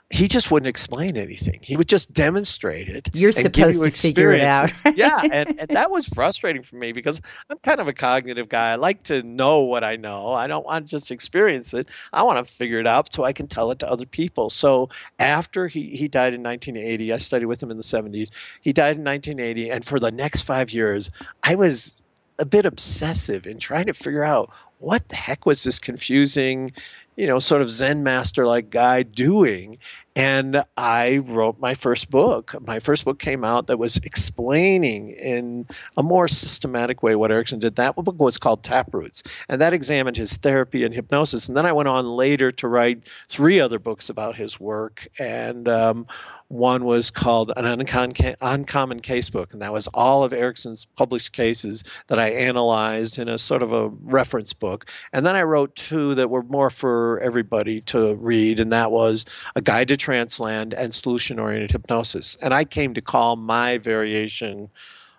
he 0.10 0.30
just 0.30 0.52
wouldn't 0.52 0.70
explain 0.70 1.18
anything. 1.18 1.60
He 1.62 1.76
would 1.76 1.90
just 1.90 2.14
demonstrate 2.14 2.88
it. 2.88 3.10
You're 3.14 3.34
supposed 3.34 3.78
you 3.78 3.90
to 3.90 3.92
figure 3.92 4.32
it 4.32 4.42
out. 4.42 4.72
yeah, 4.96 5.20
and, 5.22 5.60
and 5.60 5.68
that 5.70 5.92
was 5.92 6.08
frustrating 6.08 6.62
for 6.62 6.78
me 6.78 6.94
because 6.94 7.22
I'm 7.50 7.58
kind 7.60 7.82
of 7.82 7.90
a 7.90 7.94
cognitive 7.94 8.48
guy. 8.48 8.72
I 8.72 8.76
like 8.76 9.04
to 9.04 9.22
know 9.24 9.64
what 9.64 9.84
I 9.84 9.98
know. 9.98 10.32
I 10.32 10.48
don't 10.48 10.66
want 10.66 10.88
to 10.88 10.92
just 10.92 11.12
experience 11.12 11.74
it. 11.74 11.90
I 12.14 12.24
want 12.24 12.46
to 12.46 12.52
figure 12.52 12.80
it 12.80 12.88
out 12.88 13.14
so 13.14 13.26
I 13.26 13.34
can 13.34 13.48
tell 13.48 13.70
it 13.72 13.80
to 13.80 13.92
other 13.92 14.06
people. 14.06 14.50
So 14.50 14.90
after 15.20 15.68
he, 15.68 15.90
he 15.98 16.08
died 16.08 16.34
in 16.34 16.42
1980, 16.42 17.12
I 17.12 17.18
studied 17.18 17.48
with 17.48 17.62
him 17.62 17.70
in 17.70 17.76
the 17.76 17.84
70s. 17.84 18.30
He 18.62 18.72
died 18.72 18.96
in 18.96 19.04
1980, 19.04 19.72
and 19.72 19.84
for 19.84 20.00
the 20.00 20.12
next 20.12 20.44
five 20.44 20.72
years, 20.72 21.12
I 21.44 21.56
was 21.56 22.00
a 22.40 22.46
bit 22.46 22.66
obsessive 22.66 23.46
in 23.46 23.60
trying 23.60 23.88
to 23.88 23.94
figure 23.94 24.24
out 24.24 24.52
what 24.80 25.10
the 25.10 25.16
heck 25.16 25.46
was 25.46 25.64
this 25.64 25.80
confusing 25.80 26.72
you 27.18 27.28
know, 27.28 27.40
sort 27.40 27.62
of 27.62 27.70
Zen 27.70 28.04
master 28.04 28.46
like 28.46 28.70
guy 28.70 29.04
doing. 29.04 29.80
And 30.18 30.64
I 30.76 31.18
wrote 31.18 31.60
my 31.60 31.76
first 31.76 32.10
book. 32.10 32.56
My 32.66 32.80
first 32.80 33.06
book 33.06 33.20
came 33.20 33.44
out 33.44 33.68
that 33.68 33.78
was 33.78 33.98
explaining 33.98 35.12
in 35.12 35.68
a 35.96 36.02
more 36.02 36.28
systematic 36.28 37.04
way 37.04 37.16
what 37.16 37.30
Erickson 37.30 37.60
did. 37.60 37.76
That 37.76 37.96
book 37.96 38.20
was 38.20 38.40
called 38.40 38.64
Taproots, 38.64 39.22
and 39.48 39.62
that 39.62 39.76
examined 39.76 40.18
his 40.18 40.36
therapy 40.38 40.84
and 40.84 40.92
hypnosis. 40.92 41.48
And 41.48 41.56
then 41.56 41.68
I 41.68 41.72
went 41.72 41.88
on 41.88 42.08
later 42.08 42.50
to 42.50 42.68
write 42.68 43.08
three 43.30 43.60
other 43.60 43.78
books 43.78 44.10
about 44.10 44.36
his 44.36 44.60
work. 44.60 45.08
And 45.20 45.70
um, 45.70 46.08
one 46.48 46.86
was 46.86 47.12
called 47.12 47.52
an 47.56 47.66
uncommon 47.66 49.00
case 49.02 49.30
book, 49.30 49.54
and 49.54 49.62
that 49.62 49.74
was 49.74 49.88
all 49.90 50.24
of 50.24 50.32
Erickson's 50.32 50.86
published 50.86 51.34
cases 51.34 51.84
that 52.08 52.18
I 52.18 52.30
analyzed 52.30 53.20
in 53.20 53.28
a 53.28 53.38
sort 53.38 53.62
of 53.62 53.74
a 53.74 53.90
reference 53.90 54.54
book. 54.54 54.90
And 55.12 55.26
then 55.26 55.36
I 55.36 55.44
wrote 55.44 55.76
two 55.76 56.16
that 56.16 56.30
were 56.30 56.44
more 56.44 56.70
for 56.70 57.20
everybody 57.20 57.82
to 57.82 58.16
read, 58.16 58.60
and 58.60 58.72
that 58.72 58.92
was 58.92 59.26
A 59.56 59.62
Guide 59.62 59.90
to 59.90 59.98
Tranceland 60.08 60.74
and 60.78 60.96
Solution 60.96 61.38
Oriented 61.38 61.72
Hypnosis. 61.72 62.38
And 62.42 62.54
I 62.54 62.64
came 62.64 62.94
to 62.94 63.02
call 63.02 63.36
my 63.36 63.78
variation 63.78 64.70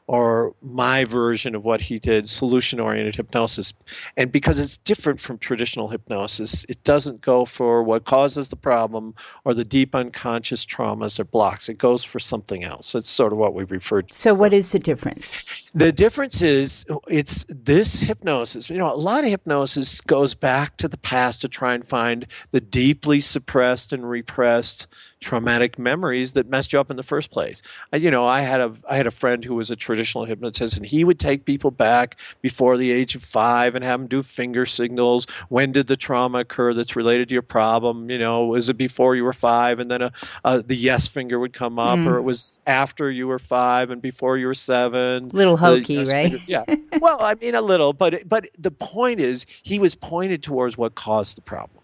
or 0.09 0.55
my 0.63 1.05
version 1.05 1.55
of 1.55 1.67
what 1.67 1.83
he 1.83 1.99
did, 1.99 2.29
solution 2.31 2.81
oriented 2.81 3.15
hypnosis. 3.15 3.75
And 4.17 4.33
because 4.33 4.59
it's 4.59 4.79
different 4.79 5.21
from 5.21 5.37
traditional 5.37 5.89
hypnosis, 5.89 6.65
it 6.67 6.83
doesn't 6.83 7.21
go 7.21 7.45
for 7.45 7.83
what 7.83 8.05
causes 8.05 8.49
the 8.49 8.57
problem 8.57 9.15
or 9.45 9.53
the 9.53 9.67
deep 9.67 9.95
unconscious 9.95 10.65
traumas 10.65 11.21
or 11.21 11.25
blocks. 11.25 11.69
It 11.69 11.77
goes 11.77 12.05
for 12.05 12.19
something 12.19 12.65
else. 12.65 12.95
It's 12.95 13.11
sort 13.11 13.33
of 13.33 13.39
what 13.39 13.53
we 13.53 13.65
refer 13.65 14.01
to. 14.01 14.15
So, 14.15 14.33
what 14.33 14.55
is 14.55 14.73
the 14.73 14.79
difference? 14.79 15.71
The 15.75 15.93
difference 15.93 16.41
is 16.41 16.87
it's 17.09 17.45
this 17.51 18.01
hypnosis. 18.01 18.71
You 18.71 18.79
know, 18.79 18.93
a 18.93 18.97
lot 18.97 19.25
of 19.25 19.31
hypnosis 19.31 20.01
goes 20.01 20.33
back 20.33 20.79
to 20.79 20.89
the 20.89 20.97
past 20.97 21.43
to 21.43 21.49
try 21.49 21.75
and 21.75 21.87
find 21.87 22.27
the 22.51 22.63
deeply 22.63 23.21
suppressed 23.21 23.93
and 23.93 24.09
repressed 24.09 24.87
traumatic 25.21 25.79
memories 25.79 26.33
that 26.33 26.49
messed 26.49 26.73
you 26.73 26.81
up 26.81 26.91
in 26.91 26.97
the 26.97 27.03
first 27.03 27.31
place. 27.31 27.63
I, 27.93 27.97
you 27.97 28.11
know, 28.11 28.27
I 28.27 28.41
had 28.41 28.61
a 28.61 28.73
I 28.89 28.97
had 28.97 29.07
a 29.07 29.11
friend 29.11 29.45
who 29.45 29.55
was 29.55 29.71
a 29.71 29.77
traditional 29.77 30.25
hypnotist, 30.25 30.77
and 30.77 30.87
he 30.87 31.05
would 31.05 31.19
take 31.19 31.45
people 31.45 31.71
back 31.71 32.19
before 32.41 32.77
the 32.77 32.91
age 32.91 33.15
of 33.15 33.23
five 33.23 33.75
and 33.75 33.85
have 33.85 34.01
them 34.01 34.09
do 34.09 34.23
finger 34.23 34.67
signals. 34.67 35.27
When 35.49 35.73
did 35.73 35.87
the 35.87 35.97
trauma 35.97 36.41
occur 36.41 36.75
that's 36.75 36.97
related 36.97 37.29
to 37.31 37.35
your 37.35 37.43
problem? 37.43 38.11
You 38.11 38.19
know, 38.19 38.47
was 38.47 38.69
it 38.69 38.77
before 38.77 39.17
you 39.17 39.25
were 39.25 39.33
five, 39.33 39.79
and 39.79 39.91
then 39.91 40.03
a, 40.03 40.13
a 40.45 40.63
the 40.63 40.77
yes 40.77 41.07
finger 41.07 41.39
would 41.39 41.53
come 41.53 41.79
up, 41.79 41.99
mm. 41.99 42.07
or 42.07 42.19
it 42.19 42.23
was 42.23 42.61
after 42.67 43.11
you 43.11 43.27
were 43.27 43.39
five 43.39 43.91
and 43.91 44.01
before 44.01 44.39
you 44.39 44.47
were 44.47 44.55
seven? 44.55 45.29
Little 45.31 45.57
hokey, 45.57 45.99
right? 45.99 46.31
Finger, 46.31 46.39
yeah. 46.47 46.65
well, 47.01 47.19
I 47.21 47.35
mean, 47.35 47.55
a 47.55 47.63
little, 47.63 47.93
but 47.93 48.29
but 48.29 48.47
the 48.59 48.71
point 48.71 49.21
is, 49.21 49.47
he 49.63 49.79
was 49.79 49.95
pointed 49.95 50.43
towards 50.43 50.79
what 50.79 50.95
caused 50.95 51.37
the 51.37 51.43
problem. 51.43 51.83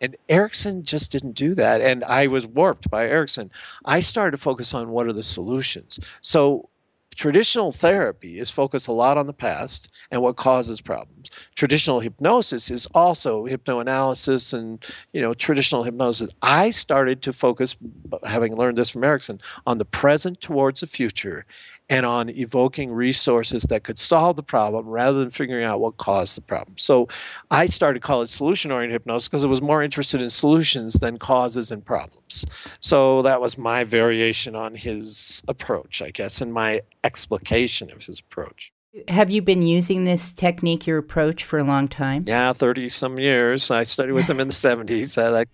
And 0.00 0.16
Erickson 0.28 0.82
just 0.82 1.12
didn't 1.12 1.32
do 1.32 1.54
that. 1.54 1.80
And 1.80 2.04
I 2.04 2.26
was 2.26 2.46
warped 2.46 2.90
by 2.90 3.06
Erickson. 3.06 3.50
I 3.84 4.00
started 4.00 4.32
to 4.32 4.42
focus 4.42 4.74
on 4.74 4.90
what 4.90 5.06
are 5.06 5.12
the 5.12 5.22
solutions. 5.22 5.98
So 6.20 6.68
traditional 7.16 7.72
therapy 7.72 8.38
is 8.38 8.50
focused 8.50 8.88
a 8.88 8.92
lot 8.92 9.16
on 9.16 9.26
the 9.26 9.32
past 9.32 9.90
and 10.10 10.20
what 10.20 10.36
causes 10.36 10.80
problems. 10.80 11.30
Traditional 11.54 12.00
hypnosis 12.00 12.70
is 12.70 12.86
also 12.94 13.46
hypnoanalysis 13.46 14.52
and 14.52 14.84
you 15.12 15.20
know 15.20 15.34
traditional 15.34 15.82
hypnosis. 15.82 16.30
I 16.42 16.70
started 16.70 17.22
to 17.22 17.32
focus, 17.32 17.76
having 18.24 18.54
learned 18.54 18.76
this 18.76 18.90
from 18.90 19.02
Erickson, 19.02 19.40
on 19.66 19.78
the 19.78 19.84
present 19.84 20.40
towards 20.40 20.80
the 20.80 20.86
future 20.86 21.46
and 21.88 22.04
on 22.04 22.30
evoking 22.30 22.92
resources 22.92 23.62
that 23.64 23.84
could 23.84 23.98
solve 23.98 24.36
the 24.36 24.42
problem 24.42 24.86
rather 24.86 25.20
than 25.20 25.30
figuring 25.30 25.64
out 25.64 25.80
what 25.80 25.96
caused 25.98 26.36
the 26.36 26.40
problem. 26.40 26.76
So 26.78 27.08
I 27.50 27.66
started 27.66 28.02
calling 28.02 28.24
it 28.24 28.30
solution 28.30 28.72
oriented 28.72 28.92
hypnosis 28.92 29.28
because 29.28 29.44
I 29.44 29.48
was 29.48 29.62
more 29.62 29.82
interested 29.82 30.20
in 30.20 30.30
solutions 30.30 30.94
than 30.94 31.16
causes 31.16 31.70
and 31.70 31.84
problems. 31.84 32.44
So 32.80 33.22
that 33.22 33.40
was 33.40 33.56
my 33.56 33.84
variation 33.84 34.56
on 34.56 34.74
his 34.74 35.42
approach, 35.46 36.02
I 36.02 36.10
guess, 36.10 36.40
and 36.40 36.52
my 36.52 36.82
explication 37.04 37.92
of 37.92 38.02
his 38.02 38.18
approach. 38.20 38.72
Have 39.08 39.30
you 39.30 39.42
been 39.42 39.62
using 39.62 40.04
this 40.04 40.32
technique, 40.32 40.86
your 40.86 40.98
approach, 40.98 41.44
for 41.44 41.58
a 41.58 41.64
long 41.64 41.88
time? 41.88 42.24
Yeah, 42.26 42.52
30 42.52 42.88
some 42.88 43.18
years. 43.18 43.70
I 43.70 43.82
studied 43.82 44.12
with 44.12 44.26
them 44.26 44.40
in 44.40 44.48
the 44.48 44.54
70s. 44.54 45.18
Uh, 45.18 45.30
that, 45.30 45.48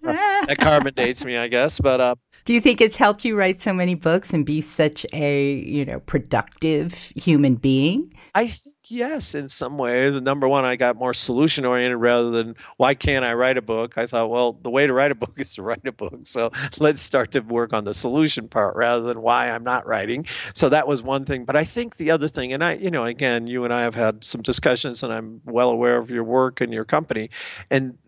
that 0.49 0.59
carbon 0.59 0.95
dates 0.95 1.24
me, 1.24 1.36
I 1.36 1.49
guess. 1.49 1.80
But 1.80 2.01
uh, 2.01 2.14
do 2.45 2.53
you 2.53 2.61
think 2.61 2.80
it's 2.80 2.97
helped 2.97 3.24
you 3.24 3.36
write 3.36 3.61
so 3.61 3.72
many 3.72 3.95
books 3.95 4.32
and 4.32 4.47
be 4.47 4.61
such 4.61 5.07
a, 5.12 5.55
you 5.55 5.84
know, 5.84 6.01
productive 6.01 7.12
human 7.16 7.57
being? 7.57 8.12
I 8.34 8.49
think 8.49 8.82
yes, 8.91 9.35
in 9.35 9.49
some 9.49 9.78
ways. 9.78 10.14
Number 10.20 10.49
one, 10.49 10.64
I 10.64 10.76
got 10.76 10.97
more 10.97 11.14
solution 11.14 11.64
oriented 11.64 11.99
rather 11.99 12.30
than 12.30 12.57
why 12.76 12.95
can't 12.95 13.24
I 13.24 13.35
write 13.35 13.57
a 13.57 13.62
book? 13.62 13.97
I 13.97 14.07
thought, 14.07 14.30
well, 14.30 14.53
the 14.53 14.70
way 14.70 14.87
to 14.87 14.93
write 14.93 15.11
a 15.11 15.14
book 15.22 15.35
is 15.39 15.55
to 15.55 15.62
write 15.62 15.87
a 15.87 15.93
book. 15.93 16.20
So 16.24 16.51
let's 16.78 17.01
start 17.01 17.30
to 17.33 17.41
work 17.41 17.72
on 17.72 17.85
the 17.85 17.95
solution 17.95 18.49
part 18.49 18.76
rather 18.76 19.03
than 19.03 19.22
why 19.22 19.51
I'm 19.51 19.64
not 19.64 19.87
writing. 19.87 20.26
So 20.55 20.68
that 20.68 20.87
was 20.87 21.03
one 21.03 21.24
thing. 21.24 21.45
But 21.45 21.57
I 21.57 21.64
think 21.64 21.97
the 21.97 22.11
other 22.11 22.28
thing, 22.28 22.53
and 22.53 22.64
I, 22.64 22.74
you 22.74 22.91
know, 22.91 23.05
again, 23.05 23.47
you 23.47 23.64
and 23.64 23.72
I 23.72 23.83
have 23.83 23.95
had 23.95 24.24
some 24.24 24.43
discussions, 24.43 25.03
and 25.03 25.12
I'm 25.12 25.41
well 25.45 25.70
aware 25.70 25.99
of 25.99 26.11
your 26.11 26.24
work 26.24 26.61
and 26.61 26.72
your 26.72 26.85
company, 26.85 27.30
and 27.70 27.99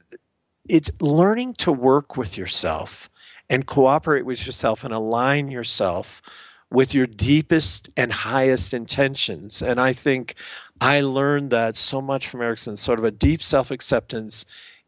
it's 0.68 0.91
learning 1.01 1.55
to 1.55 1.72
work 1.72 2.16
with 2.16 2.39
yourself 2.39 3.11
and 3.51 3.66
cooperate 3.66 4.25
with 4.25 4.47
yourself 4.47 4.85
and 4.85 4.93
align 4.93 5.51
yourself 5.51 6.22
with 6.70 6.93
your 6.93 7.07
deepest 7.07 7.89
and 7.97 8.12
highest 8.12 8.75
intentions. 8.75 9.62
And 9.62 9.81
I 9.81 9.93
think 9.93 10.35
I 10.81 11.01
learned 11.01 11.51
that 11.51 11.77
so 11.77 12.01
much 12.01 12.29
from 12.29 12.43
Erickson, 12.43 12.77
sort 12.77 12.99
of 12.99 13.05
a 13.05 13.11
deep 13.11 13.43
self 13.43 13.70
acceptance 13.70 14.45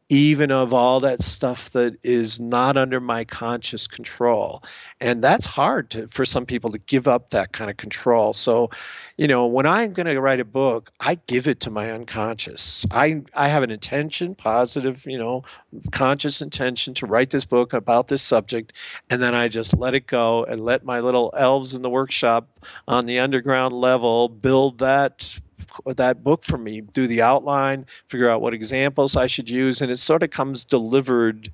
even 0.08 0.52
of 0.52 0.72
all 0.72 1.00
that 1.00 1.20
stuff 1.20 1.70
that 1.70 1.96
is 2.04 2.38
not 2.38 2.76
under 2.76 3.00
my 3.00 3.24
conscious 3.24 3.88
control. 3.88 4.62
And 5.00 5.22
that's 5.22 5.46
hard 5.46 5.90
to, 5.90 6.06
for 6.06 6.24
some 6.24 6.46
people 6.46 6.70
to 6.70 6.78
give 6.78 7.08
up 7.08 7.30
that 7.30 7.52
kind 7.52 7.70
of 7.70 7.76
control. 7.76 8.32
So 8.32 8.70
you 9.16 9.26
know 9.26 9.46
when 9.46 9.66
i'm 9.66 9.92
going 9.92 10.06
to 10.06 10.20
write 10.20 10.40
a 10.40 10.44
book 10.44 10.92
i 11.00 11.14
give 11.26 11.46
it 11.48 11.60
to 11.60 11.70
my 11.70 11.90
unconscious. 11.90 12.86
I 12.90 13.22
i 13.34 13.48
have 13.48 13.62
an 13.62 13.70
intention 13.70 14.34
positive 14.34 15.06
you 15.06 15.18
know 15.18 15.42
conscious 15.90 16.42
intention 16.42 16.94
to 16.94 17.06
write 17.06 17.30
this 17.30 17.44
book 17.44 17.72
about 17.72 18.08
this 18.08 18.22
subject 18.22 18.72
and 19.10 19.22
then 19.22 19.34
i 19.34 19.48
just 19.48 19.76
let 19.76 19.94
it 19.94 20.06
go 20.06 20.44
and 20.44 20.64
let 20.64 20.84
my 20.84 21.00
little 21.00 21.32
elves 21.36 21.74
in 21.74 21.82
the 21.82 21.90
workshop 21.90 22.60
on 22.86 23.06
the 23.06 23.18
underground 23.18 23.72
level 23.72 24.28
build 24.28 24.78
that 24.78 25.38
that 25.84 26.22
book 26.22 26.42
for 26.44 26.58
me, 26.58 26.80
do 26.80 27.06
the 27.06 27.22
outline, 27.22 27.86
figure 28.08 28.30
out 28.30 28.40
what 28.40 28.54
examples 28.54 29.16
I 29.16 29.26
should 29.26 29.50
use, 29.50 29.80
and 29.80 29.90
it 29.90 29.98
sort 29.98 30.22
of 30.22 30.30
comes 30.30 30.64
delivered 30.64 31.50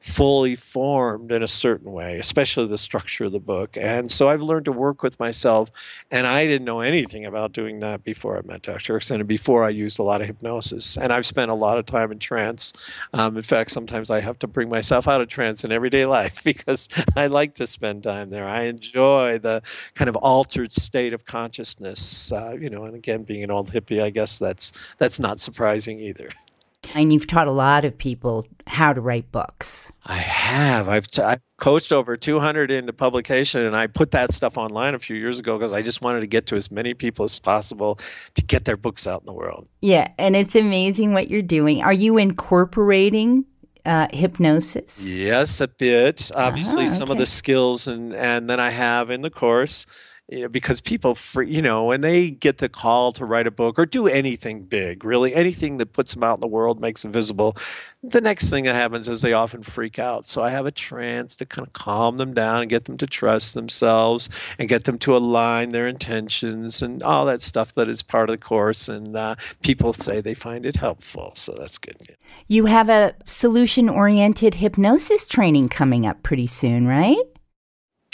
fully 0.00 0.54
formed 0.54 1.32
in 1.32 1.42
a 1.42 1.48
certain 1.48 1.90
way, 1.90 2.18
especially 2.18 2.66
the 2.66 2.78
structure 2.78 3.24
of 3.24 3.32
the 3.32 3.40
book. 3.40 3.76
And 3.76 4.10
so 4.10 4.28
I've 4.28 4.42
learned 4.42 4.66
to 4.66 4.72
work 4.72 5.02
with 5.02 5.18
myself, 5.18 5.70
and 6.10 6.26
I 6.26 6.46
didn't 6.46 6.64
know 6.64 6.80
anything 6.80 7.24
about 7.24 7.52
doing 7.52 7.80
that 7.80 8.04
before 8.04 8.38
I 8.38 8.42
met 8.42 8.62
Dr. 8.62 8.92
Erickson 8.92 9.20
and 9.20 9.28
before 9.28 9.64
I 9.64 9.70
used 9.70 9.98
a 9.98 10.02
lot 10.02 10.20
of 10.20 10.26
hypnosis. 10.26 10.96
And 10.96 11.12
I've 11.12 11.26
spent 11.26 11.50
a 11.50 11.54
lot 11.54 11.78
of 11.78 11.86
time 11.86 12.12
in 12.12 12.18
trance. 12.18 12.72
Um, 13.14 13.36
in 13.36 13.42
fact, 13.42 13.70
sometimes 13.70 14.10
I 14.10 14.20
have 14.20 14.38
to 14.40 14.46
bring 14.46 14.68
myself 14.68 15.08
out 15.08 15.20
of 15.20 15.28
trance 15.28 15.64
in 15.64 15.72
everyday 15.72 16.06
life 16.18 16.44
because 16.44 16.88
I 17.16 17.26
like 17.26 17.54
to 17.54 17.66
spend 17.66 18.02
time 18.02 18.30
there. 18.30 18.46
I 18.46 18.62
enjoy 18.62 19.38
the 19.38 19.62
kind 19.94 20.08
of 20.08 20.16
altered 20.16 20.72
state 20.72 21.12
of 21.12 21.24
consciousness, 21.24 22.30
uh, 22.32 22.56
you 22.60 22.70
know. 22.70 22.84
And 22.84 22.94
again, 22.94 23.22
being 23.24 23.42
an 23.42 23.50
old 23.50 23.72
hippie, 23.72 24.02
I 24.02 24.10
guess 24.10 24.38
that's 24.38 24.72
that's 24.98 25.18
not 25.18 25.40
surprising 25.40 26.00
either. 26.00 26.30
And 26.94 27.12
you've 27.12 27.26
taught 27.26 27.46
a 27.46 27.52
lot 27.52 27.84
of 27.84 27.96
people 27.96 28.46
how 28.66 28.92
to 28.92 29.00
write 29.00 29.30
books. 29.32 29.90
I 30.04 30.16
have. 30.16 30.88
I've, 30.88 31.06
t- 31.06 31.22
I've 31.22 31.40
coached 31.58 31.92
over 31.92 32.16
200 32.16 32.70
into 32.70 32.92
publication, 32.92 33.64
and 33.64 33.76
I 33.76 33.86
put 33.86 34.10
that 34.12 34.32
stuff 34.32 34.56
online 34.56 34.94
a 34.94 34.98
few 34.98 35.16
years 35.16 35.38
ago 35.38 35.58
because 35.58 35.72
I 35.72 35.82
just 35.82 36.02
wanted 36.02 36.20
to 36.20 36.26
get 36.26 36.46
to 36.46 36.56
as 36.56 36.70
many 36.70 36.94
people 36.94 37.24
as 37.24 37.38
possible 37.38 37.98
to 38.34 38.42
get 38.42 38.64
their 38.64 38.76
books 38.76 39.06
out 39.06 39.20
in 39.20 39.26
the 39.26 39.32
world. 39.32 39.68
Yeah, 39.80 40.08
and 40.18 40.34
it's 40.36 40.54
amazing 40.56 41.12
what 41.12 41.28
you're 41.28 41.42
doing. 41.42 41.82
Are 41.82 41.92
you 41.92 42.18
incorporating 42.18 43.44
uh, 43.84 44.08
hypnosis? 44.12 45.08
Yes, 45.08 45.60
a 45.60 45.68
bit. 45.68 46.30
Obviously, 46.34 46.84
Ah, 46.84 46.88
some 46.88 47.10
of 47.10 47.18
the 47.18 47.26
skills, 47.26 47.86
and 47.86 48.14
and 48.14 48.50
then 48.50 48.58
I 48.60 48.70
have 48.70 49.10
in 49.10 49.20
the 49.22 49.30
course. 49.30 49.86
You 50.28 50.42
know, 50.42 50.48
because 50.48 50.80
people, 50.80 51.16
you 51.36 51.62
know, 51.62 51.84
when 51.84 52.00
they 52.00 52.30
get 52.30 52.58
the 52.58 52.68
call 52.68 53.12
to 53.12 53.24
write 53.24 53.46
a 53.46 53.52
book 53.52 53.78
or 53.78 53.86
do 53.86 54.08
anything 54.08 54.64
big, 54.64 55.04
really 55.04 55.32
anything 55.32 55.76
that 55.78 55.92
puts 55.92 56.14
them 56.14 56.24
out 56.24 56.38
in 56.38 56.40
the 56.40 56.48
world, 56.48 56.80
makes 56.80 57.02
them 57.02 57.12
visible, 57.12 57.56
the 58.02 58.20
next 58.20 58.50
thing 58.50 58.64
that 58.64 58.74
happens 58.74 59.08
is 59.08 59.20
they 59.20 59.32
often 59.32 59.62
freak 59.62 60.00
out. 60.00 60.26
So 60.26 60.42
I 60.42 60.50
have 60.50 60.66
a 60.66 60.72
trance 60.72 61.36
to 61.36 61.46
kind 61.46 61.64
of 61.64 61.72
calm 61.74 62.16
them 62.16 62.34
down 62.34 62.62
and 62.62 62.68
get 62.68 62.86
them 62.86 62.96
to 62.98 63.06
trust 63.06 63.54
themselves 63.54 64.28
and 64.58 64.68
get 64.68 64.82
them 64.82 64.98
to 64.98 65.16
align 65.16 65.70
their 65.70 65.86
intentions 65.86 66.82
and 66.82 67.04
all 67.04 67.24
that 67.26 67.40
stuff 67.40 67.72
that 67.74 67.88
is 67.88 68.02
part 68.02 68.28
of 68.28 68.34
the 68.34 68.44
course. 68.44 68.88
And 68.88 69.16
uh, 69.16 69.36
people 69.62 69.92
say 69.92 70.20
they 70.20 70.34
find 70.34 70.66
it 70.66 70.74
helpful, 70.74 71.32
so 71.36 71.54
that's 71.56 71.78
good. 71.78 72.16
You 72.48 72.66
have 72.66 72.88
a 72.88 73.14
solution 73.26 73.88
oriented 73.88 74.56
hypnosis 74.56 75.28
training 75.28 75.68
coming 75.68 76.04
up 76.04 76.24
pretty 76.24 76.48
soon, 76.48 76.88
right? 76.88 77.22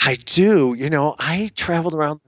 I 0.05 0.15
do. 0.15 0.73
You 0.77 0.89
know, 0.89 1.15
I 1.19 1.49
traveled 1.55 1.93
around. 1.93 2.19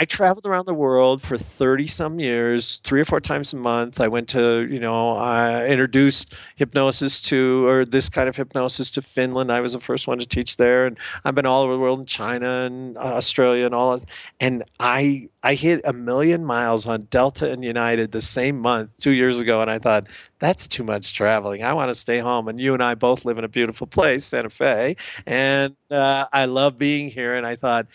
I 0.00 0.04
traveled 0.04 0.46
around 0.46 0.66
the 0.66 0.74
world 0.74 1.22
for 1.22 1.36
30 1.36 1.88
some 1.88 2.20
years, 2.20 2.80
three 2.84 3.00
or 3.00 3.04
four 3.04 3.20
times 3.20 3.52
a 3.52 3.56
month. 3.56 4.00
I 4.00 4.06
went 4.06 4.28
to, 4.28 4.64
you 4.70 4.78
know, 4.78 5.16
I 5.16 5.66
introduced 5.66 6.34
hypnosis 6.54 7.20
to, 7.22 7.66
or 7.66 7.84
this 7.84 8.08
kind 8.08 8.28
of 8.28 8.36
hypnosis 8.36 8.92
to 8.92 9.02
Finland. 9.02 9.50
I 9.50 9.60
was 9.60 9.72
the 9.72 9.80
first 9.80 10.06
one 10.06 10.20
to 10.20 10.26
teach 10.26 10.56
there. 10.56 10.86
And 10.86 10.96
I've 11.24 11.34
been 11.34 11.46
all 11.46 11.64
over 11.64 11.72
the 11.72 11.80
world 11.80 11.98
in 11.98 12.06
China 12.06 12.48
and 12.64 12.96
uh, 12.96 13.00
Australia 13.00 13.66
and 13.66 13.74
all. 13.74 13.98
That. 13.98 14.08
And 14.38 14.62
I, 14.78 15.30
I 15.42 15.54
hit 15.54 15.80
a 15.84 15.92
million 15.92 16.44
miles 16.44 16.86
on 16.86 17.08
Delta 17.10 17.50
and 17.50 17.64
United 17.64 18.12
the 18.12 18.20
same 18.20 18.60
month 18.60 19.00
two 19.00 19.10
years 19.10 19.40
ago. 19.40 19.60
And 19.60 19.70
I 19.70 19.80
thought, 19.80 20.06
that's 20.38 20.68
too 20.68 20.84
much 20.84 21.12
traveling. 21.12 21.64
I 21.64 21.72
want 21.72 21.88
to 21.88 21.96
stay 21.96 22.20
home. 22.20 22.46
And 22.46 22.60
you 22.60 22.72
and 22.72 22.84
I 22.84 22.94
both 22.94 23.24
live 23.24 23.36
in 23.36 23.42
a 23.42 23.48
beautiful 23.48 23.88
place, 23.88 24.26
Santa 24.26 24.50
Fe. 24.50 24.94
And 25.26 25.74
uh, 25.90 26.26
I 26.32 26.44
love 26.44 26.78
being 26.78 27.10
here. 27.10 27.34
And 27.34 27.44
I 27.44 27.56
thought, 27.56 27.88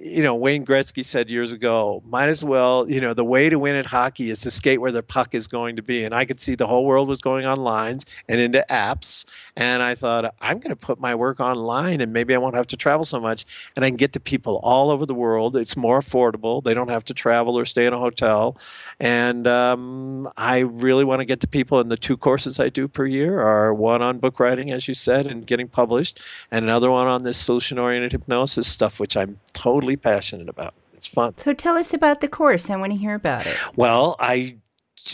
you 0.00 0.22
know, 0.22 0.34
Wayne 0.34 0.64
Gretzky 0.64 1.04
said 1.04 1.30
years 1.30 1.52
ago, 1.52 2.02
might 2.06 2.28
as 2.28 2.44
well, 2.44 2.88
you 2.88 3.00
know, 3.00 3.14
the 3.14 3.24
way 3.24 3.48
to 3.48 3.58
win 3.58 3.76
at 3.76 3.86
hockey 3.86 4.30
is 4.30 4.40
to 4.42 4.50
skate 4.50 4.80
where 4.80 4.92
the 4.92 5.02
puck 5.02 5.34
is 5.34 5.48
going 5.48 5.76
to 5.76 5.82
be. 5.82 6.04
And 6.04 6.14
I 6.14 6.24
could 6.24 6.40
see 6.40 6.54
the 6.54 6.66
whole 6.66 6.84
world 6.84 7.08
was 7.08 7.20
going 7.20 7.46
on 7.46 7.58
lines 7.58 8.04
and 8.28 8.40
into 8.40 8.64
apps. 8.70 9.24
And 9.56 9.82
I 9.82 9.94
thought, 9.94 10.34
I'm 10.40 10.58
going 10.58 10.70
to 10.70 10.76
put 10.76 11.00
my 11.00 11.14
work 11.14 11.40
online 11.40 12.00
and 12.00 12.12
maybe 12.12 12.34
I 12.34 12.38
won't 12.38 12.54
have 12.54 12.66
to 12.68 12.76
travel 12.76 13.04
so 13.04 13.20
much. 13.20 13.44
And 13.76 13.84
I 13.84 13.88
can 13.88 13.96
get 13.96 14.12
to 14.12 14.20
people 14.20 14.60
all 14.62 14.90
over 14.90 15.06
the 15.06 15.14
world. 15.14 15.56
It's 15.56 15.76
more 15.76 16.00
affordable. 16.00 16.62
They 16.62 16.74
don't 16.74 16.90
have 16.90 17.04
to 17.06 17.14
travel 17.14 17.58
or 17.58 17.64
stay 17.64 17.86
in 17.86 17.92
a 17.92 17.98
hotel. 17.98 18.56
And 19.00 19.46
um, 19.46 20.30
I 20.36 20.58
really 20.58 21.04
want 21.04 21.20
to 21.20 21.24
get 21.24 21.40
to 21.40 21.48
people. 21.48 21.80
And 21.80 21.90
the 21.90 21.96
two 21.96 22.16
courses 22.16 22.60
I 22.60 22.68
do 22.68 22.88
per 22.88 23.06
year 23.06 23.40
are 23.40 23.74
one 23.74 24.02
on 24.02 24.18
book 24.18 24.38
writing, 24.40 24.70
as 24.70 24.88
you 24.88 24.94
said, 24.94 25.26
and 25.26 25.46
getting 25.46 25.68
published, 25.68 26.20
and 26.50 26.64
another 26.64 26.90
one 26.90 27.06
on 27.06 27.22
this 27.22 27.38
solution 27.38 27.78
oriented 27.78 28.12
hypnosis 28.12 28.68
stuff, 28.68 29.00
which 29.00 29.16
I'm 29.16 29.38
totally 29.52 29.87
passionate 29.96 30.48
about. 30.48 30.74
It's 30.92 31.06
fun. 31.06 31.36
So 31.36 31.52
tell 31.52 31.76
us 31.76 31.94
about 31.94 32.20
the 32.20 32.28
course. 32.28 32.70
I 32.70 32.76
want 32.76 32.92
to 32.92 32.98
hear 32.98 33.14
about 33.14 33.46
it. 33.46 33.56
Well, 33.76 34.16
I, 34.18 34.56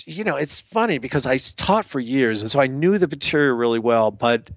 you 0.07 0.25
know, 0.25 0.37
it's 0.37 0.61
funny 0.61 0.99
because 0.99 1.27
I 1.27 1.37
taught 1.37 1.85
for 1.85 2.01
years, 2.01 2.41
and 2.41 2.51
so 2.51 2.61
I 2.61 2.67
knew 2.67 2.97
the 2.99 3.09
material 3.09 3.55
really 3.55 3.79
well. 3.79 4.11
But 4.11 4.51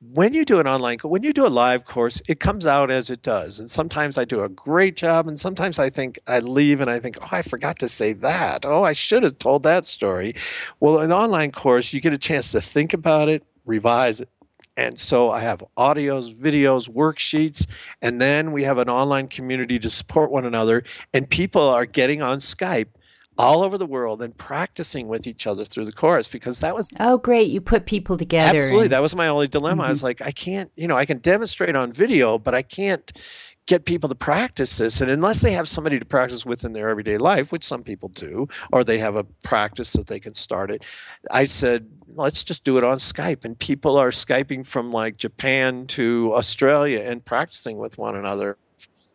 when 0.00 0.34
you 0.34 0.44
do 0.44 0.58
an 0.58 0.66
online, 0.66 0.98
when 1.02 1.22
you 1.22 1.32
do 1.32 1.46
a 1.46 1.48
live 1.48 1.84
course, 1.84 2.20
it 2.28 2.40
comes 2.40 2.66
out 2.66 2.90
as 2.90 3.08
it 3.08 3.22
does. 3.22 3.60
And 3.60 3.70
sometimes 3.70 4.18
I 4.18 4.24
do 4.24 4.42
a 4.42 4.48
great 4.48 4.96
job, 4.96 5.28
and 5.28 5.38
sometimes 5.38 5.78
I 5.78 5.90
think 5.90 6.18
I 6.26 6.40
leave 6.40 6.80
and 6.80 6.90
I 6.90 6.98
think, 6.98 7.18
oh, 7.20 7.28
I 7.30 7.42
forgot 7.42 7.78
to 7.80 7.88
say 7.88 8.12
that. 8.14 8.64
Oh, 8.66 8.82
I 8.82 8.92
should 8.92 9.22
have 9.22 9.38
told 9.38 9.62
that 9.62 9.84
story. 9.84 10.34
Well, 10.80 10.98
an 10.98 11.12
online 11.12 11.52
course, 11.52 11.92
you 11.92 12.00
get 12.00 12.12
a 12.12 12.18
chance 12.18 12.50
to 12.52 12.60
think 12.60 12.92
about 12.92 13.28
it, 13.28 13.44
revise 13.64 14.20
it. 14.20 14.28
And 14.76 14.98
so 14.98 15.30
I 15.30 15.40
have 15.40 15.62
audios, 15.76 16.34
videos, 16.34 16.88
worksheets, 16.88 17.66
and 18.00 18.20
then 18.20 18.52
we 18.52 18.64
have 18.64 18.78
an 18.78 18.88
online 18.88 19.28
community 19.28 19.78
to 19.78 19.90
support 19.90 20.30
one 20.30 20.46
another. 20.46 20.82
And 21.12 21.28
people 21.28 21.62
are 21.62 21.84
getting 21.84 22.22
on 22.22 22.38
Skype 22.38 22.88
all 23.38 23.62
over 23.62 23.78
the 23.78 23.86
world 23.86 24.22
and 24.22 24.36
practicing 24.36 25.08
with 25.08 25.26
each 25.26 25.46
other 25.46 25.64
through 25.64 25.86
the 25.86 25.92
course 25.92 26.28
because 26.28 26.60
that 26.60 26.74
was 26.74 26.88
Oh, 27.00 27.18
great. 27.18 27.48
You 27.48 27.60
put 27.60 27.86
people 27.86 28.18
together. 28.18 28.56
absolutely 28.56 28.84
and- 28.84 28.92
that 28.92 29.02
was 29.02 29.16
my 29.16 29.28
only 29.28 29.48
dilemma. 29.48 29.84
I 29.84 29.88
was 29.88 29.98
mm-hmm. 29.98 30.06
like, 30.06 30.22
I 30.22 30.32
can't, 30.32 30.70
you 30.76 30.86
know, 30.86 30.96
I 30.96 31.06
can 31.06 31.18
demonstrate 31.18 31.74
on 31.74 31.92
video, 31.92 32.38
but 32.38 32.54
I 32.54 32.62
can't 32.62 33.10
get 33.66 33.84
people 33.84 34.08
to 34.08 34.14
practice 34.14 34.78
this. 34.78 35.00
And 35.00 35.10
unless 35.10 35.40
they 35.40 35.52
have 35.52 35.68
somebody 35.68 35.98
to 35.98 36.04
practice 36.04 36.44
with 36.44 36.64
in 36.64 36.72
their 36.72 36.88
everyday 36.88 37.18
life, 37.18 37.52
which 37.52 37.64
some 37.64 37.82
people 37.82 38.08
do, 38.08 38.48
or 38.72 38.82
they 38.84 38.98
have 38.98 39.16
a 39.16 39.24
practice 39.44 39.92
that 39.92 40.08
they 40.08 40.20
can 40.20 40.34
start 40.34 40.70
it, 40.70 40.82
I 41.30 41.44
said, 41.44 41.88
let's 42.14 42.42
just 42.42 42.64
do 42.64 42.76
it 42.78 42.84
on 42.84 42.98
Skype. 42.98 43.44
And 43.44 43.58
people 43.58 43.96
are 43.96 44.10
Skyping 44.10 44.66
from 44.66 44.90
like 44.90 45.16
Japan 45.16 45.86
to 45.88 46.32
Australia 46.34 47.00
and 47.00 47.24
practicing 47.24 47.78
with 47.78 47.98
one 47.98 48.16
another. 48.16 48.58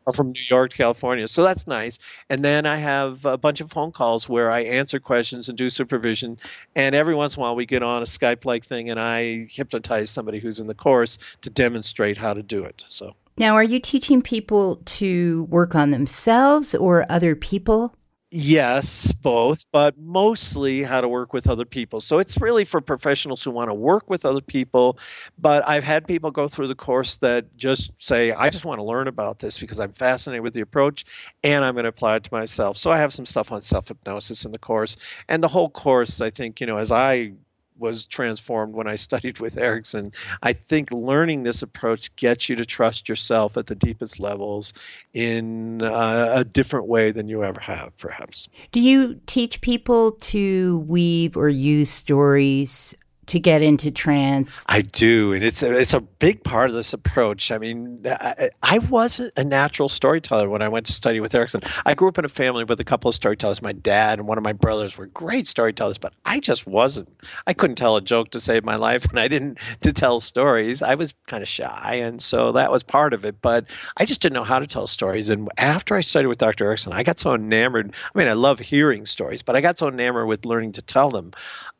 Or 0.05 0.13
from 0.13 0.31
New 0.31 0.41
York 0.49 0.71
to 0.71 0.77
California. 0.77 1.27
So 1.27 1.43
that's 1.43 1.67
nice. 1.67 1.99
And 2.29 2.41
then 2.41 2.65
I 2.65 2.77
have 2.77 3.25
a 3.25 3.37
bunch 3.37 3.59
of 3.59 3.69
phone 3.69 3.91
calls 3.91 4.29
where 4.29 4.49
I 4.49 4.61
answer 4.61 5.01
questions 5.01 5.49
and 5.49 5.57
do 5.57 5.69
supervision. 5.69 6.37
And 6.77 6.95
every 6.95 7.13
once 7.13 7.35
in 7.35 7.41
a 7.41 7.43
while 7.43 7.57
we 7.57 7.65
get 7.65 7.83
on 7.83 8.01
a 8.01 8.05
Skype 8.05 8.45
like 8.45 8.63
thing 8.63 8.89
and 8.89 9.01
I 9.01 9.47
hypnotize 9.51 10.09
somebody 10.09 10.39
who's 10.39 10.61
in 10.61 10.67
the 10.67 10.73
course 10.73 11.19
to 11.41 11.49
demonstrate 11.49 12.17
how 12.17 12.33
to 12.33 12.41
do 12.41 12.63
it. 12.63 12.85
So 12.87 13.17
Now, 13.37 13.53
are 13.53 13.63
you 13.63 13.79
teaching 13.79 14.21
people 14.21 14.77
to 14.85 15.43
work 15.43 15.75
on 15.75 15.91
themselves 15.91 16.73
or 16.73 17.05
other 17.09 17.35
people? 17.35 17.93
Yes, 18.29 19.13
both, 19.13 19.63
but 19.71 19.97
mostly 19.97 20.83
how 20.83 20.99
to 20.99 21.07
work 21.07 21.31
with 21.31 21.47
other 21.47 21.63
people. 21.63 22.01
So 22.01 22.19
it's 22.19 22.41
really 22.41 22.65
for 22.65 22.81
professionals 22.81 23.41
who 23.41 23.51
want 23.51 23.69
to 23.69 23.73
work 23.73 24.09
with 24.09 24.25
other 24.25 24.41
people. 24.41 24.99
But 25.37 25.65
I've 25.65 25.85
had 25.85 26.05
people 26.05 26.29
go 26.31 26.49
through 26.49 26.67
the 26.67 26.75
course 26.75 27.17
that 27.19 27.55
just 27.55 27.91
say, 27.97 28.33
I 28.33 28.49
just 28.49 28.65
want 28.65 28.79
to 28.79 28.83
learn 28.83 29.07
about 29.07 29.39
this 29.39 29.57
because 29.57 29.79
I'm 29.79 29.93
fascinated 29.93 30.43
with 30.43 30.53
the 30.53 30.59
approach 30.59 31.05
and 31.41 31.63
I'm 31.63 31.75
going 31.75 31.83
to 31.83 31.89
apply 31.89 32.17
it 32.17 32.25
to 32.25 32.33
myself. 32.33 32.75
So 32.75 32.91
I 32.91 32.97
have 32.97 33.13
some 33.13 33.25
stuff 33.25 33.49
on 33.49 33.61
self 33.61 33.87
hypnosis 33.87 34.43
in 34.43 34.51
the 34.51 34.59
course. 34.59 34.97
And 35.29 35.41
the 35.41 35.47
whole 35.47 35.69
course, 35.69 36.19
I 36.19 36.29
think, 36.29 36.59
you 36.59 36.67
know, 36.67 36.77
as 36.77 36.91
I 36.91 37.31
was 37.79 38.05
transformed 38.05 38.73
when 38.73 38.87
I 38.87 38.95
studied 38.95 39.39
with 39.39 39.57
Erickson. 39.57 40.11
I 40.43 40.53
think 40.53 40.91
learning 40.91 41.43
this 41.43 41.61
approach 41.61 42.15
gets 42.15 42.49
you 42.49 42.55
to 42.55 42.65
trust 42.65 43.09
yourself 43.09 43.57
at 43.57 43.67
the 43.67 43.75
deepest 43.75 44.19
levels 44.19 44.73
in 45.13 45.81
uh, 45.81 46.33
a 46.35 46.43
different 46.43 46.87
way 46.87 47.11
than 47.11 47.27
you 47.27 47.43
ever 47.43 47.59
have, 47.59 47.95
perhaps. 47.97 48.49
Do 48.71 48.79
you 48.79 49.19
teach 49.25 49.61
people 49.61 50.13
to 50.13 50.79
weave 50.87 51.37
or 51.37 51.49
use 51.49 51.89
stories 51.89 52.95
to 53.27 53.39
get 53.39 53.61
into 53.61 53.91
trance? 53.91 54.63
I 54.67 54.81
do, 54.81 55.33
and 55.33 55.43
it's 55.43 55.61
a, 55.61 55.73
it's 55.73 55.93
a 55.93 56.01
big 56.01 56.43
part 56.43 56.69
of 56.69 56.75
this 56.75 56.93
approach. 56.93 57.51
I 57.51 57.57
mean, 57.57 58.01
I, 58.05 58.49
I 58.63 58.79
wasn't 58.79 59.33
a 59.37 59.43
natural 59.43 59.89
storyteller 59.89 60.49
when 60.49 60.61
I 60.61 60.67
went 60.67 60.85
to 60.87 60.93
study 60.93 61.19
with 61.19 61.35
Erickson. 61.35 61.61
I 61.85 61.93
grew 61.93 62.07
up 62.07 62.17
in 62.17 62.25
a 62.25 62.29
family 62.29 62.63
with 62.63 62.79
a 62.79 62.83
couple 62.83 63.09
of 63.09 63.15
storytellers. 63.15 63.61
My 63.61 63.73
dad 63.73 64.19
and 64.19 64.27
one 64.27 64.37
of 64.37 64.43
my 64.43 64.53
brothers 64.53 64.97
were 64.97 65.07
great 65.07 65.47
storytellers, 65.47 65.97
but 65.97 66.13
I 66.25 66.39
just 66.39 66.65
wasn't. 66.65 67.09
I 67.45 67.53
couldn't 67.53 67.75
tell 67.75 67.97
a 67.97 68.01
joke 68.01 68.31
to 68.31 68.39
save 68.39 68.63
my 68.63 68.75
life, 68.75 69.05
and 69.09 69.19
I 69.19 69.27
didn't 69.27 69.59
to 69.81 69.91
tell 69.91 70.19
stories. 70.19 70.81
I 70.81 70.95
was 70.95 71.13
kind 71.27 71.43
of 71.43 71.49
shy, 71.49 71.95
and 71.95 72.21
so 72.21 72.51
that 72.53 72.71
was 72.71 72.83
part 72.83 73.13
of 73.13 73.25
it. 73.25 73.41
But 73.41 73.65
I 73.97 74.05
just 74.05 74.21
didn't 74.21 74.35
know 74.35 74.43
how 74.45 74.59
to 74.59 74.67
tell 74.67 74.87
stories. 74.87 75.29
And 75.29 75.49
after 75.57 75.95
I 75.95 76.01
studied 76.01 76.27
with 76.27 76.37
Dr. 76.37 76.65
Erickson, 76.65 76.93
I 76.93 77.03
got 77.03 77.19
so 77.19 77.33
enamored. 77.33 77.93
I 78.15 78.17
mean, 78.17 78.27
I 78.27 78.33
love 78.33 78.59
hearing 78.59 79.05
stories, 79.05 79.43
but 79.43 79.55
I 79.55 79.61
got 79.61 79.77
so 79.77 79.89
enamored 79.89 80.27
with 80.27 80.45
learning 80.45 80.71
to 80.73 80.81
tell 80.81 81.09
them. 81.09 81.31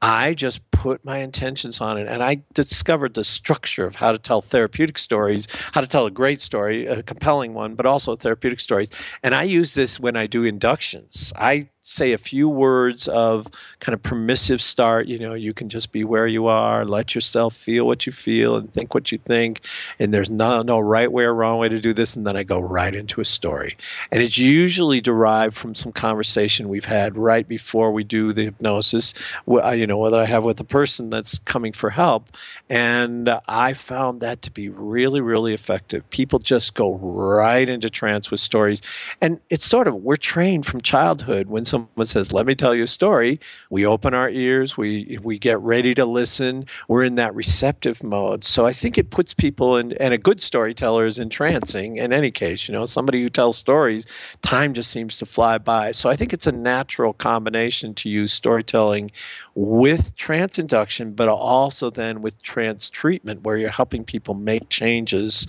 I 0.02 0.34
just 0.34 0.70
put 0.72 1.04
my 1.04 1.22
intentions 1.38 1.80
on 1.80 1.98
it 2.00 2.08
and 2.08 2.24
I 2.24 2.42
discovered 2.56 3.14
the 3.14 3.24
structure 3.24 3.86
of 3.86 3.96
how 3.96 4.12
to 4.12 4.18
tell 4.18 4.42
therapeutic 4.42 4.98
stories, 4.98 5.48
how 5.74 5.82
to 5.82 5.88
tell 5.88 6.08
a 6.08 6.12
great 6.12 6.42
story, 6.42 6.88
a 6.88 7.04
compelling 7.04 7.54
one, 7.54 7.76
but 7.76 7.86
also 7.86 8.16
therapeutic 8.16 8.60
stories. 8.60 8.92
And 9.22 9.36
I 9.36 9.44
use 9.44 9.76
this 9.76 10.00
when 10.00 10.16
I 10.16 10.26
do 10.26 10.44
inductions. 10.44 11.32
I 11.36 11.70
say 11.88 12.12
a 12.12 12.18
few 12.18 12.50
words 12.50 13.08
of 13.08 13.48
kind 13.80 13.94
of 13.94 14.04
permissive 14.04 14.62
start. 14.62 15.08
You 15.08 15.18
know, 15.20 15.34
you 15.34 15.54
can 15.54 15.70
just 15.70 15.94
be 15.94 16.04
where 16.04 16.28
you 16.28 16.48
are, 16.48 16.84
let 16.84 17.16
yourself 17.16 17.56
feel 17.56 17.88
what 17.88 18.06
you 18.06 18.12
feel 18.12 18.58
and 18.58 18.72
think 18.72 18.94
what 18.94 19.12
you 19.12 19.18
think. 19.18 19.62
And 19.98 20.14
there's 20.14 20.30
no, 20.30 20.62
no 20.62 20.80
right 20.80 21.10
way 21.10 21.24
or 21.24 21.34
wrong 21.34 21.60
way 21.60 21.70
to 21.70 21.80
do 21.80 21.94
this. 21.94 22.18
And 22.18 22.28
then 22.28 22.36
I 22.36 22.44
go 22.44 22.60
right 22.60 22.94
into 22.94 23.22
a 23.22 23.26
story. 23.26 23.78
And 24.12 24.22
it's 24.22 24.38
usually 24.38 25.00
derived 25.00 25.56
from 25.56 25.76
some 25.76 25.94
conversation 25.94 26.68
we've 26.68 26.86
had 26.86 27.18
right 27.18 27.48
before 27.48 27.92
we 27.94 28.04
do 28.04 28.34
the 28.34 28.46
hypnosis, 28.46 29.14
uh, 29.50 29.72
you 29.72 29.88
know, 29.88 29.98
whether 29.98 30.20
I 30.20 30.26
have 30.26 30.44
with 30.44 30.58
the 30.58 30.66
person 30.66 31.10
that's 31.10 31.40
coming 31.40 31.72
for 31.72 31.92
help. 31.92 32.30
And 32.70 33.30
I 33.48 33.74
found 33.74 34.20
that 34.20 34.42
to 34.42 34.52
be 34.52 34.68
really, 34.68 35.22
really 35.22 35.54
effective. 35.54 36.10
People 36.10 36.40
just 36.40 36.74
go 36.74 36.96
right 36.96 37.70
into 37.70 37.90
trance 37.90 38.30
with 38.30 38.42
stories. 38.42 38.82
And 39.22 39.40
it's 39.50 39.66
sort 39.66 39.88
of, 39.88 39.96
we're 39.96 40.18
trained 40.18 40.66
from 40.66 40.82
childhood 40.82 41.48
when 41.48 41.64
some 41.64 41.77
someone 41.78 42.08
says, 42.08 42.34
"Let 42.34 42.46
me 42.46 42.56
tell 42.56 42.74
you 42.74 42.84
a 42.84 42.88
story," 42.88 43.40
we 43.70 43.86
open 43.86 44.14
our 44.14 44.30
ears, 44.30 44.78
we 44.78 45.18
we 45.22 45.38
get 45.38 45.60
ready 45.60 45.94
to 45.96 46.06
listen. 46.06 46.66
We're 46.88 47.04
in 47.04 47.16
that 47.16 47.36
receptive 47.36 48.04
mode. 48.04 48.44
So 48.44 48.66
I 48.66 48.74
think 48.74 48.98
it 48.98 49.10
puts 49.10 49.34
people 49.34 49.78
in, 49.78 49.94
and 49.94 50.14
a 50.14 50.18
good 50.18 50.42
storyteller 50.42 51.06
is 51.06 51.20
entrancing. 51.20 51.98
In 51.98 52.12
any 52.14 52.32
case, 52.32 52.68
you 52.68 52.74
know, 52.74 52.86
somebody 52.86 53.22
who 53.22 53.30
tells 53.30 53.58
stories, 53.58 54.06
time 54.42 54.74
just 54.74 54.90
seems 54.92 55.18
to 55.18 55.26
fly 55.26 55.58
by. 55.58 55.92
So 55.92 56.10
I 56.10 56.16
think 56.16 56.34
it's 56.34 56.48
a 56.48 56.52
natural 56.52 57.14
combination 57.14 57.94
to 57.96 58.10
use 58.10 58.34
storytelling 58.34 59.12
with 59.56 60.16
trance 60.16 60.60
induction, 60.60 61.14
but 61.14 61.28
also 61.28 61.90
then 61.90 62.22
with 62.22 62.42
trance 62.42 62.90
treatment, 62.90 63.44
where 63.44 63.58
you're 63.58 63.70
helping 63.70 64.04
people 64.04 64.34
make 64.34 64.70
changes 64.70 65.48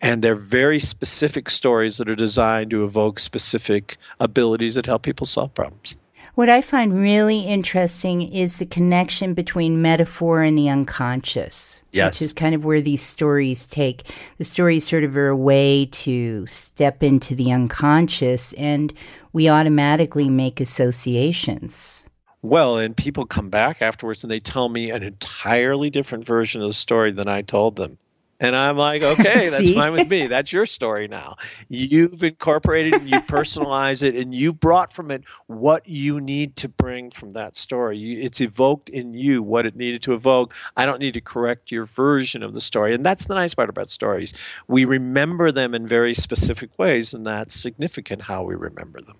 and 0.00 0.22
they're 0.22 0.34
very 0.34 0.78
specific 0.78 1.50
stories 1.50 1.96
that 1.96 2.10
are 2.10 2.14
designed 2.14 2.70
to 2.70 2.84
evoke 2.84 3.18
specific 3.18 3.96
abilities 4.20 4.74
that 4.74 4.86
help 4.86 5.02
people 5.02 5.26
solve 5.26 5.54
problems. 5.54 5.96
What 6.36 6.50
I 6.50 6.60
find 6.60 7.00
really 7.00 7.40
interesting 7.40 8.20
is 8.20 8.58
the 8.58 8.66
connection 8.66 9.32
between 9.32 9.80
metaphor 9.80 10.42
and 10.42 10.56
the 10.58 10.68
unconscious. 10.68 11.82
Yes. 11.92 12.14
Which 12.14 12.22
is 12.22 12.32
kind 12.34 12.54
of 12.54 12.62
where 12.62 12.82
these 12.82 13.00
stories 13.00 13.66
take. 13.66 14.12
The 14.36 14.44
stories 14.44 14.86
sort 14.86 15.02
of 15.02 15.16
are 15.16 15.28
a 15.28 15.36
way 15.36 15.86
to 15.86 16.46
step 16.46 17.02
into 17.02 17.34
the 17.34 17.50
unconscious, 17.52 18.52
and 18.52 18.92
we 19.32 19.48
automatically 19.48 20.28
make 20.28 20.60
associations. 20.60 22.06
Well, 22.42 22.76
and 22.76 22.94
people 22.94 23.24
come 23.24 23.48
back 23.48 23.80
afterwards 23.80 24.22
and 24.22 24.30
they 24.30 24.38
tell 24.38 24.68
me 24.68 24.90
an 24.90 25.02
entirely 25.02 25.88
different 25.88 26.24
version 26.24 26.60
of 26.60 26.68
the 26.68 26.74
story 26.74 27.12
than 27.12 27.28
I 27.28 27.40
told 27.40 27.76
them. 27.76 27.96
And 28.38 28.54
I'm 28.54 28.76
like, 28.76 29.02
okay, 29.02 29.48
that's 29.50 29.72
fine 29.72 29.92
with 29.92 30.10
me. 30.10 30.26
That's 30.26 30.52
your 30.52 30.66
story 30.66 31.08
now. 31.08 31.36
You've 31.68 32.22
incorporated 32.22 32.94
and 32.94 33.08
you 33.08 33.20
personalize 33.20 34.02
it 34.02 34.14
and 34.14 34.34
you 34.34 34.52
brought 34.52 34.92
from 34.92 35.10
it 35.10 35.24
what 35.46 35.88
you 35.88 36.20
need 36.20 36.56
to 36.56 36.68
bring 36.68 37.10
from 37.10 37.30
that 37.30 37.56
story. 37.56 37.98
You, 37.98 38.20
it's 38.20 38.40
evoked 38.40 38.88
in 38.88 39.14
you 39.14 39.42
what 39.42 39.66
it 39.66 39.76
needed 39.76 40.02
to 40.02 40.12
evoke. 40.12 40.54
I 40.76 40.86
don't 40.86 41.00
need 41.00 41.14
to 41.14 41.20
correct 41.20 41.70
your 41.70 41.84
version 41.84 42.42
of 42.42 42.54
the 42.54 42.60
story. 42.60 42.94
And 42.94 43.04
that's 43.04 43.26
the 43.26 43.34
nice 43.34 43.54
part 43.54 43.70
about 43.70 43.90
stories. 43.90 44.32
We 44.68 44.84
remember 44.84 45.50
them 45.52 45.74
in 45.74 45.86
very 45.86 46.14
specific 46.14 46.78
ways, 46.78 47.14
and 47.14 47.26
that's 47.26 47.54
significant 47.54 48.22
how 48.22 48.42
we 48.42 48.54
remember 48.54 49.00
them. 49.00 49.16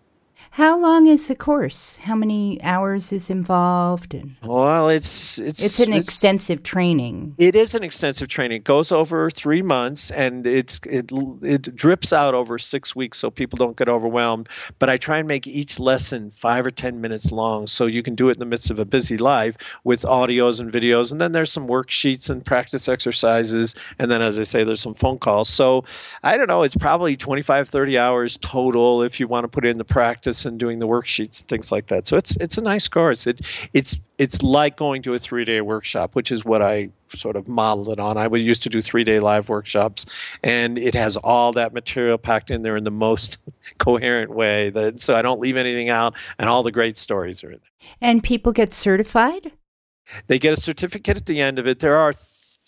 How 0.57 0.81
long 0.81 1.07
is 1.07 1.29
the 1.29 1.35
course? 1.35 1.99
How 1.99 2.15
many 2.15 2.59
hours 2.63 3.13
is 3.13 3.29
involved? 3.29 4.15
And 4.15 4.39
well, 4.43 4.89
it's 4.89 5.39
it's 5.39 5.63
it's 5.63 5.81
an 5.81 5.93
it's, 5.93 6.07
extensive 6.07 6.63
training. 6.63 7.35
It 7.39 7.55
is 7.55 7.75
an 7.75 7.85
extensive 7.85 8.29
training. 8.29 8.57
It 8.57 8.65
goes 8.65 8.91
over 8.91 9.29
three 9.29 9.61
months, 9.61 10.11
and 10.11 10.47
it's 10.47 10.81
it 10.87 11.13
it 11.43 11.77
drips 11.77 12.11
out 12.11 12.33
over 12.33 12.57
six 12.57 12.97
weeks, 12.97 13.19
so 13.19 13.31
people 13.31 13.59
don't 13.59 13.77
get 13.77 13.87
overwhelmed. 13.87 14.49
But 14.79 14.89
I 14.89 14.97
try 14.97 15.19
and 15.19 15.29
make 15.29 15.47
each 15.47 15.79
lesson 15.79 16.31
five 16.31 16.65
or 16.65 16.71
ten 16.71 17.03
minutes 17.03 17.31
long, 17.31 17.67
so 17.67 17.85
you 17.85 18.03
can 18.03 18.15
do 18.15 18.31
it 18.31 18.37
in 18.37 18.41
the 18.41 18.47
midst 18.47 18.71
of 18.71 18.79
a 18.79 18.87
busy 18.87 19.19
life 19.19 19.59
with 19.85 20.05
audios 20.05 20.59
and 20.59 20.73
videos. 20.73 21.13
And 21.13 21.21
then 21.21 21.33
there's 21.33 21.53
some 21.53 21.69
worksheets 21.69 22.31
and 22.31 22.43
practice 22.43 22.89
exercises, 22.89 23.75
and 23.99 24.11
then 24.11 24.23
as 24.23 24.39
I 24.39 24.45
say, 24.45 24.65
there's 24.65 24.81
some 24.81 24.95
phone 24.95 25.19
calls. 25.19 25.51
So 25.51 25.85
I 26.23 26.39
don't 26.39 26.49
know. 26.49 26.63
It's 26.63 26.77
probably 26.77 27.15
25, 27.15 27.69
30 27.69 27.99
hours 27.99 28.39
total 28.41 29.03
if 29.03 29.21
you 29.21 29.29
want 29.29 29.45
to 29.45 29.49
put 29.49 29.67
in 29.67 29.77
the 29.77 29.85
practice 29.85 30.46
and 30.47 30.59
doing 30.59 30.79
the 30.79 30.87
worksheets 30.87 31.41
and 31.41 31.49
things 31.49 31.71
like 31.71 31.89
that. 31.89 32.07
So 32.07 32.17
it's 32.17 32.37
it's 32.37 32.57
a 32.57 32.63
nice 32.63 32.89
course. 32.89 33.27
It 33.27 33.41
it's 33.73 34.01
it's 34.19 34.43
like 34.43 34.77
going 34.77 35.03
to 35.03 35.15
a 35.15 35.19
three 35.19 35.45
day 35.45 35.61
workshop, 35.61 36.15
which 36.15 36.33
is 36.33 36.45
what 36.45 36.63
I 36.63 36.91
sort 37.09 37.37
of 37.37 37.49
modeled 37.49 37.89
it 37.89 37.99
on. 37.99 38.17
I 38.17 38.27
would 38.27 38.41
used 38.41 38.63
to 38.63 38.69
do 38.69 38.81
three 38.81 39.05
day 39.05 39.21
live 39.21 39.49
workshops, 39.49 40.07
and 40.43 40.79
it 40.79 40.95
has 40.95 41.17
all 41.19 41.53
that 41.53 41.75
material 41.75 42.19
packed 42.19 42.51
in 42.51 42.63
there 42.63 42.77
in 42.77 42.85
the 42.85 42.91
most 42.91 43.39
coherent 43.79 44.31
way. 44.31 44.71
That 44.71 45.01
so 45.01 45.15
I 45.15 45.23
don't 45.23 45.41
leave 45.41 45.57
anything 45.57 45.91
out, 45.91 46.15
and 46.39 46.49
all 46.49 46.63
the 46.63 46.73
great 46.73 46.97
stories 46.97 47.45
are 47.45 47.51
in 47.51 47.59
there. 47.59 47.91
And 48.01 48.23
people 48.23 48.53
get 48.53 48.73
certified. 48.73 49.53
They 50.29 50.39
get 50.39 50.57
a 50.57 50.61
certificate 50.61 51.17
at 51.17 51.27
the 51.27 51.41
end 51.41 51.59
of 51.59 51.67
it. 51.67 51.81
There 51.81 51.97
are 51.97 52.15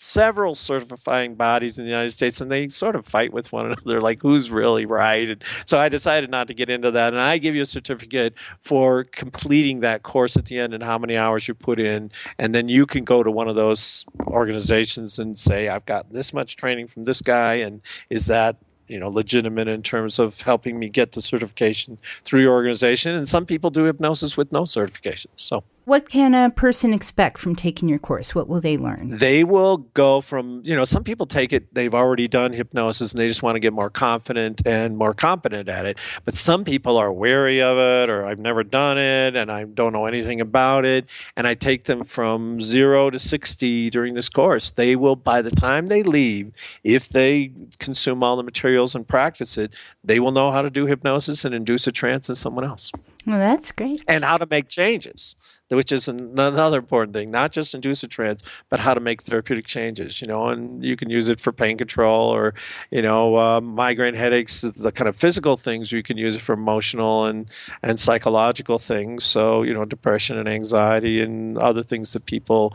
several 0.01 0.55
certifying 0.55 1.35
bodies 1.35 1.77
in 1.77 1.83
the 1.83 1.89
United 1.89 2.11
States, 2.11 2.39
and 2.39 2.49
they 2.49 2.69
sort 2.69 2.95
of 2.95 3.05
fight 3.05 3.33
with 3.33 3.51
one 3.51 3.65
another, 3.65 3.99
like 4.09 4.21
who's 4.21 4.49
really 4.49 4.85
right. 4.85 5.29
And 5.29 5.43
so 5.65 5.77
I 5.77 5.89
decided 5.89 6.29
not 6.29 6.47
to 6.47 6.53
get 6.53 6.69
into 6.69 6.89
that. 6.91 7.13
And 7.13 7.21
I 7.21 7.37
give 7.37 7.53
you 7.53 7.63
a 7.63 7.67
certificate 7.67 8.33
for 8.61 9.03
completing 9.03 9.81
that 9.81 10.03
course 10.03 10.37
at 10.37 10.45
the 10.45 10.57
end 10.57 10.73
and 10.73 10.81
how 10.81 10.97
many 10.97 11.17
hours 11.17 11.47
you 11.47 11.53
put 11.53 11.79
in, 11.79 12.11
and 12.37 12.55
then 12.55 12.69
you 12.69 12.85
can 12.85 13.03
go 13.03 13.23
to 13.23 13.29
one 13.29 13.49
of 13.49 13.55
those 13.55 14.05
organizations 14.27 15.19
and 15.19 15.37
say, 15.37 15.67
"I've 15.67 15.85
got 15.85 16.11
this 16.13 16.33
much 16.33 16.55
training 16.55 16.87
from 16.87 17.03
this 17.03 17.21
guy," 17.21 17.55
and 17.55 17.81
is 18.09 18.27
that 18.27 18.55
you 18.87 18.99
know 18.99 19.09
legitimate 19.09 19.67
in 19.67 19.83
terms 19.83 20.17
of 20.17 20.41
helping 20.41 20.79
me 20.79 20.89
get 20.89 21.11
the 21.11 21.21
certification 21.21 21.99
through 22.23 22.41
your 22.41 22.53
organization 22.53 23.13
and 23.15 23.29
some 23.29 23.45
people 23.45 23.69
do 23.69 23.83
hypnosis 23.83 24.35
with 24.35 24.51
no 24.51 24.63
certifications 24.63 25.27
so 25.35 25.63
what 25.85 26.09
can 26.09 26.33
a 26.33 26.49
person 26.49 26.93
expect 26.93 27.37
from 27.37 27.55
taking 27.55 27.89
your 27.89 27.99
course? 27.99 28.35
What 28.35 28.47
will 28.47 28.61
they 28.61 28.77
learn? 28.77 29.17
They 29.17 29.43
will 29.43 29.77
go 29.77 30.21
from, 30.21 30.61
you 30.63 30.75
know, 30.75 30.85
some 30.85 31.03
people 31.03 31.25
take 31.25 31.51
it, 31.53 31.73
they've 31.73 31.93
already 31.93 32.27
done 32.27 32.53
hypnosis 32.53 33.11
and 33.11 33.19
they 33.19 33.27
just 33.27 33.41
want 33.41 33.55
to 33.55 33.59
get 33.59 33.73
more 33.73 33.89
confident 33.89 34.61
and 34.65 34.97
more 34.97 35.13
competent 35.13 35.67
at 35.69 35.85
it. 35.85 35.97
But 36.25 36.35
some 36.35 36.63
people 36.63 36.97
are 36.97 37.11
wary 37.11 37.61
of 37.61 37.77
it 37.77 38.09
or 38.09 38.25
I've 38.25 38.39
never 38.39 38.63
done 38.63 38.97
it 38.97 39.35
and 39.35 39.51
I 39.51 39.63
don't 39.63 39.93
know 39.93 40.05
anything 40.05 40.41
about 40.41 40.85
it. 40.85 41.07
And 41.35 41.47
I 41.47 41.55
take 41.55 41.85
them 41.85 42.03
from 42.03 42.61
zero 42.61 43.09
to 43.09 43.19
60 43.19 43.89
during 43.89 44.13
this 44.13 44.29
course. 44.29 44.71
They 44.71 44.95
will, 44.95 45.15
by 45.15 45.41
the 45.41 45.51
time 45.51 45.87
they 45.87 46.03
leave, 46.03 46.51
if 46.83 47.09
they 47.09 47.51
consume 47.79 48.23
all 48.23 48.35
the 48.35 48.43
materials 48.43 48.95
and 48.95 49.07
practice 49.07 49.57
it, 49.57 49.73
they 50.03 50.19
will 50.19 50.31
know 50.31 50.51
how 50.51 50.61
to 50.61 50.69
do 50.69 50.85
hypnosis 50.85 51.45
and 51.45 51.55
induce 51.55 51.87
a 51.87 51.91
trance 51.91 52.29
in 52.29 52.35
someone 52.35 52.65
else. 52.65 52.91
Well, 53.25 53.37
that's 53.39 53.71
great. 53.71 54.03
And 54.07 54.23
how 54.23 54.37
to 54.37 54.47
make 54.49 54.69
changes, 54.69 55.35
which 55.69 55.91
is 55.91 56.07
another 56.07 56.79
important 56.79 57.13
thing, 57.13 57.31
not 57.31 57.51
just 57.51 57.75
trance, 58.09 58.43
but 58.69 58.79
how 58.79 58.93
to 58.93 58.99
make 58.99 59.21
therapeutic 59.21 59.65
changes, 59.67 60.21
you 60.21 60.27
know, 60.27 60.47
and 60.47 60.83
you 60.83 60.95
can 60.95 61.09
use 61.09 61.29
it 61.29 61.39
for 61.39 61.51
pain 61.51 61.77
control 61.77 62.29
or, 62.29 62.53
you 62.91 63.01
know, 63.01 63.37
uh, 63.37 63.61
migraine 63.61 64.15
headaches, 64.15 64.61
the 64.61 64.91
kind 64.91 65.07
of 65.07 65.15
physical 65.15 65.57
things. 65.57 65.91
You 65.91 66.03
can 66.03 66.17
use 66.17 66.35
it 66.35 66.41
for 66.41 66.53
emotional 66.53 67.25
and, 67.25 67.47
and 67.83 67.99
psychological 67.99 68.79
things. 68.79 69.23
So, 69.23 69.63
you 69.63 69.73
know, 69.73 69.85
depression 69.85 70.37
and 70.37 70.49
anxiety 70.49 71.21
and 71.21 71.57
other 71.57 71.83
things 71.83 72.13
that 72.13 72.25
people 72.25 72.73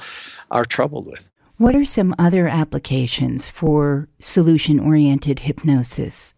are 0.50 0.64
troubled 0.64 1.06
with. 1.06 1.28
What 1.56 1.76
are 1.76 1.84
some 1.84 2.14
other 2.18 2.48
applications 2.48 3.48
for 3.48 4.08
solution 4.20 4.80
oriented 4.80 5.40
hypnosis? 5.40 6.34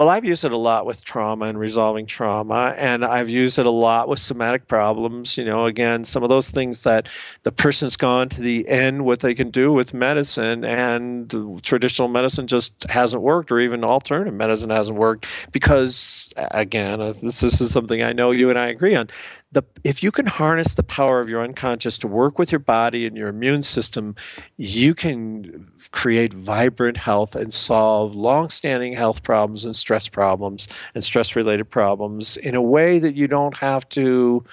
Well, 0.00 0.08
I've 0.08 0.24
used 0.24 0.46
it 0.46 0.52
a 0.52 0.56
lot 0.56 0.86
with 0.86 1.04
trauma 1.04 1.44
and 1.44 1.58
resolving 1.58 2.06
trauma, 2.06 2.74
and 2.78 3.04
I've 3.04 3.28
used 3.28 3.58
it 3.58 3.66
a 3.66 3.70
lot 3.70 4.08
with 4.08 4.18
somatic 4.18 4.66
problems. 4.66 5.36
You 5.36 5.44
know, 5.44 5.66
again, 5.66 6.06
some 6.06 6.22
of 6.22 6.30
those 6.30 6.48
things 6.48 6.84
that 6.84 7.06
the 7.42 7.52
person's 7.52 7.98
gone 7.98 8.30
to 8.30 8.40
the 8.40 8.66
end 8.66 9.04
what 9.04 9.20
they 9.20 9.34
can 9.34 9.50
do 9.50 9.70
with 9.74 9.92
medicine, 9.92 10.64
and 10.64 11.60
traditional 11.62 12.08
medicine 12.08 12.46
just 12.46 12.88
hasn't 12.88 13.22
worked, 13.22 13.52
or 13.52 13.60
even 13.60 13.84
alternative 13.84 14.32
medicine 14.32 14.70
hasn't 14.70 14.96
worked 14.96 15.26
because, 15.52 16.32
again, 16.34 17.02
uh, 17.02 17.12
this, 17.20 17.40
this 17.40 17.60
is 17.60 17.70
something 17.70 18.02
I 18.02 18.14
know 18.14 18.30
you 18.30 18.48
and 18.48 18.58
I 18.58 18.68
agree 18.68 18.94
on 18.94 19.10
the 19.52 19.62
if 19.84 20.02
you 20.02 20.12
can 20.12 20.26
harness 20.26 20.74
the 20.74 20.82
power 20.82 21.20
of 21.20 21.28
your 21.28 21.42
unconscious 21.42 21.98
to 21.98 22.06
work 22.06 22.38
with 22.38 22.52
your 22.52 22.58
body 22.60 23.06
and 23.06 23.16
your 23.16 23.28
immune 23.28 23.62
system, 23.62 24.14
you 24.56 24.94
can 24.94 25.68
create 25.90 26.32
vibrant 26.32 26.96
health 26.96 27.34
and 27.34 27.52
solve 27.52 28.14
long-standing 28.14 28.92
health 28.92 29.22
problems 29.22 29.64
and 29.64 29.74
stress 29.90 30.06
problems 30.06 30.68
and 30.94 31.02
stress-related 31.02 31.68
problems 31.68 32.36
in 32.36 32.54
a 32.54 32.62
way 32.62 33.00
that 33.00 33.16
you 33.16 33.26
don't 33.26 33.56
have 33.56 33.88
to 33.88 34.44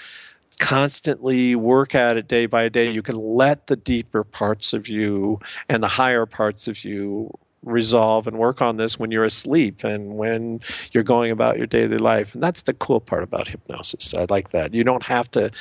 constantly 0.57 1.55
work 1.55 1.93
at 1.93 2.17
it 2.17 2.27
day 2.27 2.47
by 2.47 2.67
day. 2.69 2.89
You 2.89 3.03
can 3.03 3.17
let 3.17 3.67
the 3.67 3.75
deeper 3.75 4.23
parts 4.23 4.73
of 4.73 4.87
you 4.87 5.39
and 5.69 5.83
the 5.83 5.87
higher 5.87 6.25
parts 6.25 6.67
of 6.67 6.83
you 6.83 7.29
resolve 7.61 8.25
and 8.25 8.39
work 8.39 8.63
on 8.63 8.77
this 8.77 8.97
when 8.97 9.11
you're 9.11 9.25
asleep 9.25 9.83
and 9.83 10.17
when 10.17 10.59
you're 10.91 11.03
going 11.03 11.29
about 11.29 11.57
your 11.57 11.67
daily 11.67 11.99
life. 11.99 12.33
And 12.33 12.41
that's 12.41 12.63
the 12.63 12.73
cool 12.73 12.99
part 12.99 13.21
about 13.21 13.47
hypnosis. 13.47 14.15
I 14.15 14.25
like 14.27 14.49
that. 14.49 14.73
You 14.73 14.83
don't 14.83 15.03
have 15.03 15.29
to 15.31 15.51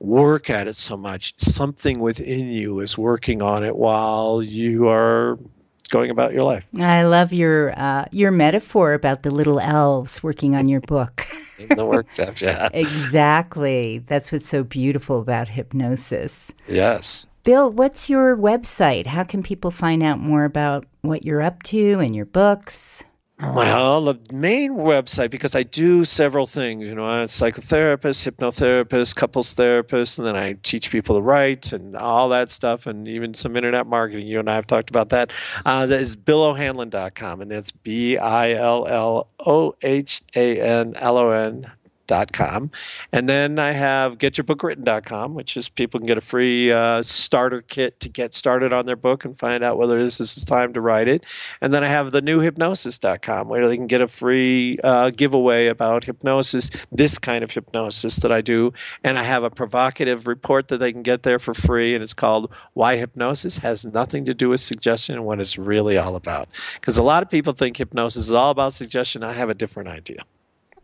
work 0.00 0.50
at 0.50 0.66
it 0.66 0.76
so 0.76 0.96
much. 0.96 1.34
Something 1.38 2.00
within 2.00 2.48
you 2.48 2.80
is 2.80 2.98
working 2.98 3.42
on 3.42 3.62
it 3.62 3.76
while 3.76 4.42
you 4.42 4.88
are 4.88 5.38
going 5.90 6.10
about 6.10 6.32
your 6.32 6.44
life. 6.44 6.66
I 6.78 7.02
love 7.02 7.32
your 7.32 7.78
uh, 7.78 8.06
your 8.10 8.30
metaphor 8.30 8.94
about 8.94 9.22
the 9.22 9.30
little 9.30 9.60
elves 9.60 10.22
working 10.22 10.54
on 10.54 10.68
your 10.68 10.80
book. 10.80 11.26
In 11.58 11.76
the 11.76 11.84
workshop, 11.84 12.40
yeah. 12.40 12.68
exactly. 12.72 13.98
That's 13.98 14.32
what's 14.32 14.48
so 14.48 14.64
beautiful 14.64 15.20
about 15.20 15.48
hypnosis. 15.48 16.52
Yes. 16.66 17.26
Bill, 17.44 17.70
what's 17.70 18.08
your 18.08 18.34
website? 18.36 19.06
How 19.06 19.24
can 19.24 19.42
people 19.42 19.70
find 19.70 20.02
out 20.02 20.18
more 20.18 20.44
about 20.44 20.86
what 21.02 21.24
you're 21.24 21.42
up 21.42 21.62
to 21.64 21.98
and 22.00 22.16
your 22.16 22.26
books? 22.26 23.04
Well, 23.42 24.02
the 24.02 24.18
main 24.32 24.72
website, 24.72 25.30
because 25.30 25.54
I 25.54 25.62
do 25.62 26.04
several 26.04 26.46
things, 26.46 26.84
you 26.84 26.94
know, 26.94 27.06
I'm 27.06 27.22
a 27.22 27.24
psychotherapist, 27.24 28.30
hypnotherapist, 28.30 29.16
couples 29.16 29.54
therapist, 29.54 30.18
and 30.18 30.26
then 30.26 30.36
I 30.36 30.52
teach 30.62 30.90
people 30.90 31.16
to 31.16 31.22
write 31.22 31.72
and 31.72 31.96
all 31.96 32.28
that 32.30 32.50
stuff, 32.50 32.86
and 32.86 33.08
even 33.08 33.32
some 33.32 33.56
internet 33.56 33.86
marketing. 33.86 34.26
You 34.26 34.40
and 34.40 34.50
I 34.50 34.56
have 34.56 34.66
talked 34.66 34.90
about 34.90 35.08
that. 35.10 35.32
Uh, 35.64 35.86
that 35.86 36.00
is 36.00 36.16
billohanlon.com, 36.16 37.40
and 37.40 37.50
that's 37.50 37.70
B 37.70 38.18
I 38.18 38.52
L 38.52 38.86
L 38.86 39.28
O 39.46 39.74
H 39.80 40.22
A 40.36 40.60
N 40.60 40.94
L 40.96 41.16
O 41.16 41.30
N 41.30 41.70
brainsync.com. 42.10 42.70
And 43.12 43.28
then 43.28 43.58
I 43.58 43.72
have 43.72 44.18
getyourbook.written.com, 44.18 45.34
which 45.34 45.56
is 45.56 45.68
people 45.68 46.00
can 46.00 46.06
get 46.06 46.18
a 46.18 46.22
free 46.22 46.70
uh, 46.72 47.02
starter 47.02 47.62
kit 47.62 48.00
to 48.00 48.08
get 48.08 48.34
started 48.34 48.72
on 48.72 48.86
their 48.86 48.96
book 48.96 49.24
and 49.24 49.38
find 49.38 49.62
out 49.62 49.78
whether 49.78 49.98
this 49.98 50.20
is 50.20 50.34
the 50.34 50.46
time 50.46 50.72
to 50.72 50.80
write 50.80 51.08
it. 51.08 51.24
And 51.60 51.72
then 51.72 51.84
I 51.84 51.88
have 51.88 52.12
the 52.12 52.22
newhypnosis.com, 52.22 53.48
where 53.48 53.68
they 53.68 53.76
can 53.76 53.86
get 53.86 54.00
a 54.00 54.08
free 54.08 54.78
uh, 54.82 55.10
giveaway 55.10 55.66
about 55.66 56.04
hypnosis, 56.04 56.70
this 56.90 57.18
kind 57.18 57.44
of 57.44 57.50
hypnosis 57.50 58.16
that 58.16 58.32
I 58.32 58.40
do. 58.40 58.72
And 59.04 59.18
I 59.18 59.22
have 59.22 59.44
a 59.44 59.50
provocative 59.50 60.26
report 60.26 60.68
that 60.68 60.78
they 60.78 60.92
can 60.92 61.02
get 61.02 61.22
there 61.22 61.38
for 61.38 61.54
free, 61.54 61.94
and 61.94 62.02
it's 62.02 62.14
called 62.14 62.52
Why 62.74 62.96
Hypnosis 62.96 63.58
Has 63.58 63.84
Nothing 63.84 64.24
to 64.26 64.34
Do 64.34 64.50
with 64.50 64.60
Suggestion 64.60 65.16
and 65.16 65.24
What 65.24 65.40
It's 65.40 65.58
Really 65.58 65.96
All 65.96 66.16
About. 66.16 66.48
Because 66.74 66.96
a 66.96 67.02
lot 67.02 67.22
of 67.22 67.30
people 67.30 67.52
think 67.52 67.76
hypnosis 67.76 68.28
is 68.28 68.34
all 68.34 68.50
about 68.50 68.72
suggestion. 68.72 69.22
I 69.22 69.32
have 69.32 69.50
a 69.50 69.54
different 69.54 69.88
idea. 69.88 70.22